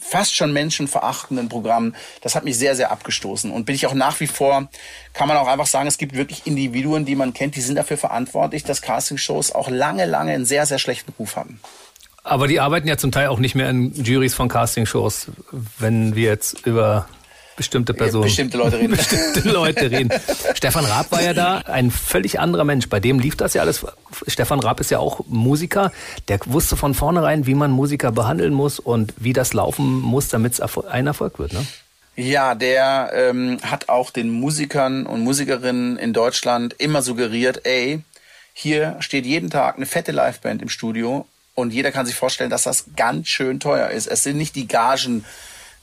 fast 0.01 0.35
schon 0.35 0.53
menschenverachtenden 0.53 1.49
Programmen, 1.49 1.95
das 2.21 2.35
hat 2.35 2.45
mich 2.45 2.57
sehr, 2.57 2.77
sehr 2.77 2.93
abgestoßen. 2.93 3.51
Und 3.51 3.67
bin 3.67 3.75
ich 3.75 3.87
auch 3.87 3.95
nach 3.95 4.21
wie 4.21 4.29
vor, 4.29 4.69
kann 5.13 5.29
man 5.29 5.37
auch 5.37 5.49
einfach 5.49 5.67
sagen, 5.67 5.89
es 5.89 5.99
gibt 5.99 6.15
wirklich 6.15 6.47
Individuen, 6.47 7.05
die 7.05 7.17
man 7.17 7.35
kennt, 7.35 7.57
die 7.57 7.61
sind 7.61 7.77
dafür 7.77 7.97
verantwortlich, 7.97 8.63
dass 8.63 8.81
Castingshows 8.81 9.53
auch 9.53 9.69
lange, 9.69 10.07
lange 10.07 10.33
einen 10.33 10.45
sehr, 10.45 10.67
sehr 10.67 10.79
schlechten 10.79 11.13
Ruf 11.19 11.37
haben. 11.37 11.61
Aber 12.25 12.47
die 12.47 12.61
arbeiten 12.61 12.87
ja 12.87 12.97
zum 12.97 13.11
Teil 13.11 13.27
auch 13.27 13.41
nicht 13.41 13.57
mehr 13.57 13.69
in 13.69 13.93
Juries 13.95 14.35
von 14.35 14.49
Castingshows, 14.49 15.27
wenn 15.79 16.15
wir 16.15 16.29
jetzt 16.29 16.65
über 16.65 17.09
bestimmte 17.57 17.95
Personen. 17.95 18.25
Bestimmte 18.25 18.59
Leute 18.59 18.79
reden. 18.79 18.91
bestimmte 18.97 19.49
Leute 19.49 19.91
reden. 19.91 20.11
Stefan 20.55 20.85
Raab 20.85 21.13
war 21.13 21.23
ja 21.23 21.35
da, 21.35 21.59
ein 21.59 21.91
völlig 21.91 22.41
anderer 22.41 22.65
Mensch. 22.65 22.89
Bei 22.89 23.01
dem 23.01 23.19
lief 23.19 23.37
das 23.37 23.55
ja 23.55 23.63
alles. 23.63 23.85
Stefan 24.27 24.61
Raab 24.61 24.81
ist 24.81 24.91
ja 24.91 24.99
auch 24.99 25.21
Musiker. 25.29 25.93
Der 26.29 26.41
wusste 26.47 26.77
von 26.77 26.95
vornherein, 26.95 27.47
wie 27.47 27.55
man 27.55 27.71
Musiker 27.71 28.13
behandeln 28.13 28.53
muss 28.53 28.79
und 28.79 29.15
wie 29.17 29.33
das 29.33 29.53
laufen 29.53 30.01
muss, 30.01 30.29
damit 30.29 30.55
es 30.55 30.61
ein 30.61 31.07
Erfolg 31.07 31.39
wird. 31.39 31.53
Ne? 31.53 31.67
Ja, 32.15 32.55
der 32.55 33.11
ähm, 33.15 33.59
hat 33.63 33.89
auch 33.89 34.11
den 34.11 34.31
Musikern 34.31 35.07
und 35.07 35.23
Musikerinnen 35.23 35.97
in 35.97 36.13
Deutschland 36.13 36.75
immer 36.79 37.01
suggeriert, 37.01 37.63
ey, 37.65 38.03
hier 38.53 38.97
steht 39.01 39.25
jeden 39.25 39.49
Tag 39.49 39.77
eine 39.77 39.87
fette 39.87 40.13
Liveband 40.13 40.61
im 40.61 40.69
Studio 40.69 41.27
und 41.55 41.73
jeder 41.73 41.91
kann 41.91 42.05
sich 42.05 42.15
vorstellen, 42.15 42.51
dass 42.51 42.65
das 42.65 42.85
ganz 42.97 43.29
schön 43.29 43.61
teuer 43.61 43.89
ist. 43.89 44.07
Es 44.07 44.23
sind 44.23 44.37
nicht 44.37 44.55
die 44.57 44.69
Gagen 44.69 45.25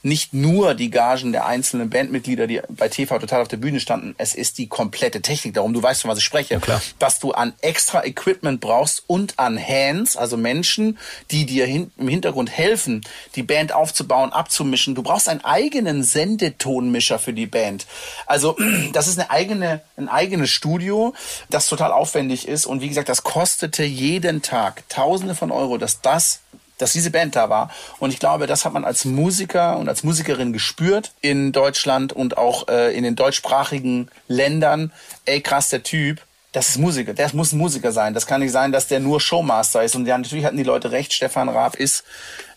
nicht 0.02 0.32
nur 0.32 0.74
die 0.74 0.90
Gagen 0.90 1.32
der 1.32 1.46
einzelnen 1.46 1.90
Bandmitglieder, 1.90 2.46
die 2.46 2.60
bei 2.68 2.88
TV 2.88 3.18
total 3.18 3.42
auf 3.42 3.48
der 3.48 3.58
Bühne 3.58 3.80
standen, 3.80 4.14
es 4.18 4.34
ist 4.34 4.58
die 4.58 4.66
komplette 4.66 5.20
Technik. 5.20 5.54
Darum, 5.54 5.74
du 5.74 5.82
weißt, 5.82 6.02
von 6.02 6.10
was 6.10 6.18
ich 6.18 6.24
spreche. 6.24 6.54
Ja, 6.54 6.60
klar. 6.60 6.80
Dass 6.98 7.18
du 7.18 7.32
an 7.32 7.52
extra 7.60 8.04
Equipment 8.04 8.60
brauchst 8.60 9.04
und 9.06 9.38
an 9.38 9.58
Hands, 9.58 10.16
also 10.16 10.36
Menschen, 10.36 10.98
die 11.30 11.44
dir 11.44 11.66
hin, 11.66 11.90
im 11.98 12.08
Hintergrund 12.08 12.50
helfen, 12.50 13.02
die 13.34 13.42
Band 13.42 13.72
aufzubauen, 13.72 14.32
abzumischen. 14.32 14.94
Du 14.94 15.02
brauchst 15.02 15.28
einen 15.28 15.44
eigenen 15.44 16.02
Sendetonmischer 16.02 17.18
für 17.18 17.32
die 17.32 17.46
Band. 17.46 17.86
Also, 18.26 18.56
das 18.92 19.06
ist 19.06 19.18
eine 19.18 19.30
eigene, 19.30 19.82
ein 19.96 20.08
eigenes 20.08 20.50
Studio, 20.50 21.14
das 21.50 21.68
total 21.68 21.92
aufwendig 21.92 22.48
ist. 22.48 22.66
Und 22.66 22.80
wie 22.80 22.88
gesagt, 22.88 23.08
das 23.08 23.22
kostete 23.22 23.84
jeden 23.84 24.42
Tag 24.42 24.88
Tausende 24.88 25.34
von 25.34 25.50
Euro, 25.50 25.78
dass 25.78 26.00
das 26.00 26.40
dass 26.80 26.92
diese 26.92 27.10
Band 27.10 27.36
da 27.36 27.48
war. 27.50 27.70
Und 27.98 28.12
ich 28.12 28.18
glaube, 28.18 28.46
das 28.46 28.64
hat 28.64 28.72
man 28.72 28.84
als 28.84 29.04
Musiker 29.04 29.78
und 29.78 29.88
als 29.88 30.02
Musikerin 30.02 30.52
gespürt 30.52 31.12
in 31.20 31.52
Deutschland 31.52 32.12
und 32.12 32.38
auch 32.38 32.68
äh, 32.68 32.96
in 32.96 33.04
den 33.04 33.16
deutschsprachigen 33.16 34.08
Ländern. 34.28 34.92
Ey, 35.24 35.40
krass, 35.40 35.68
der 35.68 35.82
Typ. 35.82 36.20
Das 36.52 36.70
ist 36.70 36.78
Musiker, 36.78 37.14
der 37.14 37.30
muss 37.32 37.52
ein 37.52 37.58
Musiker 37.58 37.92
sein. 37.92 38.12
Das 38.12 38.26
kann 38.26 38.40
nicht 38.40 38.50
sein, 38.50 38.72
dass 38.72 38.88
der 38.88 38.98
nur 38.98 39.20
Showmaster 39.20 39.84
ist. 39.84 39.94
Und 39.94 40.06
ja, 40.06 40.18
natürlich 40.18 40.44
hatten 40.44 40.56
die 40.56 40.64
Leute 40.64 40.90
recht. 40.90 41.12
Stefan 41.12 41.48
Raab 41.48 41.76
ist 41.76 42.02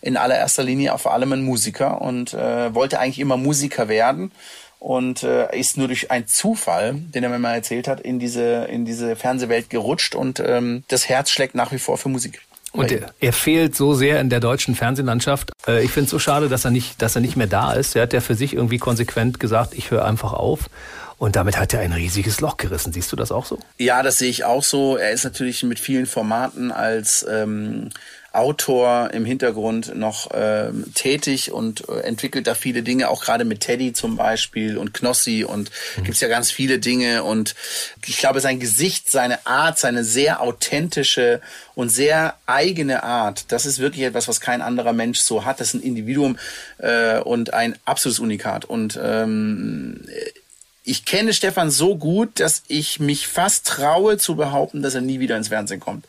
in 0.00 0.16
allererster 0.16 0.64
Linie 0.64 0.94
auch 0.94 0.98
vor 0.98 1.12
allem 1.12 1.32
ein 1.32 1.44
Musiker 1.44 2.00
und 2.00 2.34
äh, 2.34 2.74
wollte 2.74 2.98
eigentlich 2.98 3.20
immer 3.20 3.36
Musiker 3.36 3.88
werden 3.88 4.32
und 4.80 5.22
äh, 5.22 5.56
ist 5.56 5.76
nur 5.76 5.86
durch 5.86 6.10
einen 6.10 6.26
Zufall, 6.26 6.94
den 6.94 7.22
er 7.22 7.30
mir 7.30 7.38
mal 7.38 7.54
erzählt 7.54 7.86
hat, 7.86 8.00
in 8.00 8.18
diese 8.18 8.64
in 8.64 8.84
diese 8.84 9.14
Fernsehwelt 9.16 9.70
gerutscht 9.70 10.14
und 10.14 10.40
ähm, 10.40 10.82
das 10.88 11.08
Herz 11.08 11.30
schlägt 11.30 11.54
nach 11.54 11.70
wie 11.70 11.78
vor 11.78 11.96
für 11.96 12.08
Musik. 12.08 12.42
Und 12.74 12.90
er, 12.90 13.12
er, 13.20 13.32
fehlt 13.32 13.76
so 13.76 13.94
sehr 13.94 14.20
in 14.20 14.30
der 14.30 14.40
deutschen 14.40 14.74
Fernsehlandschaft. 14.74 15.52
Äh, 15.66 15.84
ich 15.84 15.92
finde 15.92 16.06
es 16.06 16.10
so 16.10 16.18
schade, 16.18 16.48
dass 16.48 16.64
er 16.64 16.72
nicht, 16.72 17.00
dass 17.00 17.14
er 17.14 17.20
nicht 17.20 17.36
mehr 17.36 17.46
da 17.46 17.72
ist. 17.72 17.94
Er 17.94 18.02
hat 18.02 18.12
ja 18.12 18.20
für 18.20 18.34
sich 18.34 18.52
irgendwie 18.52 18.78
konsequent 18.78 19.38
gesagt, 19.38 19.74
ich 19.74 19.92
höre 19.92 20.04
einfach 20.04 20.32
auf. 20.32 20.68
Und 21.16 21.36
damit 21.36 21.56
hat 21.56 21.72
er 21.72 21.80
ein 21.80 21.92
riesiges 21.92 22.40
Loch 22.40 22.56
gerissen. 22.56 22.92
Siehst 22.92 23.12
du 23.12 23.16
das 23.16 23.30
auch 23.30 23.46
so? 23.46 23.60
Ja, 23.78 24.02
das 24.02 24.18
sehe 24.18 24.28
ich 24.28 24.44
auch 24.44 24.64
so. 24.64 24.96
Er 24.96 25.12
ist 25.12 25.22
natürlich 25.22 25.62
mit 25.62 25.78
vielen 25.78 26.06
Formaten 26.06 26.72
als 26.72 27.24
ähm, 27.30 27.90
Autor 28.34 29.10
im 29.12 29.24
Hintergrund 29.24 29.94
noch 29.94 30.30
äh, 30.30 30.70
tätig 30.94 31.52
und 31.52 31.88
äh, 31.88 32.00
entwickelt 32.00 32.46
da 32.46 32.54
viele 32.54 32.82
Dinge, 32.82 33.08
auch 33.08 33.22
gerade 33.22 33.44
mit 33.44 33.60
Teddy 33.60 33.92
zum 33.92 34.16
Beispiel 34.16 34.76
und 34.76 34.92
Knossi 34.92 35.44
und 35.44 35.70
mhm. 35.96 36.04
gibt's 36.04 36.20
ja 36.20 36.28
ganz 36.28 36.50
viele 36.50 36.78
Dinge 36.78 37.24
und 37.24 37.54
ich 38.06 38.18
glaube, 38.18 38.40
sein 38.40 38.60
Gesicht, 38.60 39.10
seine 39.10 39.46
Art, 39.46 39.78
seine 39.78 40.04
sehr 40.04 40.40
authentische 40.40 41.40
und 41.74 41.88
sehr 41.88 42.34
eigene 42.46 43.02
Art, 43.02 43.46
das 43.52 43.66
ist 43.66 43.78
wirklich 43.78 44.04
etwas, 44.04 44.28
was 44.28 44.40
kein 44.40 44.62
anderer 44.62 44.92
Mensch 44.92 45.20
so 45.20 45.44
hat. 45.44 45.60
Das 45.60 45.68
ist 45.68 45.74
ein 45.74 45.82
Individuum 45.82 46.38
äh, 46.78 47.18
und 47.18 47.54
ein 47.54 47.76
absolutes 47.84 48.20
Unikat 48.20 48.64
und 48.64 48.98
ähm, 49.02 50.00
ich 50.84 51.06
kenne 51.06 51.32
Stefan 51.32 51.70
so 51.70 51.96
gut, 51.96 52.40
dass 52.40 52.62
ich 52.68 53.00
mich 53.00 53.26
fast 53.26 53.66
traue 53.66 54.18
zu 54.18 54.36
behaupten, 54.36 54.82
dass 54.82 54.94
er 54.94 55.00
nie 55.00 55.18
wieder 55.18 55.36
ins 55.36 55.48
Fernsehen 55.48 55.80
kommt. 55.80 56.04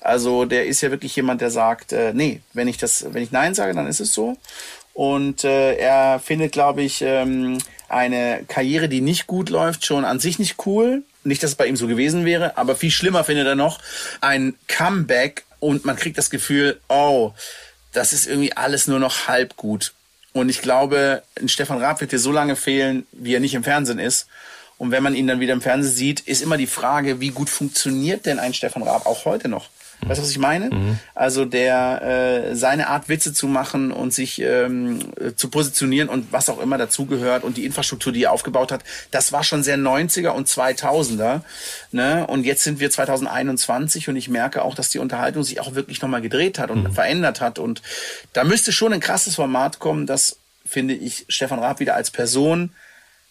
Also 0.00 0.44
der 0.44 0.66
ist 0.66 0.80
ja 0.80 0.90
wirklich 0.90 1.14
jemand, 1.14 1.40
der 1.40 1.50
sagt, 1.50 1.92
äh, 1.92 2.12
nee, 2.12 2.40
wenn 2.52 2.66
ich 2.66 2.76
das, 2.76 3.06
wenn 3.12 3.22
ich 3.22 3.30
Nein 3.30 3.54
sage, 3.54 3.72
dann 3.72 3.86
ist 3.86 4.00
es 4.00 4.12
so. 4.12 4.36
Und 4.94 5.44
äh, 5.44 5.76
er 5.76 6.18
findet, 6.18 6.52
glaube 6.52 6.82
ich, 6.82 7.02
ähm, 7.02 7.58
eine 7.88 8.44
Karriere, 8.48 8.88
die 8.88 9.00
nicht 9.00 9.28
gut 9.28 9.48
läuft, 9.48 9.86
schon 9.86 10.04
an 10.04 10.18
sich 10.18 10.40
nicht 10.40 10.66
cool. 10.66 11.02
Nicht, 11.22 11.42
dass 11.42 11.50
es 11.50 11.56
bei 11.56 11.66
ihm 11.66 11.76
so 11.76 11.86
gewesen 11.86 12.24
wäre, 12.24 12.56
aber 12.56 12.74
viel 12.74 12.90
schlimmer 12.90 13.22
findet 13.22 13.46
er 13.46 13.54
noch 13.54 13.78
ein 14.20 14.54
Comeback 14.68 15.44
und 15.60 15.84
man 15.84 15.96
kriegt 15.96 16.18
das 16.18 16.30
Gefühl, 16.30 16.80
oh, 16.88 17.32
das 17.92 18.12
ist 18.12 18.26
irgendwie 18.26 18.56
alles 18.56 18.88
nur 18.88 18.98
noch 18.98 19.28
halb 19.28 19.56
gut. 19.56 19.92
Und 20.36 20.50
ich 20.50 20.60
glaube, 20.60 21.22
ein 21.40 21.48
Stefan 21.48 21.78
Raab 21.78 22.02
wird 22.02 22.12
dir 22.12 22.18
so 22.18 22.30
lange 22.30 22.56
fehlen, 22.56 23.06
wie 23.12 23.32
er 23.32 23.40
nicht 23.40 23.54
im 23.54 23.64
Fernsehen 23.64 23.98
ist. 23.98 24.26
Und 24.76 24.90
wenn 24.90 25.02
man 25.02 25.14
ihn 25.14 25.26
dann 25.26 25.40
wieder 25.40 25.54
im 25.54 25.62
Fernsehen 25.62 25.94
sieht, 25.94 26.20
ist 26.20 26.42
immer 26.42 26.58
die 26.58 26.66
Frage, 26.66 27.20
wie 27.20 27.30
gut 27.30 27.48
funktioniert 27.48 28.26
denn 28.26 28.38
ein 28.38 28.52
Stefan 28.52 28.82
Raab 28.82 29.06
auch 29.06 29.24
heute 29.24 29.48
noch? 29.48 29.70
Weißt 30.02 30.18
du, 30.18 30.22
was 30.22 30.30
ich 30.30 30.38
meine? 30.38 30.70
Mhm. 30.70 30.98
Also 31.14 31.44
der 31.44 32.50
äh, 32.50 32.54
seine 32.54 32.88
Art 32.88 33.08
Witze 33.08 33.32
zu 33.32 33.46
machen 33.48 33.92
und 33.92 34.12
sich 34.12 34.40
ähm, 34.40 34.98
zu 35.36 35.48
positionieren 35.48 36.08
und 36.08 36.32
was 36.32 36.48
auch 36.48 36.60
immer 36.60 36.78
dazugehört 36.78 37.44
und 37.44 37.56
die 37.56 37.64
Infrastruktur, 37.64 38.12
die 38.12 38.24
er 38.24 38.32
aufgebaut 38.32 38.72
hat, 38.72 38.84
das 39.10 39.32
war 39.32 39.42
schon 39.42 39.62
sehr 39.62 39.78
90er 39.78 40.30
und 40.30 40.48
2000er. 40.48 41.40
Ne? 41.92 42.26
Und 42.26 42.44
jetzt 42.44 42.62
sind 42.62 42.78
wir 42.78 42.90
2021 42.90 44.08
und 44.08 44.16
ich 44.16 44.28
merke 44.28 44.62
auch, 44.62 44.74
dass 44.74 44.90
die 44.90 44.98
Unterhaltung 44.98 45.42
sich 45.42 45.60
auch 45.60 45.74
wirklich 45.74 46.02
nochmal 46.02 46.22
gedreht 46.22 46.58
hat 46.58 46.70
und 46.70 46.84
mhm. 46.84 46.92
verändert 46.92 47.40
hat. 47.40 47.58
Und 47.58 47.82
da 48.32 48.44
müsste 48.44 48.72
schon 48.72 48.92
ein 48.92 49.00
krasses 49.00 49.36
Format 49.36 49.78
kommen, 49.78 50.06
das 50.06 50.38
finde 50.64 50.94
ich 50.94 51.24
Stefan 51.28 51.60
Raab 51.60 51.80
wieder 51.80 51.94
als 51.94 52.10
Person 52.10 52.70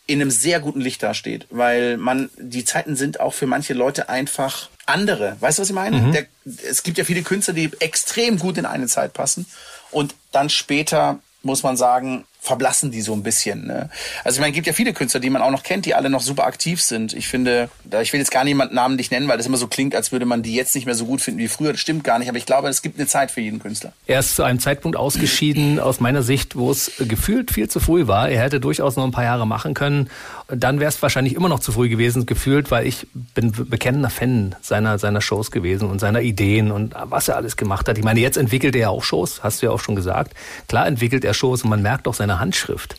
in 0.08 0.22
einem 0.22 0.32
sehr 0.32 0.60
guten 0.60 0.82
Licht 0.82 1.02
dasteht, 1.02 1.48
weil 1.50 1.98
man 1.98 2.30
die 2.38 2.64
Zeiten 2.64 2.96
sind 2.96 3.20
auch 3.20 3.34
für 3.34 3.48
manche 3.48 3.74
Leute 3.74 4.10
einfach 4.10 4.70
andere. 4.86 5.38
Weißt 5.40 5.58
du, 5.58 5.62
was 5.62 5.70
ich 5.70 5.76
meine? 5.76 5.98
Mhm. 5.98 6.12
Der, 6.12 6.26
es 6.70 6.84
gibt 6.84 6.98
ja 6.98 7.04
viele 7.04 7.24
Künstler, 7.24 7.54
die 7.54 7.72
extrem 7.80 8.38
gut 8.38 8.58
in 8.58 8.66
eine 8.66 8.88
Zeit 8.88 9.14
passen 9.14 9.48
und 9.92 10.14
dann 10.32 10.50
später 10.50 11.20
muss 11.42 11.64
man 11.64 11.78
sagen, 11.78 12.26
verblassen 12.46 12.92
die 12.92 13.02
so 13.02 13.14
ein 13.14 13.24
bisschen. 13.24 13.66
Ne? 13.66 13.90
Also 14.24 14.38
ich 14.38 14.40
meine, 14.40 14.52
es 14.52 14.56
gibt 14.56 14.68
ja 14.68 14.74
viele 14.74 14.94
Künstler, 14.94 15.20
die 15.20 15.30
man 15.30 15.42
auch 15.42 15.50
noch 15.50 15.64
kennt, 15.64 15.86
die 15.86 15.96
alle 15.96 16.10
noch 16.10 16.22
super 16.22 16.46
aktiv 16.46 16.82
sind. 16.82 17.14
Ich 17.14 17.28
finde, 17.28 17.70
ich 18.02 18.14
will 18.14 18.20
jetzt 18.20 18.32
gar 18.32 18.44
niemanden 18.44 18.76
namentlich 18.76 19.10
nennen, 19.10 19.28
weil 19.28 19.38
das 19.38 19.48
immer 19.48 19.58
so 19.58 19.68
klingt, 19.68 19.96
als 19.96 20.12
würde 20.12 20.26
man 20.26 20.44
die 20.44 20.54
jetzt 20.54 20.76
nicht 20.76 20.86
mehr 20.86 20.96
so 20.96 21.06
gut 21.06 21.22
finden 21.22 21.40
wie 21.40 21.48
früher. 21.48 21.72
Das 21.72 21.82
stimmt 21.82 22.04
gar 22.04 22.20
nicht, 22.20 22.30
aber 22.30 22.38
ich 22.38 22.46
glaube, 22.46 22.70
es 22.70 22.82
gibt 22.84 23.00
eine 23.00 23.08
Zeit 23.08 23.32
für 23.32 23.42
jeden 23.42 23.60
Künstler. 23.60 23.94
Er 24.06 24.20
ist 24.20 24.36
zu 24.36 24.44
einem 24.44 24.60
Zeitpunkt 24.60 24.96
ausgeschieden, 24.96 25.80
aus 25.80 26.00
meiner 26.00 26.22
Sicht, 26.22 26.56
wo 26.56 26.70
es 26.70 26.92
gefühlt 27.00 27.52
viel 27.52 27.68
zu 27.68 27.80
früh 27.80 28.08
war. 28.08 28.30
Er 28.30 28.44
hätte 28.44 28.60
durchaus 28.60 28.96
noch 28.96 29.06
ein 29.06 29.12
paar 29.12 29.24
Jahre 29.24 29.48
machen 29.48 29.74
können. 29.74 30.10
Dann 30.48 30.80
wäre 30.80 30.90
es 30.90 31.02
wahrscheinlich 31.02 31.36
immer 31.36 31.50
noch 31.50 31.60
zu 31.60 31.72
früh 31.72 31.90
gewesen, 31.90 32.28
gefühlt, 32.28 32.70
weil 32.70 32.86
ich 32.86 33.08
bin 33.14 33.52
bekennender 33.52 34.12
Fan 34.12 34.56
seiner, 34.62 35.00
seiner 35.00 35.22
Shows 35.22 35.50
gewesen 35.50 35.90
und 35.90 36.00
seiner 36.00 36.22
Ideen 36.22 36.72
und 36.72 36.94
was 37.06 37.28
er 37.28 37.38
alles 37.38 37.58
gemacht 37.58 37.88
hat. 37.88 37.98
Ich 37.98 38.04
meine, 38.04 38.20
jetzt 38.20 38.38
entwickelt 38.38 38.76
er 38.76 38.82
ja 38.82 38.90
auch 38.90 39.04
Shows, 39.04 39.42
hast 39.42 39.62
du 39.62 39.66
ja 39.66 39.72
auch 39.72 39.80
schon 39.80 39.96
gesagt. 39.96 40.34
Klar 40.68 40.86
entwickelt 40.86 41.26
er 41.26 41.34
Shows 41.34 41.64
und 41.64 41.72
man 41.72 41.82
merkt 41.82 42.08
auch 42.08 42.14
seine 42.14 42.35
Handschrift. 42.40 42.96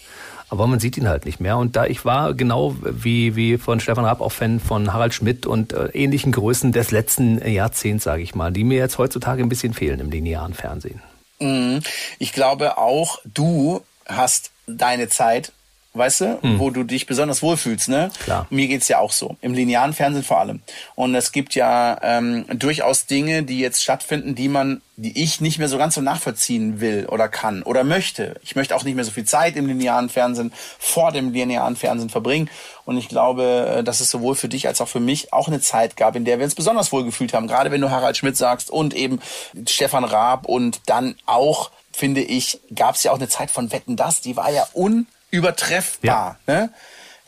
Aber 0.48 0.66
man 0.68 0.78
sieht 0.78 0.96
ihn 0.96 1.08
halt 1.08 1.24
nicht 1.24 1.40
mehr. 1.40 1.58
Und 1.58 1.74
da 1.74 1.86
ich 1.86 2.04
war 2.04 2.34
genau 2.34 2.76
wie, 2.82 3.34
wie 3.34 3.58
von 3.58 3.80
Stefan 3.80 4.04
Raab 4.04 4.20
auch 4.20 4.30
Fan 4.32 4.60
von 4.60 4.92
Harald 4.92 5.12
Schmidt 5.12 5.44
und 5.44 5.72
äh, 5.72 5.86
ähnlichen 5.88 6.30
Größen 6.30 6.72
des 6.72 6.92
letzten 6.92 7.44
Jahrzehnts, 7.46 8.04
sage 8.04 8.22
ich 8.22 8.34
mal, 8.34 8.52
die 8.52 8.62
mir 8.62 8.78
jetzt 8.78 8.98
heutzutage 8.98 9.42
ein 9.42 9.48
bisschen 9.48 9.74
fehlen 9.74 9.98
im 9.98 10.10
linearen 10.10 10.54
Fernsehen. 10.54 11.02
Mhm. 11.40 11.82
Ich 12.18 12.32
glaube 12.32 12.78
auch, 12.78 13.18
du 13.24 13.82
hast 14.06 14.52
deine 14.66 15.08
Zeit 15.08 15.52
weißt 15.96 16.20
du, 16.20 16.42
hm. 16.42 16.58
wo 16.58 16.70
du 16.70 16.84
dich 16.84 17.06
besonders 17.06 17.42
wohlfühlst. 17.42 17.88
Ne? 17.88 18.10
Klar. 18.24 18.46
Mir 18.50 18.68
geht's 18.68 18.88
ja 18.88 18.98
auch 18.98 19.12
so, 19.12 19.36
im 19.40 19.54
linearen 19.54 19.92
Fernsehen 19.92 20.24
vor 20.24 20.40
allem. 20.40 20.60
Und 20.94 21.14
es 21.14 21.32
gibt 21.32 21.54
ja 21.54 21.98
ähm, 22.02 22.44
durchaus 22.48 23.06
Dinge, 23.06 23.42
die 23.42 23.58
jetzt 23.58 23.82
stattfinden, 23.82 24.34
die 24.34 24.48
man, 24.48 24.82
die 24.96 25.22
ich 25.22 25.40
nicht 25.40 25.58
mehr 25.58 25.68
so 25.68 25.78
ganz 25.78 25.94
so 25.94 26.00
nachvollziehen 26.00 26.80
will 26.80 27.06
oder 27.06 27.28
kann 27.28 27.62
oder 27.62 27.84
möchte. 27.84 28.38
Ich 28.42 28.56
möchte 28.56 28.74
auch 28.76 28.84
nicht 28.84 28.94
mehr 28.94 29.04
so 29.04 29.10
viel 29.10 29.24
Zeit 29.24 29.56
im 29.56 29.66
linearen 29.66 30.08
Fernsehen, 30.08 30.52
vor 30.78 31.12
dem 31.12 31.32
linearen 31.32 31.76
Fernsehen 31.76 32.10
verbringen. 32.10 32.50
Und 32.84 32.98
ich 32.98 33.08
glaube, 33.08 33.76
äh, 33.78 33.84
dass 33.84 34.00
es 34.00 34.10
sowohl 34.10 34.34
für 34.34 34.48
dich 34.48 34.68
als 34.68 34.80
auch 34.80 34.88
für 34.88 35.00
mich 35.00 35.32
auch 35.32 35.48
eine 35.48 35.60
Zeit 35.60 35.96
gab, 35.96 36.16
in 36.16 36.24
der 36.24 36.38
wir 36.38 36.44
uns 36.44 36.54
besonders 36.54 36.92
wohl 36.92 37.04
gefühlt 37.04 37.34
haben. 37.34 37.46
Gerade 37.46 37.70
wenn 37.70 37.80
du 37.80 37.90
Harald 37.90 38.16
Schmidt 38.16 38.36
sagst 38.36 38.70
und 38.70 38.94
eben 38.94 39.20
Stefan 39.68 40.04
Raab 40.04 40.46
und 40.46 40.80
dann 40.86 41.16
auch 41.26 41.70
finde 41.96 42.20
ich, 42.20 42.60
gab 42.74 42.94
es 42.94 43.02
ja 43.02 43.12
auch 43.12 43.16
eine 43.16 43.28
Zeit 43.28 43.50
von 43.50 43.72
Wetten 43.72 43.96
das, 43.96 44.20
die 44.20 44.36
war 44.36 44.50
ja 44.52 44.66
un 44.74 45.06
übertreffbar. 45.36 46.38
Ja. 46.46 46.54
Ne? 46.54 46.70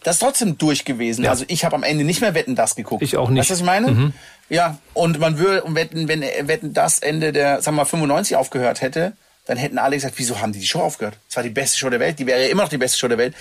Das 0.03 0.17
ist 0.17 0.21
trotzdem 0.21 0.59
durch 0.59 0.85
gewesen. 0.85 1.25
Ja. 1.25 1.31
Also 1.31 1.45
ich 1.49 1.65
habe 1.65 1.77
am 1.77 1.83
Ende 1.83 2.05
nicht 2.05 2.21
mehr 2.21 2.35
Wetten 2.35 2.55
das 2.55 2.77
geguckt. 2.77 3.03
Ich 3.03 3.17
auch 3.17 3.31
nicht. 3.31 3.41
Weißt 3.41 3.51
du, 3.51 3.55
was 3.55 3.61
ich 3.61 3.67
meine? 3.67 3.91
Mhm. 3.91 4.13
Ja, 4.49 4.79
und 4.95 5.19
man 5.19 5.39
würde 5.39 5.63
wetten, 5.75 6.09
wenn 6.09 6.23
Wetten 6.23 6.73
das 6.73 7.01
Ende 7.01 7.33
der, 7.33 7.61
sagen 7.61 7.77
wir 7.77 7.83
mal, 7.83 7.85
95 7.85 8.37
aufgehört 8.37 8.81
hätte, 8.81 9.13
dann 9.47 9.57
hätten 9.57 9.79
alle 9.79 9.97
gesagt, 9.97 10.15
wieso 10.17 10.41
haben 10.41 10.53
die 10.53 10.61
die 10.61 10.67
Show 10.67 10.81
aufgehört? 10.81 11.17
Das 11.27 11.37
war 11.37 11.43
die 11.43 11.51
beste 11.51 11.79
Show 11.79 11.91
der 11.91 12.01
Welt, 12.01 12.19
die 12.19 12.27
wäre 12.27 12.43
ja 12.43 12.49
immer 12.49 12.63
noch 12.63 12.69
die 12.69 12.79
beste 12.79 12.99
Show 12.99 13.09
der 13.09 13.19
Welt. 13.19 13.35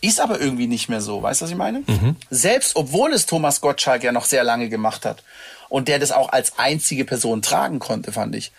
Ist 0.00 0.20
aber 0.20 0.40
irgendwie 0.40 0.66
nicht 0.66 0.88
mehr 0.88 1.00
so, 1.00 1.22
weißt 1.22 1.40
du, 1.40 1.44
was 1.44 1.50
ich 1.50 1.56
meine? 1.56 1.82
Mhm. 1.86 2.16
Selbst 2.30 2.76
obwohl 2.76 3.12
es 3.12 3.26
Thomas 3.26 3.60
Gottschalk 3.60 4.04
ja 4.04 4.12
noch 4.12 4.26
sehr 4.26 4.44
lange 4.44 4.68
gemacht 4.68 5.04
hat 5.06 5.22
und 5.68 5.88
der 5.88 5.98
das 5.98 6.12
auch 6.12 6.28
als 6.28 6.58
einzige 6.58 7.04
Person 7.04 7.42
tragen 7.42 7.78
konnte, 7.78 8.12
fand 8.12 8.36
ich, 8.36 8.52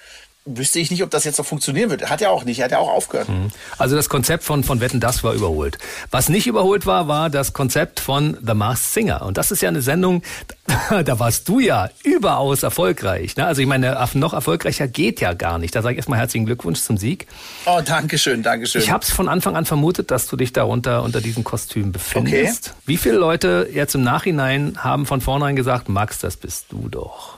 wüsste 0.48 0.80
ich 0.80 0.90
nicht, 0.92 1.04
ob 1.04 1.10
das 1.10 1.24
jetzt 1.24 1.38
noch 1.38 1.46
funktionieren 1.46 1.90
wird. 1.90 2.10
Hat 2.10 2.22
ja 2.22 2.30
auch 2.30 2.46
nicht, 2.46 2.62
hat 2.62 2.72
ja 2.72 2.80
auch 2.80 2.90
aufgehört. 2.90 3.30
Mhm. 3.30 3.50
Also 3.78 3.96
das 3.96 4.10
Konzept 4.10 4.44
von, 4.44 4.64
von 4.64 4.80
Wetten, 4.80 5.00
das 5.00 5.24
war 5.24 5.34
überholt. 5.34 5.78
Was 6.10 6.30
nicht 6.30 6.48
überholt 6.48 6.86
war, 6.86 7.08
war 7.08 7.30
das 7.30 7.54
Konzept 7.54 8.00
von 8.00 8.38
The 8.46 8.54
Masked 8.54 8.94
Singer. 8.94 9.22
Und 9.24 9.38
das 9.38 9.52
ist 9.52 9.62
ja 9.62 9.70
eine 9.70 9.82
Sendung, 9.82 10.24
da 11.06 11.20
warst 11.20 11.48
du 11.50 11.60
ja 11.60 11.90
überaus 12.04 12.64
erfolgreich. 12.64 13.36
Ne? 13.36 13.46
Also 13.46 13.62
ich 13.62 13.68
meine, 13.68 13.98
noch 14.14 14.34
erfolgreicher 14.34 14.88
geht 14.88 15.22
ja 15.22 15.34
gar 15.34 15.60
nicht. 15.60 15.76
Da 15.76 15.82
sage 15.82 15.94
ich 15.94 15.98
erstmal 15.98 16.20
herzlichen 16.20 16.46
Glückwunsch 16.46 16.82
zum 16.82 16.98
Sieg. 16.98 17.28
Oh, 17.66 17.82
danke 17.84 18.18
schön, 18.18 18.44
danke 18.44 18.68
schön. 18.68 18.82
Ich 18.82 18.92
habe 18.92 19.04
es 19.04 19.12
von 19.12 19.28
Anfang 19.28 19.56
an 19.56 19.66
vermutet, 19.66 20.12
dass 20.12 20.28
du 20.28 20.38
dich 20.38 20.54
darunter 20.54 21.04
unter 21.04 21.22
diesem 21.22 21.44
Kostüm 21.44 21.92
befindest. 21.92 22.70
Okay. 22.70 22.82
Wie 22.86 22.98
viele 22.98 23.18
Leute 23.18 23.70
jetzt 23.72 23.96
im 23.96 24.04
Nachhinein 24.04 24.84
haben 24.84 25.06
von 25.06 25.22
vornherein 25.22 25.56
gesagt, 25.56 25.90
Max, 25.90 26.20
das 26.20 26.38
bist 26.38 26.68
du 26.70 26.90
doch? 26.90 27.37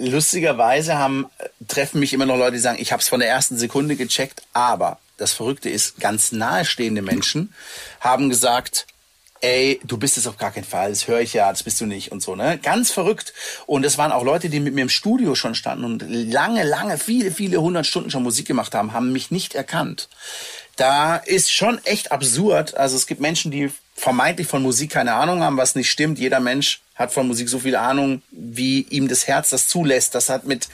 Lustigerweise 0.00 0.96
haben, 0.96 1.26
treffen 1.68 2.00
mich 2.00 2.12
immer 2.12 2.26
noch 2.26 2.36
Leute, 2.36 2.52
die 2.52 2.58
sagen, 2.58 2.78
ich 2.80 2.92
habe 2.92 3.02
es 3.02 3.08
von 3.08 3.20
der 3.20 3.28
ersten 3.28 3.58
Sekunde 3.58 3.96
gecheckt, 3.96 4.42
aber 4.52 4.98
das 5.18 5.32
Verrückte 5.32 5.68
ist, 5.68 6.00
ganz 6.00 6.32
nahestehende 6.32 7.02
Menschen 7.02 7.52
haben 8.00 8.30
gesagt, 8.30 8.86
ey, 9.42 9.80
du 9.84 9.96
bist 9.96 10.16
es 10.16 10.26
auf 10.26 10.36
gar 10.36 10.50
keinen 10.50 10.64
Fall, 10.64 10.90
das 10.90 11.06
höre 11.06 11.20
ich 11.20 11.32
ja, 11.32 11.50
das 11.50 11.62
bist 11.62 11.80
du 11.80 11.86
nicht 11.86 12.12
und 12.12 12.22
so, 12.22 12.36
ne? 12.36 12.58
Ganz 12.58 12.90
verrückt. 12.90 13.32
Und 13.66 13.84
es 13.84 13.96
waren 13.96 14.12
auch 14.12 14.24
Leute, 14.24 14.48
die 14.48 14.60
mit 14.60 14.74
mir 14.74 14.82
im 14.82 14.88
Studio 14.88 15.34
schon 15.34 15.54
standen 15.54 15.84
und 15.84 16.04
lange, 16.08 16.64
lange, 16.64 16.98
viele, 16.98 17.30
viele 17.30 17.60
hundert 17.60 17.86
Stunden 17.86 18.10
schon 18.10 18.22
Musik 18.22 18.46
gemacht 18.46 18.74
haben, 18.74 18.92
haben 18.92 19.12
mich 19.12 19.30
nicht 19.30 19.54
erkannt. 19.54 20.08
Da 20.76 21.16
ist 21.16 21.52
schon 21.52 21.82
echt 21.84 22.12
absurd. 22.12 22.74
Also 22.74 22.96
es 22.96 23.06
gibt 23.06 23.20
Menschen, 23.20 23.50
die 23.50 23.70
vermeintlich 24.00 24.48
von 24.48 24.62
Musik 24.62 24.90
keine 24.90 25.12
Ahnung 25.12 25.42
haben, 25.42 25.58
was 25.58 25.74
nicht 25.74 25.90
stimmt. 25.90 26.18
Jeder 26.18 26.40
Mensch 26.40 26.80
hat 26.94 27.12
von 27.12 27.28
Musik 27.28 27.48
so 27.48 27.58
viel 27.58 27.76
Ahnung, 27.76 28.22
wie 28.30 28.86
ihm 28.88 29.08
das 29.08 29.26
Herz 29.26 29.50
das 29.50 29.68
zulässt. 29.68 30.14
Das 30.14 30.30
hat 30.30 30.46
mit 30.46 30.68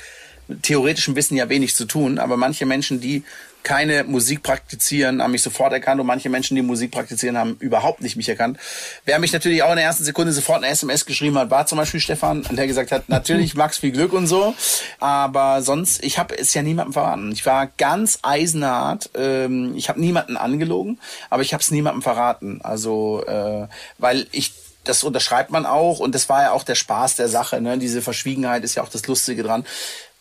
theoretischem 0.63 1.17
Wissen 1.17 1.37
ja 1.37 1.49
wenig 1.49 1.75
zu 1.75 1.87
tun. 1.87 2.19
Aber 2.19 2.37
manche 2.37 2.67
Menschen, 2.67 3.01
die 3.01 3.25
keine 3.67 4.05
Musik 4.05 4.45
praktizieren, 4.45 5.21
haben 5.21 5.33
mich 5.33 5.43
sofort 5.43 5.73
erkannt 5.73 6.01
und 6.01 6.07
manche 6.07 6.29
Menschen, 6.29 6.55
die 6.55 6.63
Musik 6.63 6.93
praktizieren, 6.93 7.37
haben 7.37 7.57
überhaupt 7.59 8.01
nicht 8.01 8.15
mich 8.15 8.29
erkannt. 8.29 8.59
Wer 9.05 9.19
mich 9.19 9.33
natürlich 9.33 9.65
auch 9.65 9.71
in 9.71 9.77
der 9.77 9.85
ersten 9.85 10.05
Sekunde 10.05 10.33
sofort 10.33 10.59
eine 10.63 10.69
SMS 10.69 11.05
geschrieben 11.05 11.37
hat, 11.37 11.51
war 11.51 11.67
zum 11.67 11.77
Beispiel 11.77 11.99
Stefan, 11.99 12.47
der 12.49 12.69
gesagt 12.69 12.93
hat, 12.93 13.09
natürlich 13.09 13.55
Max, 13.57 13.79
viel 13.79 13.91
Glück 13.91 14.13
und 14.13 14.29
so, 14.29 14.55
aber 15.01 15.63
sonst, 15.63 16.05
ich 16.05 16.17
habe 16.17 16.39
es 16.39 16.55
ja 16.55 16.63
niemandem 16.63 16.93
verraten. 16.93 17.33
Ich 17.33 17.45
war 17.45 17.67
ganz 17.77 18.21
eisenhart, 18.23 19.11
ähm, 19.17 19.75
ich 19.75 19.89
habe 19.89 20.01
niemanden 20.01 20.37
angelogen, 20.37 21.01
aber 21.29 21.43
ich 21.43 21.53
habe 21.53 21.61
es 21.61 21.73
niemandem 21.73 22.03
verraten. 22.03 22.61
Also, 22.63 23.25
äh, 23.27 23.67
weil 23.99 24.29
ich 24.31 24.53
das 24.85 25.03
unterschreibt 25.03 25.51
man 25.51 25.67
auch 25.67 25.99
und 25.99 26.15
das 26.15 26.29
war 26.29 26.43
ja 26.43 26.53
auch 26.53 26.63
der 26.63 26.77
Spaß 26.77 27.17
der 27.17 27.27
Sache. 27.27 27.61
Ne? 27.61 27.79
Diese 27.79 28.01
Verschwiegenheit 28.01 28.63
ist 28.63 28.77
ja 28.77 28.85
auch 28.85 28.89
das 28.89 29.09
Lustige 29.09 29.43
dran. 29.43 29.67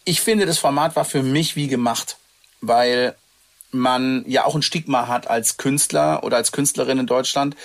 Ich 0.03 0.21
finde, 0.21 0.47
das 0.47 0.57
Format 0.57 0.95
war 0.95 1.05
für 1.05 1.21
mich 1.21 1.55
wie 1.55 1.67
gemacht, 1.67 2.17
weil 2.61 3.13
man 3.77 4.23
ja 4.27 4.45
auch 4.45 4.55
ein 4.55 4.61
Stigma 4.61 5.07
hat 5.07 5.27
als 5.27 5.57
Künstler 5.57 6.23
oder 6.23 6.37
als 6.37 6.51
Künstlerin 6.51 6.99
in 6.99 7.07
Deutschland. 7.07 7.55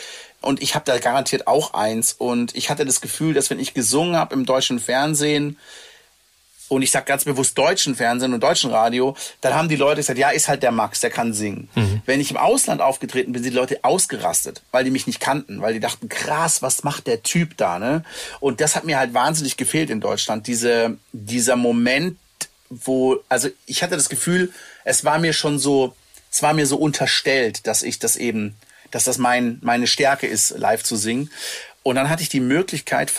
Und 0.40 0.62
ich 0.62 0.74
habe 0.74 0.84
da 0.84 0.98
garantiert 0.98 1.46
auch 1.46 1.74
eins. 1.74 2.12
Und 2.12 2.56
ich 2.56 2.70
hatte 2.70 2.84
das 2.84 3.00
Gefühl, 3.00 3.34
dass 3.34 3.50
wenn 3.50 3.60
ich 3.60 3.74
gesungen 3.74 4.16
habe 4.16 4.34
im 4.34 4.46
deutschen 4.46 4.78
Fernsehen, 4.78 5.56
und 6.70 6.82
ich 6.82 6.92
sag 6.92 7.04
ganz 7.04 7.24
bewusst 7.24 7.58
deutschen 7.58 7.96
Fernsehen 7.96 8.32
und 8.32 8.40
deutschen 8.40 8.70
Radio, 8.70 9.16
dann 9.40 9.54
haben 9.54 9.68
die 9.68 9.74
Leute 9.74 9.96
gesagt, 9.96 10.20
ja, 10.20 10.30
ist 10.30 10.48
halt 10.48 10.62
der 10.62 10.70
Max, 10.70 11.00
der 11.00 11.10
kann 11.10 11.34
singen. 11.34 11.68
Mhm. 11.74 12.00
Wenn 12.06 12.20
ich 12.20 12.30
im 12.30 12.36
Ausland 12.36 12.80
aufgetreten 12.80 13.32
bin, 13.32 13.42
sind 13.42 13.52
die 13.52 13.58
Leute 13.58 13.80
ausgerastet, 13.82 14.62
weil 14.70 14.84
die 14.84 14.92
mich 14.92 15.08
nicht 15.08 15.18
kannten, 15.18 15.60
weil 15.60 15.74
die 15.74 15.80
dachten, 15.80 16.08
krass, 16.08 16.62
was 16.62 16.84
macht 16.84 17.08
der 17.08 17.24
Typ 17.24 17.56
da, 17.56 17.80
ne? 17.80 18.04
Und 18.38 18.60
das 18.60 18.76
hat 18.76 18.84
mir 18.84 18.98
halt 18.98 19.14
wahnsinnig 19.14 19.56
gefehlt 19.56 19.90
in 19.90 20.00
Deutschland, 20.00 20.46
diese, 20.46 20.96
dieser 21.12 21.56
Moment, 21.56 22.16
wo, 22.68 23.18
also 23.28 23.48
ich 23.66 23.82
hatte 23.82 23.96
das 23.96 24.08
Gefühl, 24.08 24.52
es 24.84 25.04
war 25.04 25.18
mir 25.18 25.32
schon 25.32 25.58
so, 25.58 25.96
es 26.30 26.42
war 26.42 26.52
mir 26.52 26.66
so 26.66 26.76
unterstellt, 26.76 27.66
dass 27.66 27.82
ich 27.82 27.98
das 27.98 28.16
eben, 28.16 28.56
dass 28.90 29.04
das 29.04 29.18
mein, 29.18 29.58
meine 29.62 29.86
Stärke 29.86 30.26
ist, 30.26 30.50
live 30.50 30.82
zu 30.82 30.96
singen. 30.96 31.30
Und 31.82 31.96
dann 31.96 32.08
hatte 32.08 32.22
ich 32.22 32.28
die 32.28 32.40
Möglichkeit, 32.40 33.10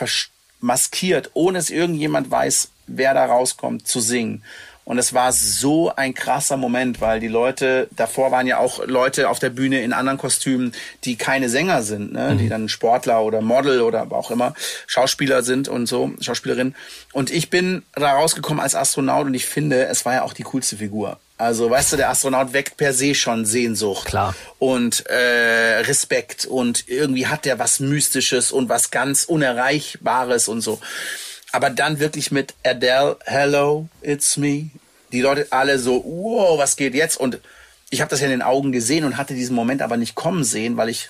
maskiert, 0.60 1.32
ohne 1.34 1.58
dass 1.58 1.70
irgendjemand 1.70 2.30
weiß, 2.30 2.70
wer 2.88 3.14
da 3.14 3.26
rauskommt, 3.26 3.88
zu 3.88 4.00
singen. 4.00 4.44
Und 4.84 4.98
es 4.98 5.14
war 5.14 5.32
so 5.32 5.94
ein 5.96 6.14
krasser 6.14 6.58
Moment, 6.58 7.02
weil 7.02 7.20
die 7.20 7.28
Leute, 7.28 7.88
davor 7.92 8.32
waren 8.32 8.48
ja 8.48 8.58
auch 8.58 8.86
Leute 8.86 9.30
auf 9.30 9.40
der 9.40 9.52
Bühne 9.52 9.82
in 9.82 9.94
anderen 9.94 10.18
Kostümen, 10.18 10.74
die 11.04 11.18
keine 11.18 11.50
Sänger 11.50 11.84
sind, 11.84 12.14
ne? 12.14 12.32
Mhm. 12.34 12.38
die 12.40 12.50
dann 12.50 12.68
Sportler 12.68 13.24
oder 13.24 13.42
Model 13.42 13.82
oder 13.82 14.12
auch 14.12 14.32
immer 14.32 14.54
Schauspieler 14.88 15.44
sind 15.44 15.68
und 15.70 15.86
so, 15.86 16.12
Schauspielerin. 16.20 16.76
Und 17.14 17.32
ich 17.32 17.50
bin 17.50 17.84
da 17.94 18.14
rausgekommen 18.14 18.62
als 18.62 18.76
Astronaut 18.76 19.28
und 19.28 19.34
ich 19.34 19.46
finde, 19.46 19.86
es 19.86 20.04
war 20.04 20.14
ja 20.14 20.22
auch 20.24 20.34
die 20.34 20.44
coolste 20.44 20.78
Figur. 20.78 21.20
Also, 21.42 21.72
weißt 21.72 21.94
du, 21.94 21.98
der 21.98 22.12
Astronaut 22.12 22.54
weckt 22.54 22.78
per 22.78 22.94
se 22.94 23.16
schon 23.16 23.48
Sehnsucht. 23.48 24.06
Klar. 24.06 24.36
Und 24.60 25.08
äh, 25.08 25.80
Respekt. 25.80 26.46
Und 26.46 26.88
irgendwie 26.88 27.26
hat 27.26 27.46
der 27.46 27.58
was 27.58 27.80
Mystisches 27.80 28.52
und 28.52 28.70
was 28.70 28.92
ganz 28.92 29.24
Unerreichbares 29.24 30.48
und 30.48 30.62
so. 30.62 30.80
Aber 31.52 31.72
dann 31.72 32.00
wirklich 32.00 32.30
mit 32.30 32.54
Adele, 32.64 33.18
Hello, 33.26 33.90
it's 34.04 34.38
me. 34.38 34.70
Die 35.12 35.22
Leute 35.22 35.48
alle 35.50 35.80
so, 35.80 36.04
wow, 36.06 36.60
was 36.60 36.76
geht 36.76 36.94
jetzt? 36.94 37.18
Und 37.20 37.40
ich 37.90 38.02
habe 38.02 38.12
das 38.12 38.20
ja 38.20 38.28
in 38.28 38.34
den 38.34 38.44
Augen 38.44 38.72
gesehen 38.72 39.04
und 39.04 39.18
hatte 39.18 39.34
diesen 39.34 39.56
Moment 39.56 39.82
aber 39.82 39.98
nicht 39.98 40.14
kommen 40.14 40.44
sehen, 40.44 40.78
weil 40.78 40.90
ich 40.90 41.10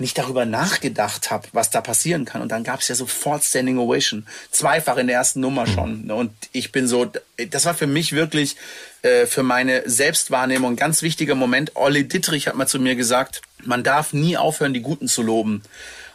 nicht 0.00 0.18
darüber 0.18 0.44
nachgedacht 0.44 1.30
habe, 1.30 1.46
was 1.52 1.70
da 1.70 1.80
passieren 1.80 2.24
kann. 2.24 2.42
Und 2.42 2.50
dann 2.50 2.64
gab 2.64 2.80
es 2.80 2.88
ja 2.88 2.94
sofort 2.94 3.44
Standing 3.44 3.78
Ovation. 3.78 4.26
Zweifach 4.50 4.96
in 4.96 5.06
der 5.06 5.16
ersten 5.16 5.40
Nummer 5.40 5.66
hm. 5.66 5.72
schon. 5.72 6.10
Und 6.10 6.32
ich 6.52 6.72
bin 6.72 6.88
so, 6.88 7.10
das 7.50 7.64
war 7.66 7.74
für 7.74 7.86
mich 7.86 8.12
wirklich 8.12 8.56
äh, 9.02 9.26
für 9.26 9.42
meine 9.42 9.88
Selbstwahrnehmung 9.88 10.72
ein 10.72 10.76
ganz 10.76 11.02
wichtiger 11.02 11.34
Moment. 11.34 11.76
Olli 11.76 12.08
Dittrich 12.08 12.48
hat 12.48 12.56
mal 12.56 12.66
zu 12.66 12.78
mir 12.78 12.96
gesagt, 12.96 13.42
man 13.64 13.82
darf 13.82 14.12
nie 14.12 14.36
aufhören, 14.36 14.74
die 14.74 14.82
Guten 14.82 15.08
zu 15.08 15.22
loben. 15.22 15.62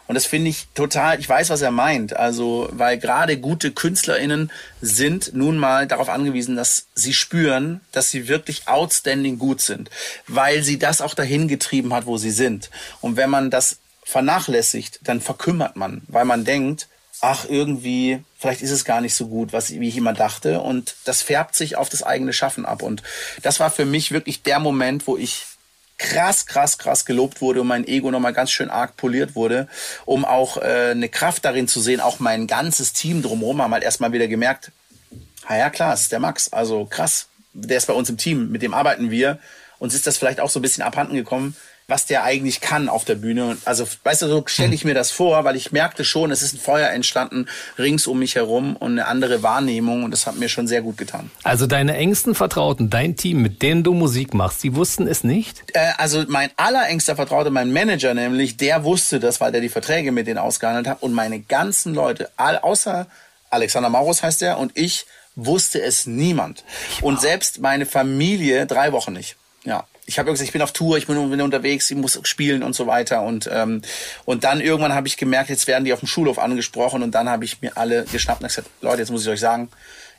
Und 0.06 0.14
das 0.14 0.26
finde 0.26 0.50
ich 0.50 0.68
total, 0.74 1.18
ich 1.18 1.28
weiß, 1.28 1.50
was 1.50 1.62
er 1.62 1.70
meint. 1.70 2.14
Also, 2.14 2.68
weil 2.72 2.98
gerade 2.98 3.38
gute 3.38 3.72
KünstlerInnen 3.72 4.50
sind 4.80 5.34
nun 5.34 5.58
mal 5.58 5.86
darauf 5.86 6.08
angewiesen, 6.08 6.56
dass 6.56 6.86
sie 6.94 7.12
spüren, 7.12 7.80
dass 7.92 8.10
sie 8.10 8.28
wirklich 8.28 8.68
outstanding 8.68 9.38
gut 9.38 9.60
sind. 9.60 9.90
Weil 10.28 10.62
sie 10.62 10.78
das 10.78 11.00
auch 11.00 11.14
dahin 11.14 11.48
getrieben 11.48 11.92
hat, 11.92 12.06
wo 12.06 12.16
sie 12.18 12.30
sind. 12.30 12.70
Und 13.00 13.16
wenn 13.16 13.30
man 13.30 13.50
das 13.50 13.78
vernachlässigt, 14.04 15.00
dann 15.02 15.20
verkümmert 15.20 15.74
man, 15.74 16.02
weil 16.06 16.24
man 16.24 16.44
denkt, 16.44 16.88
ach, 17.20 17.46
irgendwie, 17.48 18.22
vielleicht 18.38 18.62
ist 18.62 18.70
es 18.70 18.84
gar 18.84 19.00
nicht 19.00 19.14
so 19.14 19.26
gut, 19.26 19.52
was, 19.52 19.70
wie 19.70 19.88
ich 19.88 19.96
immer 19.96 20.12
dachte. 20.12 20.60
Und 20.60 20.94
das 21.04 21.22
färbt 21.22 21.56
sich 21.56 21.76
auf 21.76 21.88
das 21.88 22.02
eigene 22.02 22.32
Schaffen 22.32 22.64
ab. 22.66 22.82
Und 22.82 23.02
das 23.42 23.58
war 23.58 23.70
für 23.70 23.84
mich 23.84 24.12
wirklich 24.12 24.42
der 24.42 24.60
Moment, 24.60 25.06
wo 25.06 25.16
ich 25.16 25.44
krass, 25.98 26.46
krass, 26.46 26.78
krass 26.78 27.04
gelobt 27.04 27.40
wurde 27.40 27.60
und 27.60 27.66
mein 27.66 27.86
Ego 27.86 28.10
nochmal 28.10 28.32
ganz 28.32 28.50
schön 28.50 28.70
arg 28.70 28.96
poliert 28.96 29.34
wurde, 29.34 29.68
um 30.04 30.24
auch 30.24 30.56
äh, 30.58 30.90
eine 30.90 31.08
Kraft 31.08 31.44
darin 31.44 31.68
zu 31.68 31.80
sehen, 31.80 32.00
auch 32.00 32.18
mein 32.18 32.46
ganzes 32.46 32.92
Team 32.92 33.22
drumherum 33.22 33.62
haben 33.62 33.72
halt 33.72 33.84
erstmal 33.84 34.12
wieder 34.12 34.28
gemerkt, 34.28 34.72
na 35.48 35.56
ja 35.56 35.70
klar, 35.70 35.94
ist 35.94 36.12
der 36.12 36.20
Max, 36.20 36.52
also 36.52 36.86
krass, 36.86 37.28
der 37.52 37.78
ist 37.78 37.86
bei 37.86 37.94
uns 37.94 38.10
im 38.10 38.18
Team, 38.18 38.50
mit 38.50 38.62
dem 38.62 38.74
arbeiten 38.74 39.10
wir. 39.10 39.38
Uns 39.78 39.94
ist 39.94 40.06
das 40.06 40.18
vielleicht 40.18 40.40
auch 40.40 40.50
so 40.50 40.58
ein 40.58 40.62
bisschen 40.62 40.82
abhanden 40.82 41.14
gekommen, 41.14 41.56
was 41.88 42.04
der 42.04 42.24
eigentlich 42.24 42.60
kann 42.60 42.88
auf 42.88 43.04
der 43.04 43.14
Bühne. 43.14 43.56
Also, 43.64 43.86
weißt 44.02 44.22
du, 44.22 44.26
so 44.26 44.42
stelle 44.46 44.74
ich 44.74 44.84
mir 44.84 44.94
das 44.94 45.12
vor, 45.12 45.44
weil 45.44 45.54
ich 45.54 45.70
merkte 45.70 46.04
schon, 46.04 46.32
es 46.32 46.42
ist 46.42 46.54
ein 46.54 46.58
Feuer 46.58 46.88
entstanden 46.90 47.46
rings 47.78 48.08
um 48.08 48.18
mich 48.18 48.34
herum 48.34 48.74
und 48.74 48.92
eine 48.92 49.06
andere 49.06 49.44
Wahrnehmung 49.44 50.02
und 50.02 50.10
das 50.10 50.26
hat 50.26 50.36
mir 50.36 50.48
schon 50.48 50.66
sehr 50.66 50.82
gut 50.82 50.96
getan. 50.96 51.30
Also 51.44 51.68
deine 51.68 51.96
engsten 51.96 52.34
Vertrauten, 52.34 52.90
dein 52.90 53.14
Team, 53.14 53.40
mit 53.40 53.62
denen 53.62 53.84
du 53.84 53.94
Musik 53.94 54.34
machst, 54.34 54.64
die 54.64 54.74
wussten 54.74 55.06
es 55.06 55.22
nicht? 55.22 55.62
Äh, 55.74 55.92
also 55.96 56.24
mein 56.26 56.50
allerengster 56.56 57.14
Vertrauter, 57.14 57.50
mein 57.50 57.72
Manager 57.72 58.14
nämlich, 58.14 58.56
der 58.56 58.82
wusste 58.82 59.20
das, 59.20 59.40
weil 59.40 59.52
der 59.52 59.60
die 59.60 59.68
Verträge 59.68 60.10
mit 60.10 60.26
denen 60.26 60.38
ausgehandelt 60.38 60.88
hat 60.88 61.02
und 61.02 61.12
meine 61.12 61.38
ganzen 61.38 61.94
Leute, 61.94 62.30
all, 62.36 62.58
außer 62.58 63.06
Alexander 63.50 63.90
Maurus 63.90 64.24
heißt 64.24 64.42
er 64.42 64.58
und 64.58 64.72
ich, 64.74 65.06
wusste 65.36 65.80
es 65.80 66.06
niemand. 66.06 66.64
Und 67.02 67.20
selbst 67.20 67.60
meine 67.60 67.86
Familie 67.86 68.66
drei 68.66 68.90
Wochen 68.90 69.12
nicht. 69.12 69.36
Ja 69.64 69.84
ich 70.06 70.18
habe 70.18 70.30
gesagt, 70.30 70.46
ich 70.46 70.52
bin 70.52 70.62
auf 70.62 70.72
Tour, 70.72 70.96
ich 70.96 71.06
bin, 71.06 71.30
bin 71.30 71.40
unterwegs, 71.40 71.90
ich 71.90 71.96
muss 71.96 72.18
spielen 72.22 72.62
und 72.62 72.74
so 72.74 72.86
weiter. 72.86 73.22
Und, 73.22 73.50
ähm, 73.52 73.82
und 74.24 74.44
dann 74.44 74.60
irgendwann 74.60 74.94
habe 74.94 75.08
ich 75.08 75.16
gemerkt, 75.16 75.50
jetzt 75.50 75.66
werden 75.66 75.84
die 75.84 75.92
auf 75.92 76.00
dem 76.00 76.06
Schulhof 76.06 76.38
angesprochen 76.38 77.02
und 77.02 77.14
dann 77.14 77.28
habe 77.28 77.44
ich 77.44 77.60
mir 77.60 77.76
alle 77.76 78.04
geschnappt 78.04 78.40
und 78.40 78.48
gesagt, 78.48 78.68
Leute, 78.80 78.98
jetzt 78.98 79.10
muss 79.10 79.22
ich 79.22 79.28
euch 79.28 79.40
sagen, 79.40 79.68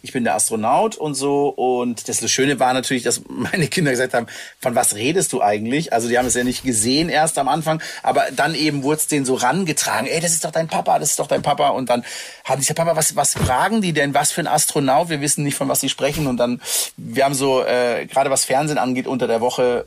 ich 0.02 0.12
bin 0.12 0.24
der 0.24 0.36
Astronaut 0.36 0.96
und 0.96 1.16
so. 1.16 1.50
Und 1.50 2.08
das, 2.08 2.30
Schöne 2.32 2.60
war 2.60 2.74
natürlich, 2.74 3.04
dass 3.04 3.22
meine 3.28 3.68
Kinder 3.68 3.92
gesagt 3.92 4.14
haben, 4.14 4.28
von 4.60 4.76
was 4.76 4.96
redest 4.96 5.34
du 5.34 5.42
eigentlich? 5.42 5.94
Also 5.94 6.08
die 6.08 6.18
haben 6.18 6.26
es 6.28 6.36
ja 6.36 6.44
nicht 6.44 6.64
gesehen 6.64 7.10
erst 7.10 7.38
am 7.38 7.48
Anfang, 7.48 7.82
aber 8.04 8.26
dann 8.36 8.56
eben 8.56 8.84
wurde 8.84 8.98
es 8.98 9.08
denen 9.08 9.26
so 9.26 9.36
rangetragen, 9.36 10.08
ey, 10.08 10.20
das 10.20 10.32
ist 10.32 10.46
doch 10.46 10.52
dein 10.52 10.68
Papa, 10.68 11.00
das 11.00 11.12
ist 11.12 11.20
doch 11.20 11.28
dein 11.28 11.42
Papa. 11.42 11.70
Und 11.70 11.90
dann 11.90 12.04
haben 12.44 12.62
sie 12.62 12.68
gesagt, 12.68 12.80
Papa, 12.80 12.96
was, 12.96 13.16
was 13.16 13.34
fragen 13.34 13.82
die 13.82 13.94
denn? 13.94 14.14
Was 14.14 14.32
für 14.32 14.42
ein 14.42 14.48
Astronaut? 14.48 15.10
Wir 15.10 15.22
wissen 15.22 15.44
nicht, 15.44 15.56
von 15.56 15.70
was 15.70 15.80
sie 15.80 15.90
sprechen. 15.90 16.28
Und 16.28 16.38
dann, 16.38 16.62
wir 16.98 17.26
haben 17.26 17.34
so, 17.34 17.64
äh, 17.64 18.06
gerade 18.06 18.30
was 18.30 18.46
Fernsehen 18.46 18.78
angeht, 18.78 19.08
unter 19.08 19.28
der 19.28 19.42
Woche 19.42 19.86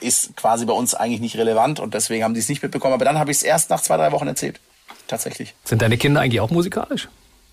ist 0.00 0.36
quasi 0.36 0.64
bei 0.64 0.72
uns 0.72 0.94
eigentlich 0.94 1.20
nicht 1.20 1.36
relevant 1.36 1.80
und 1.80 1.94
deswegen 1.94 2.24
haben 2.24 2.34
die 2.34 2.40
es 2.40 2.48
nicht 2.48 2.62
mitbekommen. 2.62 2.94
Aber 2.94 3.04
dann 3.04 3.18
habe 3.18 3.30
ich 3.30 3.38
es 3.38 3.42
erst 3.42 3.70
nach 3.70 3.80
zwei, 3.80 3.96
drei 3.96 4.12
Wochen 4.12 4.26
erzählt. 4.26 4.60
Tatsächlich. 5.06 5.54
Sind 5.64 5.82
deine 5.82 5.96
Kinder 5.96 6.20
eigentlich 6.20 6.40
auch 6.40 6.50
musikalisch? 6.50 7.08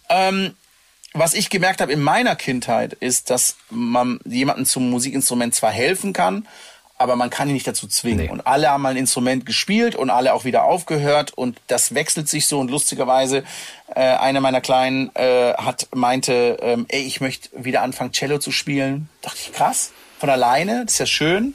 Ähm, 0.10 0.54
was 1.16 1.34
ich 1.34 1.50
gemerkt 1.50 1.82
habe 1.82 1.92
in 1.92 2.02
meiner 2.02 2.36
Kindheit, 2.36 2.94
ist, 2.94 3.30
dass 3.30 3.56
man 3.70 4.20
jemandem 4.26 4.66
zum 4.66 4.90
Musikinstrument 4.90 5.56
zwar 5.56 5.72
helfen 5.72 6.14
kann, 6.14 6.48
aber 6.98 7.16
man 7.16 7.30
kann 7.30 7.48
ihn 7.48 7.54
nicht 7.56 7.68
dazu 7.68 7.88
zwingen. 7.88 8.26
Nee. 8.26 8.30
Und 8.30 8.46
alle 8.46 8.70
haben 8.70 8.82
mal 8.82 8.90
ein 8.90 8.98
Instrument 8.98 9.46
gespielt 9.46 9.96
und 9.96 10.10
alle 10.10 10.34
auch 10.34 10.46
wieder 10.46 10.64
aufgehört 10.64 11.34
und 11.34 11.60
das 11.68 11.94
wechselt 11.94 12.30
sich 12.30 12.48
so 12.48 12.60
und 12.60 12.70
lustigerweise 12.70 13.44
äh, 13.96 14.02
einer 14.02 14.42
meiner 14.42 14.62
Kleinen 14.62 15.10
äh, 15.16 15.54
hat 15.54 15.88
meinte, 15.94 16.58
ähm, 16.62 16.86
ey, 16.90 17.02
ich 17.02 17.22
möchte 17.22 17.50
wieder 17.64 17.82
anfangen 17.82 18.12
Cello 18.12 18.38
zu 18.38 18.52
spielen. 18.52 19.10
Dachte 19.22 19.40
ich 19.42 19.54
krass 19.54 19.92
von 20.26 20.32
alleine. 20.32 20.86
Das 20.86 20.94
ist 20.94 21.00
ja 21.00 21.06
schön, 21.06 21.54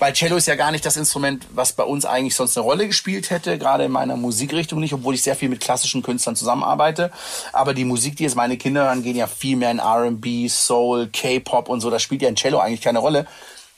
weil 0.00 0.12
Cello 0.12 0.36
ist 0.36 0.48
ja 0.48 0.56
gar 0.56 0.72
nicht 0.72 0.84
das 0.84 0.96
Instrument, 0.96 1.46
was 1.50 1.72
bei 1.72 1.84
uns 1.84 2.04
eigentlich 2.04 2.34
sonst 2.34 2.56
eine 2.58 2.64
Rolle 2.64 2.88
gespielt 2.88 3.30
hätte, 3.30 3.58
gerade 3.58 3.84
in 3.84 3.92
meiner 3.92 4.16
Musikrichtung 4.16 4.80
nicht, 4.80 4.92
obwohl 4.92 5.14
ich 5.14 5.22
sehr 5.22 5.36
viel 5.36 5.48
mit 5.48 5.60
klassischen 5.60 6.02
Künstlern 6.02 6.34
zusammenarbeite. 6.34 7.12
Aber 7.52 7.74
die 7.74 7.84
Musik, 7.84 8.16
die 8.16 8.24
jetzt 8.24 8.34
meine 8.34 8.56
Kinder 8.56 8.86
hören, 8.86 9.04
gehen 9.04 9.14
ja 9.14 9.28
viel 9.28 9.56
mehr 9.56 9.70
in 9.70 9.78
R&B, 9.78 10.48
Soul, 10.48 11.08
K-Pop 11.12 11.68
und 11.68 11.80
so. 11.80 11.90
Da 11.90 12.00
spielt 12.00 12.22
ja 12.22 12.28
ein 12.28 12.34
Cello 12.34 12.58
eigentlich 12.58 12.80
keine 12.80 12.98
Rolle 12.98 13.24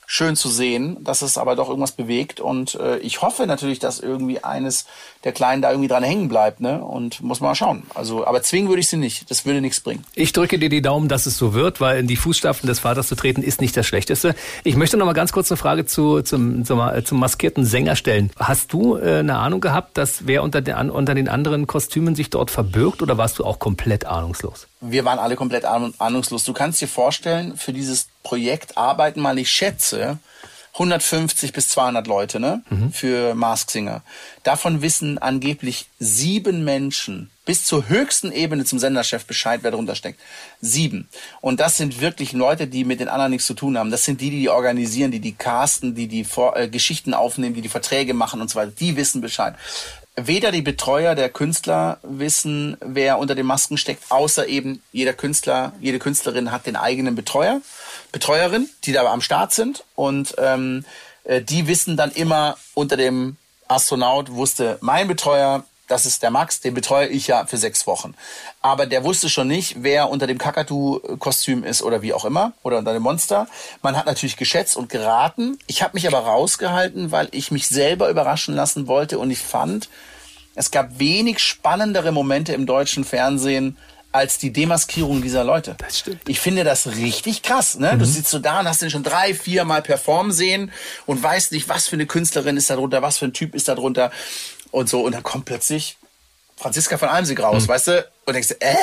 schön 0.06 0.34
zu 0.34 0.48
sehen, 0.48 0.96
dass 1.04 1.22
es 1.22 1.38
aber 1.38 1.54
doch 1.54 1.68
irgendwas 1.68 1.92
bewegt. 1.92 2.40
Und 2.40 2.74
äh, 2.74 2.96
ich 2.98 3.20
hoffe 3.22 3.46
natürlich, 3.46 3.78
dass 3.78 4.00
irgendwie 4.00 4.42
eines 4.42 4.86
der 5.24 5.32
Kleinen 5.32 5.60
da 5.60 5.70
irgendwie 5.70 5.88
dran 5.88 6.02
hängen 6.02 6.28
bleibt. 6.28 6.60
Ne? 6.60 6.82
Und 6.82 7.20
muss 7.22 7.40
man 7.40 7.50
mal 7.50 7.54
schauen. 7.54 7.82
Also, 7.94 8.26
aber 8.26 8.42
zwingen 8.42 8.68
würde 8.68 8.80
ich 8.80 8.88
sie 8.88 8.96
nicht. 8.96 9.30
Das 9.30 9.44
würde 9.44 9.60
nichts 9.60 9.80
bringen. 9.80 10.04
Ich 10.14 10.32
drücke 10.32 10.58
dir 10.58 10.68
die 10.68 10.82
Daumen, 10.82 11.08
dass 11.08 11.26
es 11.26 11.36
so 11.36 11.52
wird, 11.54 11.80
weil 11.80 12.00
in 12.00 12.06
die 12.06 12.16
Fußstapfen 12.16 12.66
des 12.66 12.80
Vaters 12.80 13.08
zu 13.08 13.14
treten 13.14 13.42
ist 13.42 13.60
nicht 13.60 13.76
das 13.76 13.86
Schlechteste. 13.86 14.34
Ich 14.64 14.76
möchte 14.76 14.96
noch 14.96 15.06
mal 15.06 15.12
ganz 15.12 15.32
kurz 15.32 15.50
eine 15.50 15.58
Frage 15.58 15.84
zu, 15.86 16.22
zum, 16.22 16.64
zum, 16.64 16.80
zum 17.04 17.18
maskierten 17.18 17.64
Sänger 17.64 17.96
stellen. 17.96 18.30
Hast 18.38 18.72
du 18.72 18.96
äh, 18.96 19.18
eine 19.18 19.36
Ahnung 19.36 19.60
gehabt, 19.60 19.98
dass 19.98 20.26
wer 20.26 20.42
unter 20.42 20.62
den, 20.62 20.90
unter 20.90 21.14
den 21.14 21.28
anderen 21.28 21.66
Kostümen 21.66 22.14
sich 22.14 22.30
dort 22.30 22.50
verbirgt 22.50 23.02
oder 23.02 23.18
warst 23.18 23.38
du 23.38 23.44
auch 23.44 23.58
komplett 23.58 24.06
ahnungslos? 24.06 24.66
wir 24.80 25.04
waren 25.04 25.18
alle 25.18 25.36
komplett 25.36 25.64
ahnungslos. 25.64 26.44
Du 26.44 26.52
kannst 26.52 26.80
dir 26.80 26.88
vorstellen, 26.88 27.56
für 27.56 27.72
dieses 27.72 28.08
Projekt 28.22 28.78
arbeiten 28.78 29.20
mal, 29.20 29.38
ich 29.38 29.50
schätze, 29.50 30.18
150 30.80 31.52
bis 31.52 31.68
200 31.68 32.06
Leute 32.06 32.40
ne, 32.40 32.62
mhm. 32.70 32.90
für 32.90 33.34
Mask 33.34 33.70
Singer. 33.70 34.02
Davon 34.44 34.80
wissen 34.80 35.18
angeblich 35.18 35.86
sieben 35.98 36.64
Menschen 36.64 37.30
bis 37.44 37.64
zur 37.64 37.88
höchsten 37.88 38.32
Ebene 38.32 38.64
zum 38.64 38.78
Senderchef 38.78 39.26
Bescheid, 39.26 39.60
wer 39.62 39.72
darunter 39.72 39.94
steckt. 39.94 40.20
Sieben. 40.60 41.08
Und 41.40 41.60
das 41.60 41.76
sind 41.76 42.00
wirklich 42.00 42.32
Leute, 42.32 42.66
die 42.66 42.84
mit 42.84 43.00
den 43.00 43.08
anderen 43.08 43.32
nichts 43.32 43.46
zu 43.46 43.54
tun 43.54 43.76
haben. 43.76 43.90
Das 43.90 44.04
sind 44.04 44.20
die, 44.20 44.30
die, 44.30 44.40
die 44.40 44.48
organisieren, 44.48 45.10
die 45.10 45.20
die 45.20 45.34
casten, 45.34 45.94
die 45.94 46.06
die 46.06 46.24
Vor 46.24 46.56
äh, 46.56 46.68
Geschichten 46.68 47.12
aufnehmen, 47.12 47.54
die 47.54 47.62
die 47.62 47.68
Verträge 47.68 48.14
machen 48.14 48.40
und 48.40 48.48
so 48.48 48.58
weiter. 48.58 48.72
Die 48.78 48.96
wissen 48.96 49.20
Bescheid 49.20 49.56
weder 50.16 50.50
die 50.52 50.62
Betreuer 50.62 51.14
der 51.14 51.28
Künstler 51.28 51.98
wissen, 52.02 52.76
wer 52.80 53.18
unter 53.18 53.34
den 53.34 53.46
Masken 53.46 53.78
steckt, 53.78 54.10
außer 54.10 54.48
eben 54.48 54.82
jeder 54.92 55.12
Künstler, 55.12 55.72
jede 55.80 55.98
Künstlerin 55.98 56.52
hat 56.52 56.66
den 56.66 56.76
eigenen 56.76 57.14
Betreuer, 57.14 57.60
Betreuerin, 58.12 58.68
die 58.84 58.92
da 58.92 59.04
am 59.04 59.20
Start 59.20 59.52
sind. 59.52 59.84
Und 59.94 60.34
ähm, 60.38 60.84
äh, 61.24 61.40
die 61.40 61.66
wissen 61.66 61.96
dann 61.96 62.10
immer 62.10 62.56
unter 62.74 62.96
dem 62.96 63.36
Astronaut 63.68 64.32
wusste 64.32 64.78
mein 64.80 65.06
Betreuer, 65.06 65.64
das 65.90 66.06
ist 66.06 66.22
der 66.22 66.30
Max, 66.30 66.60
den 66.60 66.74
betreue 66.74 67.08
ich 67.08 67.26
ja 67.26 67.46
für 67.46 67.56
sechs 67.56 67.86
Wochen. 67.86 68.14
Aber 68.62 68.86
der 68.86 69.02
wusste 69.02 69.28
schon 69.28 69.48
nicht, 69.48 69.76
wer 69.78 70.08
unter 70.08 70.26
dem 70.26 70.38
Kakadu-Kostüm 70.38 71.64
ist 71.64 71.82
oder 71.82 72.00
wie 72.02 72.12
auch 72.12 72.24
immer 72.24 72.52
oder 72.62 72.78
unter 72.78 72.92
dem 72.92 73.02
Monster. 73.02 73.48
Man 73.82 73.96
hat 73.96 74.06
natürlich 74.06 74.36
geschätzt 74.36 74.76
und 74.76 74.88
geraten. 74.88 75.58
Ich 75.66 75.82
habe 75.82 75.94
mich 75.94 76.06
aber 76.06 76.18
rausgehalten, 76.18 77.10
weil 77.10 77.28
ich 77.32 77.50
mich 77.50 77.68
selber 77.68 78.08
überraschen 78.08 78.54
lassen 78.54 78.86
wollte 78.86 79.18
und 79.18 79.30
ich 79.30 79.40
fand, 79.40 79.88
es 80.54 80.70
gab 80.70 80.98
wenig 80.98 81.40
spannendere 81.40 82.12
Momente 82.12 82.52
im 82.52 82.66
deutschen 82.66 83.04
Fernsehen 83.04 83.76
als 84.12 84.38
die 84.38 84.52
Demaskierung 84.52 85.22
dieser 85.22 85.44
Leute. 85.44 85.76
Das 85.78 86.00
stimmt. 86.00 86.28
Ich 86.28 86.40
finde 86.40 86.64
das 86.64 86.96
richtig 86.96 87.42
krass. 87.42 87.78
Ne? 87.78 87.92
Mhm. 87.94 88.00
Du 88.00 88.04
sitzt 88.04 88.30
so 88.30 88.40
da 88.40 88.60
und 88.60 88.68
hast 88.68 88.82
den 88.82 88.90
schon 88.90 89.04
drei, 89.04 89.34
vier 89.34 89.64
Mal 89.64 89.82
performen 89.82 90.32
sehen 90.32 90.72
und 91.06 91.22
weißt 91.22 91.52
nicht, 91.52 91.68
was 91.68 91.86
für 91.86 91.94
eine 91.94 92.06
Künstlerin 92.06 92.56
ist 92.56 92.70
da 92.70 92.76
drunter, 92.76 93.02
was 93.02 93.18
für 93.18 93.26
ein 93.26 93.32
Typ 93.32 93.54
ist 93.54 93.68
da 93.68 93.74
drunter 93.74 94.10
und 94.70 94.88
so. 94.88 95.02
Und 95.02 95.14
dann 95.14 95.22
kommt 95.22 95.44
plötzlich 95.44 95.96
Franziska 96.56 96.98
von 96.98 97.08
Almsig 97.08 97.40
raus, 97.40 97.64
mhm. 97.64 97.68
weißt 97.68 97.86
du? 97.88 98.08
Und 98.26 98.34
denkst 98.34 98.48
du, 98.48 98.60
äh? 98.60 98.74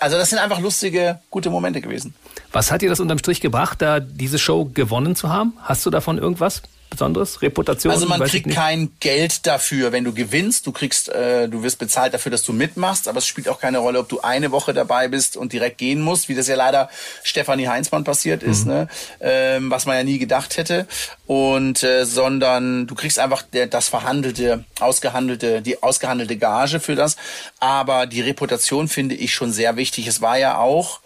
Also 0.00 0.16
das 0.16 0.30
sind 0.30 0.40
einfach 0.40 0.58
lustige, 0.58 1.20
gute 1.30 1.48
Momente 1.48 1.80
gewesen. 1.80 2.14
Was 2.50 2.72
hat 2.72 2.82
dir 2.82 2.88
das 2.88 2.98
unterm 2.98 3.18
Strich 3.18 3.40
gebracht, 3.40 3.80
da 3.80 4.00
diese 4.00 4.38
Show 4.38 4.64
gewonnen 4.64 5.14
zu 5.14 5.28
haben? 5.28 5.56
Hast 5.62 5.86
du 5.86 5.90
davon 5.90 6.18
irgendwas? 6.18 6.62
Besonderes? 6.90 7.42
Reputation? 7.42 7.92
Also 7.92 8.06
man 8.06 8.22
kriegt 8.22 8.50
kein 8.50 8.92
Geld 9.00 9.46
dafür, 9.46 9.92
wenn 9.92 10.04
du 10.04 10.12
gewinnst. 10.12 10.66
Du 10.66 10.72
kriegst, 10.72 11.08
äh, 11.08 11.48
du 11.48 11.62
wirst 11.62 11.78
bezahlt 11.78 12.14
dafür, 12.14 12.30
dass 12.30 12.42
du 12.42 12.52
mitmachst, 12.52 13.08
aber 13.08 13.18
es 13.18 13.26
spielt 13.26 13.48
auch 13.48 13.60
keine 13.60 13.78
Rolle, 13.78 13.98
ob 13.98 14.08
du 14.08 14.20
eine 14.20 14.52
Woche 14.52 14.72
dabei 14.72 15.08
bist 15.08 15.36
und 15.36 15.52
direkt 15.52 15.78
gehen 15.78 16.00
musst, 16.00 16.28
wie 16.28 16.34
das 16.34 16.48
ja 16.48 16.56
leider 16.56 16.88
Stefanie 17.22 17.68
Heinzmann 17.68 18.04
passiert 18.04 18.42
ist, 18.42 18.66
mhm. 18.66 18.72
ne? 18.72 18.88
Ähm, 19.20 19.70
was 19.70 19.86
man 19.86 19.96
ja 19.96 20.04
nie 20.04 20.18
gedacht 20.18 20.56
hätte. 20.56 20.86
Und 21.26 21.82
äh, 21.82 22.04
sondern 22.04 22.86
du 22.86 22.94
kriegst 22.94 23.18
einfach 23.18 23.42
der, 23.42 23.66
das 23.66 23.88
verhandelte, 23.88 24.64
ausgehandelte, 24.80 25.62
die 25.62 25.82
ausgehandelte 25.82 26.36
Gage 26.36 26.80
für 26.80 26.94
das. 26.94 27.16
Aber 27.60 28.06
die 28.06 28.20
Reputation 28.20 28.88
finde 28.88 29.14
ich 29.14 29.34
schon 29.34 29.52
sehr 29.52 29.76
wichtig. 29.76 30.06
Es 30.06 30.20
war 30.20 30.38
ja 30.38 30.58
auch, 30.58 31.00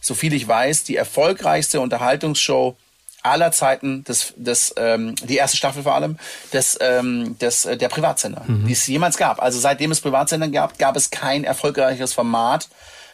so 0.00 0.14
viel 0.14 0.32
ich 0.32 0.46
weiß, 0.46 0.84
die 0.84 0.96
erfolgreichste 0.96 1.80
Unterhaltungsshow 1.80 2.76
aller 3.22 3.52
Zeiten, 3.52 4.04
des, 4.04 4.34
des, 4.36 4.74
ähm, 4.76 5.14
die 5.16 5.36
erste 5.36 5.56
Staffel 5.56 5.82
vor 5.82 5.94
allem, 5.94 6.18
des, 6.52 6.78
ähm, 6.80 7.36
des, 7.38 7.66
äh, 7.66 7.76
der 7.76 7.88
Privatsender, 7.88 8.42
mhm. 8.46 8.66
die 8.66 8.72
es 8.72 8.86
jemals 8.86 9.16
gab. 9.16 9.42
Also 9.42 9.58
seitdem 9.58 9.90
es 9.90 10.00
Privatsender 10.00 10.48
gab, 10.48 10.78
gab 10.78 10.96
es 10.96 11.10
kein 11.10 11.44
erfolgreicheres 11.44 12.12
Format. 12.12 12.68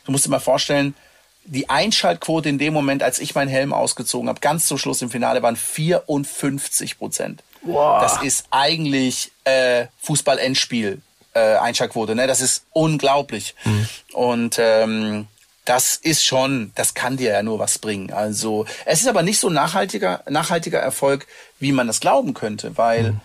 Du 0.05 0.13
musst 0.13 0.27
dir 0.27 0.31
mal 0.31 0.41
vorstellen, 0.41 0.95
die 1.47 1.69
Einschaltquote 1.69 2.49
in 2.49 2.59
dem 2.59 2.73
Moment, 2.73 3.03
als 3.03 3.19
ich 3.19 3.35
meinen 3.35 3.49
Helm 3.49 3.73
ausgezogen 3.73 4.29
habe, 4.29 4.41
ganz 4.41 4.67
zum 4.67 4.79
Schluss 4.79 5.03
im 5.03 5.11
Finale, 5.11 5.43
waren 5.43 5.57
54 5.57 6.99
Prozent. 6.99 7.43
Wow. 7.63 8.03
Das 8.03 8.23
ist 8.23 8.47
eigentlich 8.51 9.33
äh, 9.45 9.87
Fußball-Endspiel. 10.03 11.01
Äh, 11.35 11.57
Einschaltquote, 11.57 12.15
ne? 12.15 12.29
Das 12.29 12.41
ist 12.41 12.65
unglaublich. 12.73 13.57
Mhm. 13.65 13.89
Und 14.13 14.57
ähm, 14.61 15.27
das 15.65 15.97
ist 15.97 16.25
schon, 16.25 16.73
das 16.75 16.95
kann 16.95 17.17
dir 17.17 17.33
ja 17.33 17.43
nur 17.43 17.59
was 17.59 17.79
bringen. 17.79 18.13
Also 18.13 18.67
es 18.85 19.01
ist 19.01 19.09
aber 19.09 19.23
nicht 19.23 19.39
so 19.39 19.51
nachhaltiger, 19.51 20.23
nachhaltiger 20.29 20.79
Erfolg, 20.79 21.27
wie 21.59 21.73
man 21.73 21.87
das 21.87 22.01
glauben 22.01 22.35
könnte, 22.35 22.77
weil, 22.77 23.13
mhm. 23.13 23.21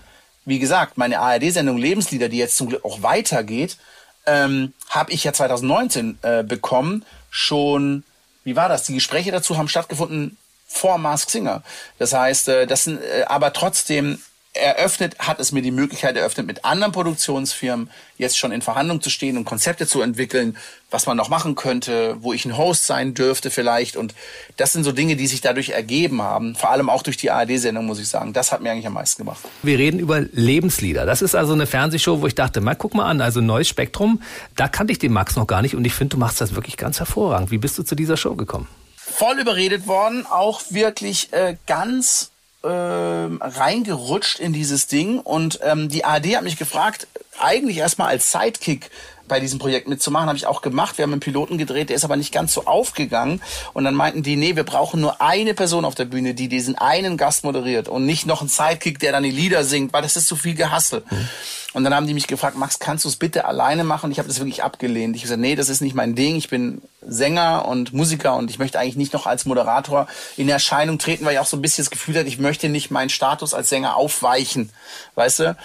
wie 0.45 0.59
gesagt, 0.59 0.97
meine 0.97 1.19
ARD-Sendung 1.19 1.77
Lebenslieder, 1.77 2.29
die 2.29 2.37
jetzt 2.37 2.55
zum 2.55 2.69
Glück 2.69 2.85
auch 2.85 3.01
weitergeht, 3.01 3.77
ähm, 4.25 4.73
habe 4.89 5.11
ich 5.11 5.23
ja 5.23 5.33
2019 5.33 6.19
äh, 6.21 6.43
bekommen. 6.43 7.05
Schon, 7.29 8.03
wie 8.43 8.55
war 8.55 8.69
das? 8.69 8.83
Die 8.83 8.93
Gespräche 8.93 9.31
dazu 9.31 9.57
haben 9.57 9.67
stattgefunden 9.67 10.37
vor 10.67 10.97
Mask 10.97 11.29
Singer. 11.29 11.63
Das 11.97 12.13
heißt, 12.13 12.47
äh, 12.47 12.67
das 12.67 12.85
sind 12.85 13.01
äh, 13.01 13.23
aber 13.27 13.51
trotzdem 13.53 14.21
eröffnet, 14.59 15.17
hat 15.19 15.39
es 15.39 15.51
mir 15.51 15.61
die 15.61 15.71
Möglichkeit 15.71 16.15
eröffnet, 16.15 16.47
mit 16.47 16.65
anderen 16.65 16.91
Produktionsfirmen 16.91 17.89
jetzt 18.17 18.37
schon 18.37 18.51
in 18.51 18.61
Verhandlung 18.61 19.01
zu 19.01 19.09
stehen 19.09 19.37
und 19.37 19.45
Konzepte 19.45 19.87
zu 19.87 20.01
entwickeln, 20.01 20.57
was 20.91 21.05
man 21.05 21.15
noch 21.15 21.29
machen 21.29 21.55
könnte, 21.55 22.17
wo 22.19 22.33
ich 22.33 22.45
ein 22.45 22.57
Host 22.57 22.85
sein 22.85 23.13
dürfte 23.13 23.49
vielleicht. 23.49 23.95
Und 23.95 24.13
das 24.57 24.73
sind 24.73 24.83
so 24.83 24.91
Dinge, 24.91 25.15
die 25.15 25.27
sich 25.27 25.41
dadurch 25.41 25.69
ergeben 25.69 26.21
haben. 26.21 26.55
Vor 26.55 26.71
allem 26.71 26.89
auch 26.89 27.03
durch 27.03 27.17
die 27.17 27.31
ARD-Sendung, 27.31 27.85
muss 27.85 27.99
ich 27.99 28.07
sagen. 28.07 28.33
Das 28.33 28.51
hat 28.51 28.61
mir 28.61 28.71
eigentlich 28.71 28.87
am 28.87 28.93
meisten 28.93 29.23
gemacht. 29.23 29.39
Wir 29.63 29.77
reden 29.77 29.99
über 29.99 30.21
Lebenslieder. 30.21 31.05
Das 31.05 31.21
ist 31.21 31.35
also 31.35 31.53
eine 31.53 31.67
Fernsehshow, 31.67 32.21
wo 32.21 32.27
ich 32.27 32.35
dachte, 32.35 32.61
mal 32.61 32.75
guck 32.75 32.93
mal 32.93 33.05
an, 33.05 33.21
also 33.21 33.41
neues 33.41 33.67
Spektrum. 33.67 34.21
Da 34.55 34.67
kannte 34.67 34.91
ich 34.91 34.99
den 34.99 35.13
Max 35.13 35.35
noch 35.35 35.47
gar 35.47 35.61
nicht 35.61 35.75
und 35.75 35.85
ich 35.85 35.93
finde, 35.93 36.15
du 36.15 36.17
machst 36.17 36.41
das 36.41 36.55
wirklich 36.55 36.77
ganz 36.77 36.99
hervorragend. 36.99 37.51
Wie 37.51 37.57
bist 37.57 37.77
du 37.77 37.83
zu 37.83 37.95
dieser 37.95 38.17
Show 38.17 38.35
gekommen? 38.35 38.67
Voll 38.95 39.39
überredet 39.39 39.87
worden, 39.87 40.25
auch 40.25 40.61
wirklich 40.69 41.33
äh, 41.33 41.57
ganz 41.65 42.31
äh, 42.63 42.67
reingerutscht 42.67 44.39
in 44.39 44.53
dieses 44.53 44.87
Ding 44.87 45.19
und 45.19 45.59
ähm, 45.63 45.89
die 45.89 46.03
ARD 46.03 46.35
hat 46.35 46.43
mich 46.43 46.57
gefragt, 46.57 47.07
eigentlich 47.39 47.77
erstmal 47.77 48.09
als 48.09 48.31
Sidekick 48.31 48.89
bei 49.29 49.39
diesem 49.39 49.59
Projekt 49.59 49.87
mitzumachen, 49.87 50.27
habe 50.27 50.37
ich 50.37 50.47
auch 50.47 50.61
gemacht. 50.61 50.97
Wir 50.97 51.03
haben 51.03 51.13
einen 51.13 51.21
Piloten 51.21 51.57
gedreht, 51.57 51.89
der 51.89 51.95
ist 51.95 52.03
aber 52.03 52.17
nicht 52.17 52.33
ganz 52.33 52.53
so 52.53 52.65
aufgegangen. 52.65 53.41
Und 53.73 53.85
dann 53.85 53.93
meinten 53.93 54.23
die, 54.23 54.35
nee, 54.35 54.57
wir 54.57 54.63
brauchen 54.63 54.99
nur 54.99 55.21
eine 55.21 55.53
Person 55.53 55.85
auf 55.85 55.95
der 55.95 56.05
Bühne, 56.05 56.33
die 56.33 56.49
diesen 56.49 56.75
einen 56.75 57.15
Gast 57.15 57.45
moderiert 57.45 57.87
und 57.87 58.05
nicht 58.05 58.25
noch 58.25 58.41
einen 58.41 58.49
Sidekick, 58.49 58.99
der 58.99 59.13
dann 59.13 59.23
die 59.23 59.31
Lieder 59.31 59.63
singt, 59.63 59.93
weil 59.93 60.01
das 60.01 60.17
ist 60.17 60.27
zu 60.27 60.35
viel 60.35 60.55
Gehassel. 60.55 61.03
Mhm. 61.09 61.29
Und 61.73 61.83
dann 61.83 61.93
haben 61.93 62.07
die 62.07 62.15
mich 62.15 62.27
gefragt, 62.27 62.57
Max, 62.57 62.79
kannst 62.79 63.05
du 63.05 63.09
es 63.09 63.15
bitte 63.15 63.45
alleine 63.45 63.83
machen? 63.83 64.11
Ich 64.11 64.17
habe 64.17 64.27
das 64.27 64.39
wirklich 64.39 64.63
abgelehnt. 64.63 65.15
Ich 65.15 65.21
habe 65.21 65.27
gesagt, 65.27 65.41
nee, 65.41 65.55
das 65.55 65.69
ist 65.69 65.81
nicht 65.81 65.95
mein 65.95 66.15
Ding. 66.15 66.35
Ich 66.35 66.49
bin 66.49 66.81
Sänger 67.01 67.65
und 67.65 67.93
Musiker 67.93 68.35
und 68.35 68.49
ich 68.49 68.59
möchte 68.59 68.79
eigentlich 68.79 68.95
nicht 68.95 69.13
noch 69.13 69.25
als 69.25 69.45
Moderator 69.45 70.07
in 70.37 70.49
Erscheinung 70.49 70.99
treten, 70.99 71.25
weil 71.25 71.33
ich 71.33 71.39
auch 71.39 71.45
so 71.45 71.57
ein 71.57 71.61
bisschen 71.61 71.83
das 71.83 71.91
Gefühl 71.91 72.15
hatte, 72.15 72.27
ich 72.27 72.39
möchte 72.39 72.69
nicht 72.69 72.91
meinen 72.91 73.09
Status 73.09 73.53
als 73.53 73.69
Sänger 73.69 73.95
aufweichen. 73.95 74.69
Weißt 75.15 75.39
du? 75.39 75.57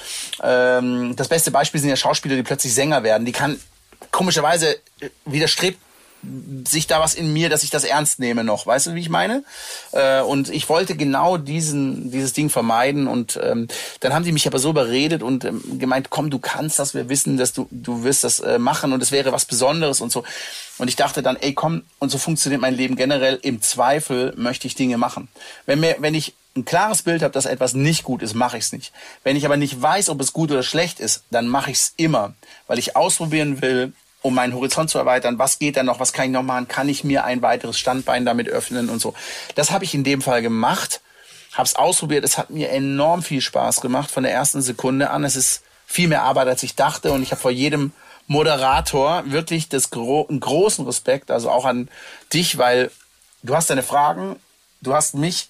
Ähm, 0.43 1.17
das 1.17 1.29
beste 1.29 1.51
Beispiel 1.51 1.81
sind 1.81 1.91
ja 1.91 1.97
Schauspieler, 1.97 2.37
die 2.37 2.43
plötzlich 2.43 2.75
Sänger 2.75 3.03
werden. 3.03 3.25
Die 3.25 3.33
kann 3.33 3.59
komischerweise 4.11 4.79
widerstrebt 5.25 5.79
sich 6.67 6.87
da 6.87 7.01
was 7.01 7.15
in 7.15 7.33
mir, 7.33 7.49
dass 7.49 7.63
ich 7.63 7.71
das 7.71 7.85
ernst 7.85 8.19
nehme 8.19 8.45
noch. 8.45 8.67
Weißt 8.67 8.87
du, 8.87 8.95
wie 8.95 9.01
ich 9.01 9.09
meine? 9.09 9.45
Äh, 9.93 10.23
und 10.23 10.49
ich 10.51 10.69
wollte 10.69 10.97
genau 10.97 11.37
diesen, 11.37 12.11
dieses 12.11 12.33
Ding 12.33 12.51
vermeiden. 12.51 13.07
Und 13.07 13.39
ähm, 13.43 13.69
dann 14.01 14.15
haben 14.15 14.25
die 14.25 14.33
mich 14.33 14.47
aber 14.47 14.59
so 14.59 14.71
überredet 14.71 15.23
und 15.23 15.45
ähm, 15.45 15.79
gemeint, 15.79 16.11
komm, 16.11 16.31
du 16.31 16.39
kannst 16.39 16.79
das, 16.79 16.95
wir 16.95 17.09
wissen, 17.09 17.37
dass 17.37 17.53
du, 17.53 17.69
du 17.71 18.05
wirst 18.05 18.25
das 18.25 18.41
äh, 18.41 18.59
machen 18.59 18.93
und 18.93 19.03
es 19.03 19.13
wäre 19.13 19.33
was 19.33 19.45
Besonderes 19.45 20.01
und 20.01 20.13
so. 20.13 20.25
Und 20.79 20.89
ich 20.89 20.97
dachte 20.97 21.23
dann, 21.23 21.37
ey, 21.37 21.55
komm, 21.55 21.83
und 21.99 22.11
so 22.11 22.19
funktioniert 22.19 22.61
mein 22.61 22.75
Leben 22.75 22.97
generell. 22.97 23.39
Im 23.43 23.63
Zweifel 23.63 24.33
möchte 24.37 24.67
ich 24.67 24.75
Dinge 24.75 24.99
machen. 24.99 25.29
Wenn 25.67 25.81
mir, 25.81 25.97
wenn 26.01 26.15
ich 26.15 26.35
ein 26.57 26.65
klares 26.65 27.03
Bild 27.03 27.23
habe, 27.23 27.33
dass 27.33 27.47
etwas 27.47 27.75
nicht 27.75 28.05
gut 28.05 28.23
ist, 28.23 28.35
mache 28.35 28.57
ich 28.59 28.65
es 28.65 28.73
nicht. 28.73 28.93
Wenn 29.25 29.37
ich 29.37 29.45
aber 29.45 29.57
nicht 29.57 29.81
weiß, 29.81 30.09
ob 30.09 30.21
es 30.21 30.33
gut 30.33 30.51
oder 30.51 30.63
schlecht 30.63 31.01
ist, 31.01 31.25
dann 31.31 31.49
mache 31.49 31.71
ich 31.71 31.79
es 31.79 31.95
immer, 31.97 32.35
weil 32.67 32.79
ich 32.79 32.97
ausprobieren 32.97 33.61
will, 33.61 33.93
um 34.25 34.35
meinen 34.35 34.55
Horizont 34.55 34.89
zu 34.89 34.97
erweitern. 34.97 35.39
Was 35.39 35.59
geht 35.59 35.77
da 35.77 35.83
noch? 35.83 36.01
Was 36.01 36.15
kann 36.15 36.25
ich 36.25 36.31
noch 36.31 36.43
machen? 36.43 36.67
Kann 36.67 36.89
ich 36.89 37.05
mir 37.05 37.25
ein 37.25 37.43
weiteres 37.43 37.79
Standbein 37.79 38.25
damit 38.25 38.49
öffnen 38.49 38.89
und 38.89 38.99
so? 38.99 39.13
Das 39.55 39.71
habe 39.71 39.85
ich 39.85 39.93
in 39.93 40.03
dem 40.03 40.23
Fall 40.23 40.41
gemacht, 40.41 41.03
habe 41.53 41.67
es 41.67 41.77
ausprobiert. 41.77 42.25
Es 42.25 42.39
hat 42.39 42.49
mir 42.49 42.71
enorm 42.71 43.23
viel 43.23 43.43
Spaß 43.43 43.83
gemacht 43.83 44.11
von 44.11 44.23
der 44.23 44.33
ersten 44.33 44.63
Sekunde 44.63 45.11
an. 45.11 45.25
Es 45.25 45.37
ist 45.37 45.63
viel 45.87 46.09
mehr 46.09 46.23
Arbeit, 46.23 46.49
als 46.49 46.63
ich 46.63 46.75
dachte, 46.75 47.13
und 47.13 47.23
ich 47.23 47.33
habe 47.33 47.41
vor 47.41 47.51
jedem 47.51 47.93
Moderator 48.27 49.25
wirklich 49.27 49.69
das 49.69 49.91
gro 49.91 50.27
einen 50.27 50.41
großen 50.41 50.87
Respekt, 50.87 51.31
also 51.31 51.51
auch 51.51 51.67
an 51.67 51.91
dich, 52.33 52.57
weil 52.57 52.91
du 53.43 53.55
hast 53.55 53.69
deine 53.69 53.83
Fragen, 53.83 54.37
du 54.81 54.95
hast 54.95 55.15
mich 55.15 55.49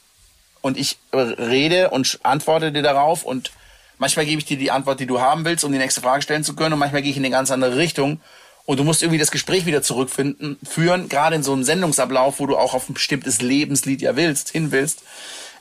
und 0.62 0.77
ich 0.77 0.99
rede 1.12 1.91
und 1.91 2.18
antworte 2.25 2.72
dir 2.72 2.83
darauf 2.83 3.22
und 3.22 3.53
manchmal 3.99 4.27
gebe 4.27 4.41
ich 4.41 4.47
dir 4.47 4.59
die 4.59 4.72
Antwort, 4.72 4.99
die 4.99 5.07
du 5.07 5.20
haben 5.20 5.45
willst, 5.45 5.64
um 5.64 5.70
die 5.70 5.79
nächste 5.79 6.01
Frage 6.01 6.22
stellen 6.22 6.43
zu 6.43 6.57
können 6.57 6.72
und 6.72 6.81
manchmal 6.81 7.03
gehe 7.03 7.12
ich 7.12 7.16
in 7.16 7.25
eine 7.25 7.31
ganz 7.31 7.53
andere 7.53 7.77
Richtung 7.77 8.20
und 8.67 8.79
du 8.79 8.85
musst 8.85 9.03
irgendwie 9.03 9.19
das 9.19 9.31
Gespräch 9.31 9.67
wieder 9.67 9.83
zurückfinden, 9.83 10.59
führen, 10.69 11.09
gerade 11.09 11.37
in 11.37 11.43
so 11.43 11.53
einem 11.53 11.65
Sendungsablauf, 11.65 12.41
wo 12.41 12.47
du 12.47 12.57
auch 12.57 12.75
auf 12.75 12.89
ein 12.89 12.95
bestimmtes 12.95 13.43
Lebenslied 13.43 14.01
ja 14.03 14.17
willst, 14.17 14.51
hin 14.51 14.73
willst, 14.73 15.03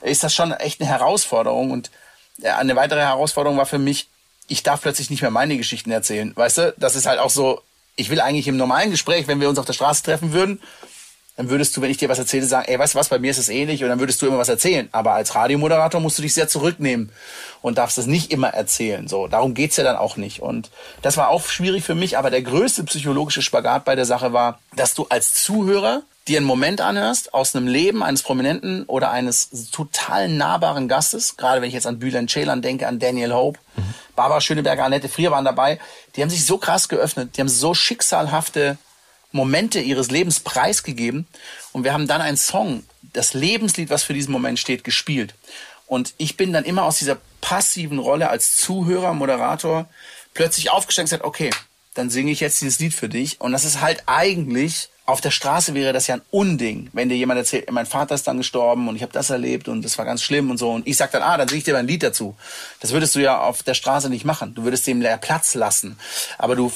ist 0.02 0.24
das 0.24 0.34
schon 0.34 0.52
echt 0.52 0.80
eine 0.80 0.88
Herausforderung 0.88 1.70
und 1.70 1.90
eine 2.42 2.76
weitere 2.76 3.00
Herausforderung 3.00 3.58
war 3.58 3.66
für 3.66 3.78
mich, 3.78 4.08
ich 4.48 4.62
darf 4.62 4.82
plötzlich 4.82 5.10
nicht 5.10 5.22
mehr 5.22 5.30
meine 5.30 5.56
Geschichten 5.56 5.90
erzählen, 5.90 6.32
weißt 6.34 6.58
du? 6.58 6.74
Das 6.76 6.96
ist 6.96 7.06
halt 7.06 7.18
auch 7.18 7.30
so, 7.30 7.62
ich 7.96 8.10
will 8.10 8.20
eigentlich 8.20 8.48
im 8.48 8.56
normalen 8.56 8.90
Gespräch, 8.90 9.28
wenn 9.28 9.40
wir 9.40 9.48
uns 9.48 9.58
auf 9.58 9.66
der 9.66 9.72
Straße 9.72 10.02
treffen 10.02 10.32
würden, 10.32 10.60
dann 11.36 11.50
würdest 11.50 11.76
du, 11.76 11.82
wenn 11.82 11.90
ich 11.90 11.96
dir 11.96 12.08
was 12.08 12.18
erzähle, 12.18 12.46
sagen, 12.46 12.66
ey, 12.68 12.78
weißt 12.78 12.94
du 12.94 12.98
was, 12.98 13.08
bei 13.08 13.18
mir 13.18 13.30
ist 13.30 13.38
es 13.38 13.48
ähnlich 13.48 13.82
und 13.82 13.88
dann 13.88 13.98
würdest 13.98 14.22
du 14.22 14.26
immer 14.26 14.38
was 14.38 14.48
erzählen. 14.48 14.88
Aber 14.92 15.14
als 15.14 15.34
Radiomoderator 15.34 16.00
musst 16.00 16.18
du 16.18 16.22
dich 16.22 16.32
sehr 16.32 16.46
zurücknehmen 16.46 17.10
und 17.60 17.78
darfst 17.78 17.98
es 17.98 18.06
nicht 18.06 18.30
immer 18.30 18.48
erzählen. 18.48 19.08
So, 19.08 19.26
darum 19.26 19.54
geht's 19.54 19.76
ja 19.76 19.84
dann 19.84 19.96
auch 19.96 20.16
nicht. 20.16 20.40
Und 20.40 20.70
das 21.02 21.16
war 21.16 21.30
auch 21.30 21.44
schwierig 21.48 21.82
für 21.82 21.96
mich, 21.96 22.18
aber 22.18 22.30
der 22.30 22.42
größte 22.42 22.84
psychologische 22.84 23.42
Spagat 23.42 23.84
bei 23.84 23.96
der 23.96 24.04
Sache 24.04 24.32
war, 24.32 24.60
dass 24.76 24.94
du 24.94 25.06
als 25.08 25.34
Zuhörer 25.34 26.02
dir 26.28 26.38
einen 26.38 26.46
Moment 26.46 26.80
anhörst 26.80 27.34
aus 27.34 27.54
einem 27.54 27.66
Leben 27.66 28.02
eines 28.02 28.22
Prominenten 28.22 28.84
oder 28.84 29.10
eines 29.10 29.70
total 29.70 30.28
nahbaren 30.28 30.88
Gastes, 30.88 31.36
gerade 31.36 31.60
wenn 31.60 31.68
ich 31.68 31.74
jetzt 31.74 31.86
an 31.86 31.98
Bülent 31.98 32.30
Ceylan 32.30 32.62
denke, 32.62 32.86
an 32.86 32.98
Daniel 32.98 33.34
Hope, 33.34 33.58
mhm. 33.76 33.94
Barbara 34.16 34.40
Schöneberger, 34.40 34.84
Annette 34.84 35.08
Frier 35.08 35.30
waren 35.32 35.44
dabei, 35.44 35.78
die 36.16 36.22
haben 36.22 36.30
sich 36.30 36.46
so 36.46 36.56
krass 36.58 36.88
geöffnet, 36.88 37.36
die 37.36 37.40
haben 37.40 37.48
so 37.48 37.74
schicksalhafte 37.74 38.78
Momente 39.34 39.80
ihres 39.80 40.10
Lebens 40.10 40.40
preisgegeben 40.40 41.26
und 41.72 41.82
wir 41.84 41.92
haben 41.92 42.06
dann 42.06 42.20
einen 42.20 42.36
Song, 42.36 42.84
das 43.12 43.34
Lebenslied, 43.34 43.90
was 43.90 44.04
für 44.04 44.14
diesen 44.14 44.32
Moment 44.32 44.58
steht, 44.58 44.84
gespielt. 44.84 45.34
Und 45.86 46.14
ich 46.18 46.36
bin 46.36 46.52
dann 46.52 46.64
immer 46.64 46.84
aus 46.84 46.98
dieser 46.98 47.18
passiven 47.40 47.98
Rolle 47.98 48.30
als 48.30 48.56
Zuhörer, 48.56 49.12
Moderator 49.12 49.86
plötzlich 50.34 50.70
aufgestanden 50.70 51.06
und 51.06 51.10
gesagt, 51.10 51.24
okay, 51.24 51.50
dann 51.94 52.10
singe 52.10 52.30
ich 52.30 52.40
jetzt 52.40 52.60
dieses 52.60 52.78
Lied 52.78 52.94
für 52.94 53.08
dich. 53.08 53.40
Und 53.40 53.52
das 53.52 53.64
ist 53.64 53.80
halt 53.80 54.04
eigentlich, 54.06 54.88
auf 55.04 55.20
der 55.20 55.32
Straße 55.32 55.74
wäre 55.74 55.92
das 55.92 56.06
ja 56.06 56.14
ein 56.14 56.22
Unding, 56.30 56.88
wenn 56.92 57.08
dir 57.08 57.16
jemand 57.16 57.38
erzählt, 57.38 57.70
mein 57.70 57.86
Vater 57.86 58.14
ist 58.14 58.26
dann 58.26 58.38
gestorben 58.38 58.88
und 58.88 58.96
ich 58.96 59.02
habe 59.02 59.12
das 59.12 59.30
erlebt 59.30 59.68
und 59.68 59.84
das 59.84 59.98
war 59.98 60.04
ganz 60.04 60.22
schlimm 60.22 60.50
und 60.50 60.58
so. 60.58 60.70
Und 60.70 60.86
ich 60.86 60.96
sag 60.96 61.10
dann, 61.10 61.22
ah, 61.22 61.36
dann 61.36 61.48
singe 61.48 61.58
ich 61.58 61.64
dir 61.64 61.74
mal 61.74 61.80
ein 61.80 61.88
Lied 61.88 62.04
dazu. 62.04 62.36
Das 62.80 62.92
würdest 62.92 63.14
du 63.16 63.20
ja 63.20 63.40
auf 63.40 63.64
der 63.64 63.74
Straße 63.74 64.08
nicht 64.08 64.24
machen. 64.24 64.54
Du 64.54 64.62
würdest 64.62 64.86
dem 64.86 65.04
Platz 65.20 65.54
lassen. 65.54 65.98
Aber 66.38 66.56
du 66.56 66.72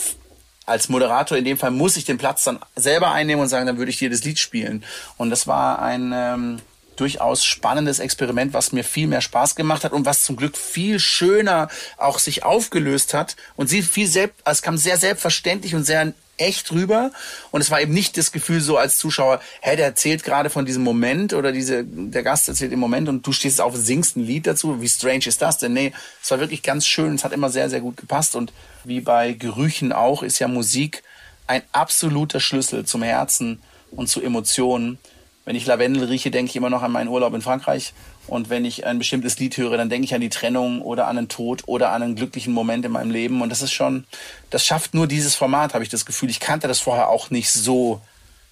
als 0.69 0.89
Moderator 0.89 1.37
in 1.37 1.45
dem 1.45 1.59
Fall 1.59 1.71
muss 1.71 1.97
ich 1.97 2.05
den 2.05 2.19
Platz 2.19 2.45
dann 2.45 2.59
selber 2.77 3.12
einnehmen 3.12 3.43
und 3.43 3.49
sagen, 3.49 3.66
dann 3.66 3.79
würde 3.79 3.91
ich 3.91 3.99
dir 3.99 4.11
das 4.11 4.25
Lied 4.25 4.39
spielen. 4.39 4.85
Und 5.16 5.31
das 5.31 5.47
war 5.47 5.81
ein 5.81 6.12
ähm, 6.14 6.59
durchaus 6.97 7.45
spannendes 7.45 7.99
Experiment, 7.99 8.53
was 8.53 8.73
mir 8.73 8.85
viel 8.85 9.07
mehr 9.07 9.21
Spaß 9.21 9.55
gemacht 9.55 9.85
hat 9.85 9.93
und 9.93 10.05
was 10.05 10.23
zum 10.23 10.37
Glück 10.37 10.57
viel 10.57 10.99
schöner 10.99 11.69
auch 11.97 12.19
sich 12.19 12.45
aufgelöst 12.45 13.14
hat 13.14 13.37
und 13.57 13.69
sie 13.69 13.83
viel 13.83 14.07
selbst, 14.07 14.37
also 14.45 14.59
es 14.59 14.62
kam 14.62 14.77
sehr 14.77 14.97
selbstverständlich 14.97 15.75
und 15.75 15.85
sehr 15.85 16.12
echt 16.39 16.72
rüber 16.72 17.11
und 17.51 17.61
es 17.61 17.70
war 17.70 17.80
eben 17.80 17.93
nicht 17.93 18.16
das 18.16 18.32
Gefühl 18.32 18.61
so 18.61 18.78
als 18.78 18.99
Zuschauer, 18.99 19.41
hä, 19.61 19.76
der 19.76 19.86
erzählt 19.86 20.24
gerade 20.24 20.51
von 20.51 20.64
diesem 20.64 20.82
Moment 20.82 21.34
oder 21.34 21.53
diese, 21.53 21.84
der 21.84 22.22
Gast 22.22 22.49
erzählt 22.49 22.72
im 22.72 22.78
Moment 22.78 23.09
und 23.09 23.26
du 23.26 23.32
stehst 23.32 23.61
auf, 23.61 23.76
singst 23.76 24.16
ein 24.16 24.24
Lied 24.24 24.47
dazu, 24.47 24.80
wie 24.80 24.89
strange 24.89 25.26
ist 25.26 25.43
das 25.43 25.59
denn? 25.59 25.72
Nee, 25.72 25.93
es 26.22 26.30
war 26.30 26.41
wirklich 26.41 26.62
ganz 26.62 26.86
schön, 26.86 27.14
es 27.14 27.24
hat 27.24 27.32
immer 27.32 27.51
sehr, 27.51 27.68
sehr 27.70 27.80
gut 27.80 27.97
gepasst. 27.97 28.36
Und 28.36 28.53
wie 28.84 29.01
bei 29.01 29.32
Gerüchen 29.32 29.93
auch 29.93 30.22
ist 30.22 30.39
ja 30.39 30.49
Musik 30.49 31.03
ein 31.47 31.62
absoluter 31.72 32.41
Schlüssel 32.41 32.84
zum 32.84 33.03
Herzen 33.03 33.61
und 33.91 34.09
zu 34.09 34.20
Emotionen. 34.20 34.99
Wenn 35.45 35.57
ich 35.57 35.66
Lavendel 35.66 36.05
rieche, 36.05 36.30
denke 36.30 36.51
ich 36.51 36.57
immer 36.57 36.70
noch 36.70 36.82
an 36.82 36.93
meinen 36.93 37.09
Urlaub 37.09 37.34
in 37.34 37.41
Frankreich 37.41 37.95
und 38.29 38.51
wenn 38.51 38.64
ich 38.64 38.87
ein 38.87 38.99
bestimmtes 38.99 39.39
Lied 39.39 39.57
höre, 39.57 39.76
dann 39.76 39.89
denke 39.89 40.05
ich 40.05 40.14
an 40.14 40.20
die 40.20 40.29
Trennung 40.29 40.83
oder 40.83 41.09
an 41.09 41.16
den 41.16 41.29
Tod 41.29 41.62
oder 41.66 41.91
an 41.91 42.03
einen 42.03 42.14
glücklichen 42.14 42.53
Moment 42.53 42.85
in 42.85 42.93
meinem 42.93 43.11
Leben. 43.11 43.41
Und 43.43 43.49
das 43.49 43.62
ist 43.62 43.72
schon, 43.72 44.05
das 44.51 44.64
schafft 44.64 44.95
nur 44.95 45.07
dieses 45.07 45.35
Format, 45.35 45.74
habe 45.74 45.83
ich 45.83 45.91
das 45.91 46.07
Gefühl. 46.07 46.31
Ich 46.31 46.41
kannte 46.41 46.68
das 46.68 46.81
vorher 46.81 47.09
auch 47.09 47.31
nicht 47.31 47.51
so 47.51 48.01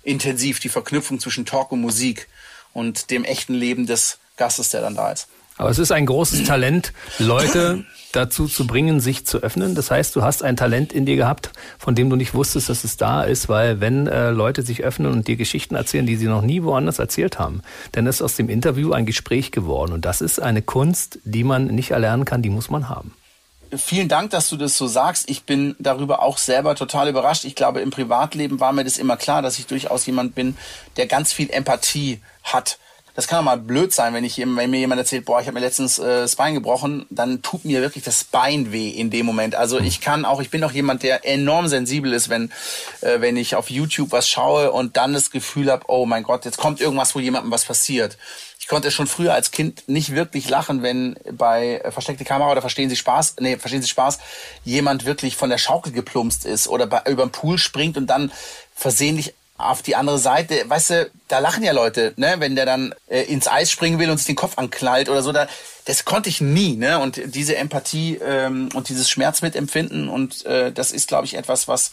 intensiv, 0.02 0.60
die 0.60 0.68
Verknüpfung 0.68 1.20
zwischen 1.20 1.44
Talk 1.44 1.72
und 1.72 1.80
Musik 1.80 2.28
und 2.72 3.10
dem 3.10 3.24
echten 3.24 3.54
Leben 3.54 3.86
des 3.86 4.18
Gastes, 4.36 4.70
der 4.70 4.80
dann 4.80 4.94
da 4.94 5.12
ist. 5.12 5.28
Aber 5.58 5.70
es 5.70 5.78
ist 5.78 5.92
ein 5.92 6.06
großes 6.06 6.44
Talent, 6.44 6.92
Leute 7.18 7.84
dazu 8.12 8.46
zu 8.46 8.66
bringen, 8.66 9.00
sich 9.00 9.26
zu 9.26 9.38
öffnen. 9.38 9.74
Das 9.74 9.90
heißt, 9.90 10.16
du 10.16 10.22
hast 10.22 10.42
ein 10.42 10.56
Talent 10.56 10.92
in 10.92 11.06
dir 11.06 11.16
gehabt, 11.16 11.50
von 11.78 11.94
dem 11.94 12.10
du 12.10 12.16
nicht 12.16 12.34
wusstest, 12.34 12.68
dass 12.68 12.84
es 12.84 12.96
da 12.96 13.22
ist, 13.22 13.48
weil 13.48 13.80
wenn 13.80 14.06
äh, 14.06 14.30
Leute 14.30 14.62
sich 14.62 14.82
öffnen 14.82 15.12
und 15.12 15.28
dir 15.28 15.36
Geschichten 15.36 15.74
erzählen, 15.74 16.06
die 16.06 16.16
sie 16.16 16.26
noch 16.26 16.42
nie 16.42 16.62
woanders 16.62 16.98
erzählt 16.98 17.38
haben, 17.38 17.62
dann 17.92 18.06
ist 18.06 18.22
aus 18.22 18.36
dem 18.36 18.48
Interview 18.48 18.92
ein 18.92 19.06
Gespräch 19.06 19.52
geworden. 19.52 19.92
Und 19.92 20.04
das 20.04 20.20
ist 20.20 20.40
eine 20.40 20.62
Kunst, 20.62 21.18
die 21.24 21.44
man 21.44 21.66
nicht 21.66 21.90
erlernen 21.90 22.24
kann, 22.24 22.42
die 22.42 22.50
muss 22.50 22.70
man 22.70 22.88
haben. 22.88 23.14
Vielen 23.76 24.08
Dank, 24.08 24.30
dass 24.30 24.48
du 24.48 24.56
das 24.56 24.78
so 24.78 24.86
sagst. 24.86 25.28
Ich 25.28 25.42
bin 25.42 25.74
darüber 25.78 26.22
auch 26.22 26.38
selber 26.38 26.76
total 26.76 27.08
überrascht. 27.08 27.44
Ich 27.44 27.56
glaube, 27.56 27.80
im 27.80 27.90
Privatleben 27.90 28.60
war 28.60 28.72
mir 28.72 28.84
das 28.84 28.96
immer 28.96 29.16
klar, 29.16 29.42
dass 29.42 29.58
ich 29.58 29.66
durchaus 29.66 30.06
jemand 30.06 30.34
bin, 30.34 30.56
der 30.96 31.06
ganz 31.06 31.32
viel 31.32 31.50
Empathie 31.50 32.20
hat 32.44 32.78
das 33.16 33.26
kann 33.26 33.38
auch 33.40 33.44
mal 33.44 33.56
blöd 33.56 33.94
sein, 33.94 34.12
wenn 34.12 34.24
ich 34.24 34.36
wenn 34.38 34.70
mir 34.70 34.78
jemand 34.78 35.00
erzählt, 35.00 35.24
boah, 35.24 35.40
ich 35.40 35.46
habe 35.46 35.54
mir 35.54 35.64
letztens 35.64 35.98
äh, 35.98 36.04
das 36.04 36.36
Bein 36.36 36.52
gebrochen, 36.52 37.06
dann 37.08 37.40
tut 37.40 37.64
mir 37.64 37.80
wirklich 37.80 38.04
das 38.04 38.24
Bein 38.24 38.72
weh 38.72 38.90
in 38.90 39.10
dem 39.10 39.24
Moment. 39.24 39.54
Also 39.54 39.80
ich 39.80 40.02
kann 40.02 40.26
auch, 40.26 40.40
ich 40.40 40.50
bin 40.50 40.62
auch 40.62 40.72
jemand, 40.72 41.02
der 41.02 41.26
enorm 41.26 41.66
sensibel 41.66 42.12
ist, 42.12 42.28
wenn 42.28 42.52
äh, 43.00 43.20
wenn 43.20 43.38
ich 43.38 43.56
auf 43.56 43.70
YouTube 43.70 44.12
was 44.12 44.28
schaue 44.28 44.70
und 44.70 44.98
dann 44.98 45.14
das 45.14 45.30
Gefühl 45.30 45.72
habe, 45.72 45.84
oh 45.88 46.04
mein 46.04 46.24
Gott, 46.24 46.44
jetzt 46.44 46.58
kommt 46.58 46.80
irgendwas, 46.80 47.14
wo 47.14 47.18
jemandem 47.18 47.50
was 47.50 47.64
passiert. 47.64 48.18
Ich 48.60 48.68
konnte 48.68 48.90
schon 48.90 49.06
früher 49.06 49.32
als 49.32 49.50
Kind 49.50 49.88
nicht 49.88 50.14
wirklich 50.14 50.48
lachen, 50.50 50.82
wenn 50.82 51.16
bei 51.32 51.78
äh, 51.78 51.90
versteckte 51.90 52.24
Kamera 52.24 52.52
oder 52.52 52.60
verstehen 52.60 52.90
Sie 52.90 52.96
Spaß, 52.96 53.36
nee, 53.40 53.56
verstehen 53.56 53.80
Sie 53.80 53.88
Spaß, 53.88 54.18
jemand 54.64 55.06
wirklich 55.06 55.36
von 55.36 55.48
der 55.48 55.58
Schaukel 55.58 55.92
geplumpst 55.92 56.44
ist 56.44 56.68
oder 56.68 56.86
bei, 56.86 57.00
über 57.06 57.24
den 57.24 57.32
Pool 57.32 57.56
springt 57.56 57.96
und 57.96 58.08
dann 58.08 58.30
versehentlich 58.74 59.32
auf 59.58 59.82
die 59.82 59.96
andere 59.96 60.18
Seite, 60.18 60.68
weißt 60.68 60.90
du, 60.90 61.10
da 61.28 61.38
lachen 61.38 61.62
ja 61.62 61.72
Leute, 61.72 62.12
ne, 62.16 62.36
wenn 62.38 62.56
der 62.56 62.66
dann 62.66 62.94
äh, 63.08 63.22
ins 63.22 63.48
Eis 63.48 63.70
springen 63.70 63.98
will 63.98 64.10
und 64.10 64.18
sich 64.18 64.26
den 64.26 64.36
Kopf 64.36 64.58
anknallt 64.58 65.08
oder 65.08 65.22
so, 65.22 65.32
da, 65.32 65.48
das 65.86 66.04
konnte 66.04 66.28
ich 66.28 66.40
nie, 66.40 66.76
ne, 66.76 66.98
und 66.98 67.20
diese 67.34 67.56
Empathie 67.56 68.16
ähm, 68.16 68.68
und 68.74 68.88
dieses 68.88 69.08
Schmerz 69.08 69.42
mitempfinden 69.42 70.08
und 70.08 70.44
äh, 70.46 70.72
das 70.72 70.92
ist, 70.92 71.08
glaube 71.08 71.26
ich, 71.26 71.34
etwas, 71.34 71.68
was 71.68 71.92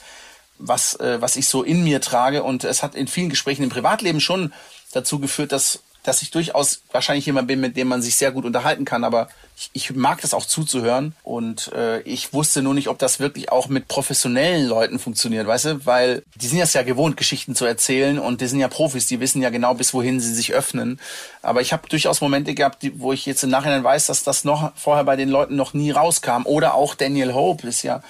was 0.60 0.94
äh, 1.00 1.20
was 1.20 1.36
ich 1.36 1.48
so 1.48 1.64
in 1.64 1.84
mir 1.84 2.00
trage 2.00 2.44
und 2.44 2.64
es 2.64 2.84
hat 2.84 2.96
in 2.96 3.08
vielen 3.08 3.30
Gesprächen 3.30 3.64
im 3.64 3.70
Privatleben 3.70 4.22
schon 4.22 4.54
dazu 4.92 5.20
geführt, 5.20 5.52
dass 5.52 5.80
dass 6.04 6.22
ich 6.22 6.32
durchaus 6.32 6.84
wahrscheinlich 6.92 7.26
jemand 7.26 7.48
bin, 7.48 7.60
mit 7.60 7.78
dem 7.78 7.88
man 7.88 8.02
sich 8.02 8.16
sehr 8.16 8.32
gut 8.32 8.46
unterhalten 8.46 8.86
kann, 8.86 9.04
aber 9.04 9.30
ich, 9.56 9.70
ich 9.74 9.96
mag 9.96 10.22
das 10.22 10.34
auch 10.34 10.46
zuzuhören 10.46 11.16
und 11.24 11.72
äh, 11.74 12.02
ich 12.02 12.34
wusste 12.34 12.62
nur 12.62 12.74
nicht, 12.74 12.90
ob 12.90 13.00
das 13.00 13.20
wirklich 13.20 13.52
auch 13.52 13.68
mit 13.68 13.88
professionellen 13.88 14.68
Leuten 14.68 15.00
funktioniert, 15.00 15.48
weißt 15.48 15.66
du, 15.66 15.86
weil 15.86 16.24
die 16.36 16.48
sind 16.48 16.74
ja 16.74 16.84
gewohnt, 16.84 17.18
Geschichten 17.18 17.56
zu 17.56 17.66
erzählen 17.66 18.20
und 18.20 18.42
die 18.42 18.48
sind 18.48 18.60
ja 18.60 18.68
Profis, 18.68 19.08
die 19.08 19.20
wissen 19.20 19.42
ja 19.42 19.50
genau, 19.50 19.74
bis 19.74 19.94
wohin 19.94 20.20
sie 20.20 20.34
sich 20.34 20.54
öffnen. 20.54 21.00
Aber 21.42 21.62
ich 21.62 21.72
habe 21.74 21.88
durchaus 21.88 22.22
Momente 22.22 22.54
gehabt, 22.54 22.84
die, 22.84 23.00
wo 23.00 23.14
ich 23.14 23.26
jetzt 23.26 23.44
im 23.44 23.50
Nachhinein 23.50 23.84
weiß, 23.84 24.08
dass 24.08 24.24
das 24.24 24.44
noch 24.44 24.72
vorher 24.76 25.04
bei 25.04 25.16
den 25.16 25.30
Leuten 25.30 25.56
noch 25.56 25.74
nie 25.74 25.92
rauskam. 25.92 26.46
Oder 26.46 26.74
auch 26.74 26.96
Daniel 26.96 27.34
Hope 27.34 27.68
ist 27.68 27.84
ja 27.84 28.02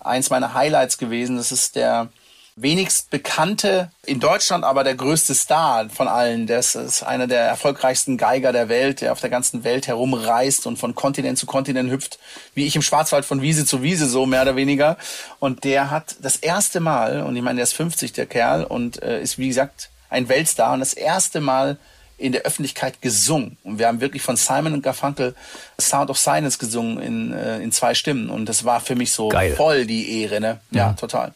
eins 0.00 0.30
meiner 0.30 0.54
Highlights 0.54 0.98
gewesen. 0.98 1.36
Das 1.36 1.52
ist 1.52 1.76
der 1.76 2.08
wenigst 2.56 3.08
bekannte, 3.10 3.90
in 4.04 4.20
Deutschland 4.20 4.62
aber 4.64 4.84
der 4.84 4.94
größte 4.94 5.34
Star 5.34 5.88
von 5.88 6.06
allen. 6.06 6.46
Das 6.46 6.74
ist 6.74 7.02
einer 7.02 7.26
der 7.26 7.40
erfolgreichsten 7.42 8.18
Geiger 8.18 8.52
der 8.52 8.68
Welt, 8.68 9.00
der 9.00 9.12
auf 9.12 9.20
der 9.20 9.30
ganzen 9.30 9.64
Welt 9.64 9.86
herumreist 9.86 10.66
und 10.66 10.76
von 10.78 10.94
Kontinent 10.94 11.38
zu 11.38 11.46
Kontinent 11.46 11.90
hüpft, 11.90 12.18
wie 12.54 12.66
ich 12.66 12.76
im 12.76 12.82
Schwarzwald 12.82 13.24
von 13.24 13.40
Wiese 13.40 13.64
zu 13.64 13.82
Wiese, 13.82 14.06
so 14.06 14.26
mehr 14.26 14.42
oder 14.42 14.56
weniger. 14.56 14.98
Und 15.38 15.64
der 15.64 15.90
hat 15.90 16.16
das 16.20 16.36
erste 16.36 16.80
Mal, 16.80 17.22
und 17.22 17.36
ich 17.36 17.42
meine, 17.42 17.56
der 17.56 17.64
ist 17.64 17.74
50, 17.74 18.12
der 18.12 18.26
Kerl, 18.26 18.64
und 18.64 19.02
äh, 19.02 19.22
ist 19.22 19.38
wie 19.38 19.48
gesagt 19.48 19.88
ein 20.10 20.28
Weltstar, 20.28 20.74
und 20.74 20.80
das 20.80 20.92
erste 20.92 21.40
Mal 21.40 21.78
in 22.18 22.32
der 22.32 22.42
Öffentlichkeit 22.42 23.00
gesungen. 23.02 23.56
Und 23.64 23.78
wir 23.80 23.88
haben 23.88 24.00
wirklich 24.00 24.22
von 24.22 24.36
Simon 24.36 24.74
und 24.74 24.82
Garfunkel 24.82 25.34
Sound 25.80 26.08
of 26.10 26.18
Silence 26.18 26.58
gesungen 26.58 27.00
in, 27.02 27.32
äh, 27.32 27.58
in 27.60 27.72
zwei 27.72 27.94
Stimmen. 27.94 28.30
Und 28.30 28.46
das 28.48 28.64
war 28.64 28.80
für 28.80 28.94
mich 28.94 29.10
so 29.12 29.28
Geil. 29.30 29.56
voll 29.56 29.86
die 29.86 30.20
Ehre, 30.22 30.40
ne? 30.40 30.60
Ja, 30.70 30.88
Ja. 30.88 30.92
total. 30.92 31.32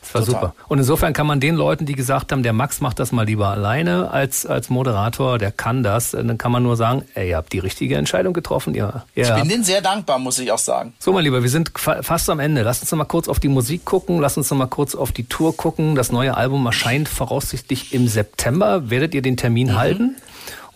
Das 0.00 0.14
war 0.14 0.24
Total. 0.24 0.40
super. 0.40 0.54
Und 0.68 0.78
insofern 0.78 1.12
kann 1.12 1.26
man 1.26 1.38
den 1.40 1.54
Leuten, 1.54 1.84
die 1.84 1.94
gesagt 1.94 2.32
haben, 2.32 2.42
der 2.42 2.52
Max 2.54 2.80
macht 2.80 2.98
das 2.98 3.12
mal 3.12 3.26
lieber 3.26 3.48
alleine 3.48 4.10
als, 4.10 4.46
als 4.46 4.70
Moderator, 4.70 5.36
der 5.38 5.52
kann 5.52 5.82
das, 5.82 6.12
dann 6.12 6.38
kann 6.38 6.50
man 6.50 6.62
nur 6.62 6.76
sagen, 6.76 7.02
ey, 7.14 7.30
ihr 7.30 7.36
habt 7.36 7.52
die 7.52 7.58
richtige 7.58 7.96
Entscheidung 7.96 8.32
getroffen. 8.32 8.74
Ihr, 8.74 9.04
ihr 9.14 9.24
Ich 9.24 9.34
bin 9.34 9.48
denen 9.48 9.64
sehr 9.64 9.82
dankbar, 9.82 10.18
muss 10.18 10.38
ich 10.38 10.50
auch 10.50 10.58
sagen. 10.58 10.94
So, 10.98 11.12
mein 11.12 11.24
Lieber, 11.24 11.42
wir 11.42 11.50
sind 11.50 11.72
fa- 11.78 12.02
fast 12.02 12.30
am 12.30 12.40
Ende. 12.40 12.62
Lass 12.62 12.80
uns 12.80 12.90
noch 12.90 12.96
mal 12.98 13.04
kurz 13.04 13.28
auf 13.28 13.38
die 13.40 13.48
Musik 13.48 13.84
gucken. 13.84 14.20
Lass 14.20 14.36
uns 14.38 14.50
noch 14.50 14.56
mal 14.56 14.66
kurz 14.66 14.94
auf 14.94 15.12
die 15.12 15.24
Tour 15.26 15.54
gucken. 15.56 15.94
Das 15.94 16.10
neue 16.10 16.36
Album 16.36 16.64
erscheint 16.64 17.08
voraussichtlich 17.08 17.92
im 17.92 18.08
September. 18.08 18.88
Werdet 18.90 19.14
ihr 19.14 19.20
den 19.22 19.36
Termin 19.36 19.76
halten? 19.76 20.16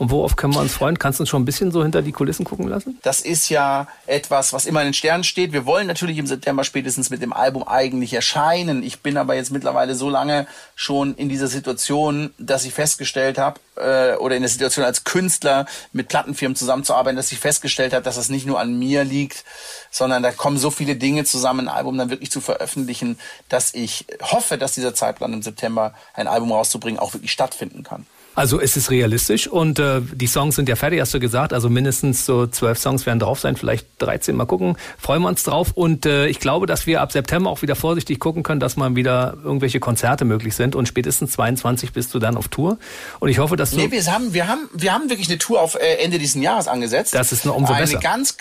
Und 0.02 0.10
worauf 0.10 0.34
können 0.34 0.52
wir 0.52 0.58
uns 0.58 0.74
freuen? 0.74 0.98
Kannst 0.98 1.20
du 1.20 1.22
uns 1.22 1.28
schon 1.28 1.42
ein 1.42 1.44
bisschen 1.44 1.70
so 1.70 1.84
hinter 1.84 2.02
die 2.02 2.10
Kulissen 2.10 2.44
gucken 2.44 2.66
lassen? 2.66 2.98
Das 3.04 3.20
ist 3.20 3.48
ja 3.50 3.86
etwas, 4.08 4.52
was 4.52 4.66
immer 4.66 4.80
in 4.80 4.88
den 4.88 4.94
Sternen 4.94 5.22
steht. 5.22 5.52
Wir 5.52 5.64
wollen 5.64 5.86
natürlich 5.86 6.18
im 6.18 6.26
September 6.26 6.64
spätestens 6.64 7.08
mit 7.10 7.22
dem 7.22 7.32
Album 7.32 7.62
eigentlich 7.68 8.12
erscheinen. 8.12 8.82
Ich 8.82 8.98
bin 9.02 9.16
aber 9.16 9.36
jetzt 9.36 9.52
mittlerweile 9.52 9.94
so 9.94 10.10
lange 10.10 10.48
schon 10.74 11.14
in 11.14 11.28
dieser 11.28 11.46
Situation, 11.46 12.34
dass 12.36 12.64
ich 12.64 12.74
festgestellt 12.74 13.38
habe, 13.38 13.60
äh, 13.76 14.16
oder 14.16 14.36
in 14.36 14.42
der 14.42 14.50
Situation 14.50 14.84
als 14.84 15.04
Künstler 15.04 15.66
mit 15.92 16.08
Plattenfirmen 16.08 16.56
zusammenzuarbeiten, 16.56 17.16
dass 17.16 17.32
ich 17.32 17.38
festgestellt 17.38 17.92
habe, 17.92 18.02
dass 18.02 18.16
das 18.16 18.28
nicht 18.28 18.46
nur 18.46 18.60
an 18.60 18.78
mir 18.78 19.04
liegt, 19.04 19.44
sondern 19.92 20.24
da 20.24 20.32
kommen 20.32 20.58
so 20.58 20.70
viele 20.72 20.96
Dinge 20.96 21.24
zusammen, 21.24 21.68
ein 21.68 21.74
Album 21.74 21.96
dann 21.98 22.10
wirklich 22.10 22.32
zu 22.32 22.40
veröffentlichen, 22.40 23.18
dass 23.48 23.72
ich 23.74 24.06
hoffe, 24.20 24.58
dass 24.58 24.72
dieser 24.72 24.94
Zeitplan 24.94 25.32
im 25.32 25.42
September 25.42 25.94
ein 26.14 26.26
Album 26.26 26.50
rauszubringen 26.50 26.98
auch 26.98 27.14
wirklich 27.14 27.30
stattfinden 27.30 27.84
kann. 27.84 28.06
Also 28.34 28.58
es 28.58 28.78
ist 28.78 28.90
realistisch 28.90 29.46
und 29.46 29.78
äh, 29.78 30.00
die 30.00 30.26
Songs 30.26 30.56
sind 30.56 30.66
ja 30.66 30.74
fertig, 30.74 31.00
hast 31.00 31.12
du 31.12 31.20
gesagt. 31.20 31.52
Also 31.52 31.68
mindestens 31.68 32.24
so 32.24 32.46
zwölf 32.46 32.78
Songs 32.78 33.04
werden 33.04 33.18
drauf 33.18 33.40
sein, 33.40 33.56
vielleicht 33.56 33.86
13, 33.98 34.34
mal 34.34 34.46
gucken. 34.46 34.76
Freuen 34.98 35.20
wir 35.20 35.28
uns 35.28 35.42
drauf 35.42 35.72
und 35.74 36.06
äh, 36.06 36.28
ich 36.28 36.40
glaube, 36.40 36.64
dass 36.64 36.86
wir 36.86 37.02
ab 37.02 37.12
September 37.12 37.50
auch 37.50 37.60
wieder 37.60 37.76
vorsichtig 37.76 38.20
gucken 38.20 38.42
können, 38.42 38.58
dass 38.58 38.76
mal 38.76 38.96
wieder 38.96 39.36
irgendwelche 39.44 39.80
Konzerte 39.80 40.24
möglich 40.24 40.54
sind 40.54 40.74
und 40.74 40.88
spätestens 40.88 41.32
22 41.32 41.92
bist 41.92 42.14
du 42.14 42.18
dann 42.18 42.38
auf 42.38 42.48
Tour. 42.48 42.78
Und 43.20 43.28
ich 43.28 43.38
hoffe, 43.38 43.56
dass 43.56 43.72
du... 43.72 43.76
Nee, 43.76 43.90
wir 43.90 44.02
haben, 44.06 44.32
wir 44.32 44.48
haben, 44.48 44.66
wir 44.72 44.94
haben 44.94 45.10
wirklich 45.10 45.28
eine 45.28 45.36
Tour 45.36 45.60
auf 45.60 45.74
äh, 45.74 45.96
Ende 46.02 46.18
dieses 46.18 46.40
Jahres 46.40 46.68
angesetzt. 46.68 47.14
Das 47.14 47.32
ist 47.32 47.44
noch 47.44 47.54
umso 47.54 47.74
eine 47.74 47.82
besser. 47.82 47.98
Ganz, 47.98 48.34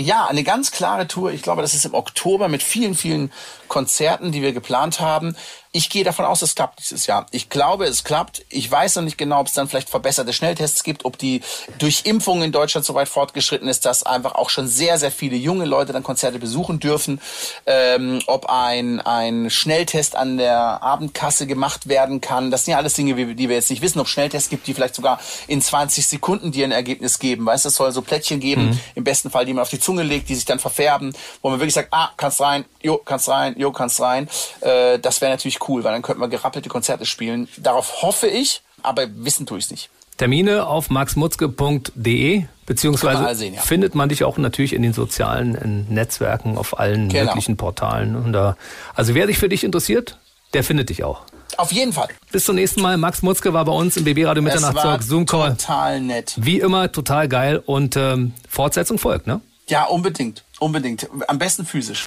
ja, 0.00 0.26
eine 0.26 0.42
ganz 0.42 0.70
klare 0.70 1.06
Tour. 1.06 1.32
Ich 1.32 1.42
glaube, 1.42 1.62
das 1.62 1.74
ist 1.74 1.84
im 1.84 1.94
Oktober 1.94 2.48
mit 2.48 2.62
vielen, 2.62 2.94
vielen 2.94 3.32
Konzerten, 3.68 4.32
die 4.32 4.42
wir 4.42 4.52
geplant 4.52 5.00
haben. 5.00 5.36
Ich 5.72 5.88
gehe 5.88 6.02
davon 6.02 6.24
aus, 6.24 6.42
es 6.42 6.56
klappt 6.56 6.80
dieses 6.80 7.06
Jahr. 7.06 7.26
Ich 7.30 7.48
glaube, 7.48 7.84
es 7.84 8.02
klappt. 8.02 8.44
Ich 8.48 8.68
weiß 8.68 8.96
noch 8.96 9.04
nicht 9.04 9.16
genau, 9.16 9.38
ob 9.38 9.46
es 9.46 9.52
dann 9.52 9.68
vielleicht 9.68 9.88
verbesserte 9.88 10.32
Schnelltests 10.32 10.82
gibt, 10.82 11.04
ob 11.04 11.16
die 11.16 11.42
Durchimpfung 11.78 12.42
in 12.42 12.50
Deutschland 12.50 12.84
so 12.84 12.94
weit 12.94 13.08
fortgeschritten 13.08 13.68
ist, 13.68 13.84
dass 13.84 14.02
einfach 14.02 14.34
auch 14.34 14.50
schon 14.50 14.66
sehr, 14.66 14.98
sehr 14.98 15.12
viele 15.12 15.36
junge 15.36 15.66
Leute 15.66 15.92
dann 15.92 16.02
Konzerte 16.02 16.40
besuchen 16.40 16.80
dürfen. 16.80 17.20
Ähm, 17.66 18.20
ob 18.26 18.46
ein, 18.46 19.00
ein 19.00 19.48
Schnelltest 19.48 20.16
an 20.16 20.38
der 20.38 20.82
Abendkasse 20.82 21.46
gemacht 21.46 21.86
werden 21.86 22.20
kann. 22.20 22.50
Das 22.50 22.64
sind 22.64 22.72
ja 22.72 22.78
alles 22.78 22.94
Dinge, 22.94 23.14
die 23.36 23.48
wir 23.48 23.54
jetzt 23.54 23.70
nicht 23.70 23.80
wissen. 23.80 24.00
Ob 24.00 24.08
Schnelltests 24.08 24.50
gibt, 24.50 24.66
die 24.66 24.74
vielleicht 24.74 24.96
sogar 24.96 25.20
in 25.46 25.62
20 25.62 26.04
Sekunden 26.04 26.50
dir 26.50 26.64
ein 26.64 26.72
Ergebnis 26.72 27.20
geben. 27.20 27.46
Weißt 27.46 27.64
du, 27.64 27.68
es 27.68 27.76
soll 27.76 27.92
so 27.92 28.02
Plättchen 28.02 28.40
geben, 28.40 28.80
im 28.96 29.04
besten 29.04 29.30
Fall, 29.30 29.46
die 29.46 29.54
man 29.54 29.62
auf 29.62 29.70
die 29.70 29.78
Zunge 29.78 30.02
legt, 30.02 30.30
die 30.30 30.34
sich 30.34 30.46
dann 30.46 30.58
verfärben, 30.58 31.14
wo 31.42 31.50
man 31.50 31.60
wirklich 31.60 31.74
sagt, 31.74 31.92
ah, 31.92 32.10
kannst 32.16 32.40
rein, 32.40 32.64
jo, 32.82 32.96
kannst 32.96 33.28
rein, 33.28 33.54
jo, 33.56 33.70
kannst 33.70 34.00
rein. 34.00 34.28
Äh, 34.62 34.98
das 34.98 35.20
wäre 35.20 35.30
natürlich 35.30 35.59
cool, 35.68 35.84
weil 35.84 35.92
dann 35.92 36.02
könnten 36.02 36.20
wir 36.20 36.28
gerappelte 36.28 36.68
Konzerte 36.68 37.06
spielen. 37.06 37.48
Darauf 37.58 38.02
hoffe 38.02 38.26
ich, 38.26 38.62
aber 38.82 39.06
wissen 39.12 39.46
tue 39.46 39.58
ich 39.58 39.64
es 39.64 39.70
nicht. 39.70 39.90
Termine 40.16 40.66
auf 40.66 40.90
maxmutzke.de 40.90 42.44
beziehungsweise 42.66 43.34
sehen, 43.34 43.54
ja. 43.54 43.60
findet 43.62 43.94
man 43.94 44.08
dich 44.10 44.22
auch 44.24 44.36
natürlich 44.38 44.74
in 44.74 44.82
den 44.82 44.92
sozialen 44.92 45.54
in 45.54 45.86
Netzwerken 45.88 46.58
auf 46.58 46.78
allen 46.78 47.08
Genau. 47.08 47.26
möglichen 47.26 47.56
Portalen. 47.56 48.16
Und 48.16 48.32
da, 48.32 48.56
also 48.94 49.14
wer 49.14 49.26
sich 49.26 49.38
für 49.38 49.48
dich 49.48 49.64
interessiert, 49.64 50.18
der 50.52 50.62
findet 50.62 50.90
dich 50.90 51.04
auch. 51.04 51.22
Auf 51.56 51.72
jeden 51.72 51.92
Fall. 51.92 52.08
Bis 52.30 52.44
zum 52.44 52.56
nächsten 52.56 52.80
Mal. 52.80 52.96
Max 52.96 53.22
Mutzke 53.22 53.52
war 53.52 53.64
bei 53.64 53.72
uns 53.72 53.96
im 53.96 54.04
BB 54.04 54.26
Radio 54.26 54.42
Es 54.44 54.48
war 54.52 54.54
Mitternachtstalk 54.60 55.02
Zoom 55.02 55.26
Call. 55.26 55.56
total 55.56 56.00
nett. 56.00 56.34
Wie 56.36 56.60
immer 56.60 56.92
total 56.92 57.28
geil 57.28 57.60
und 57.64 57.96
ähm, 57.96 58.34
Fortsetzung 58.48 58.98
folgt, 58.98 59.26
ne? 59.26 59.40
Ja, 59.68 59.84
unbedingt. 59.84 60.44
Unbedingt. 60.58 61.08
Am 61.28 61.38
besten 61.38 61.64
physisch. 61.64 62.06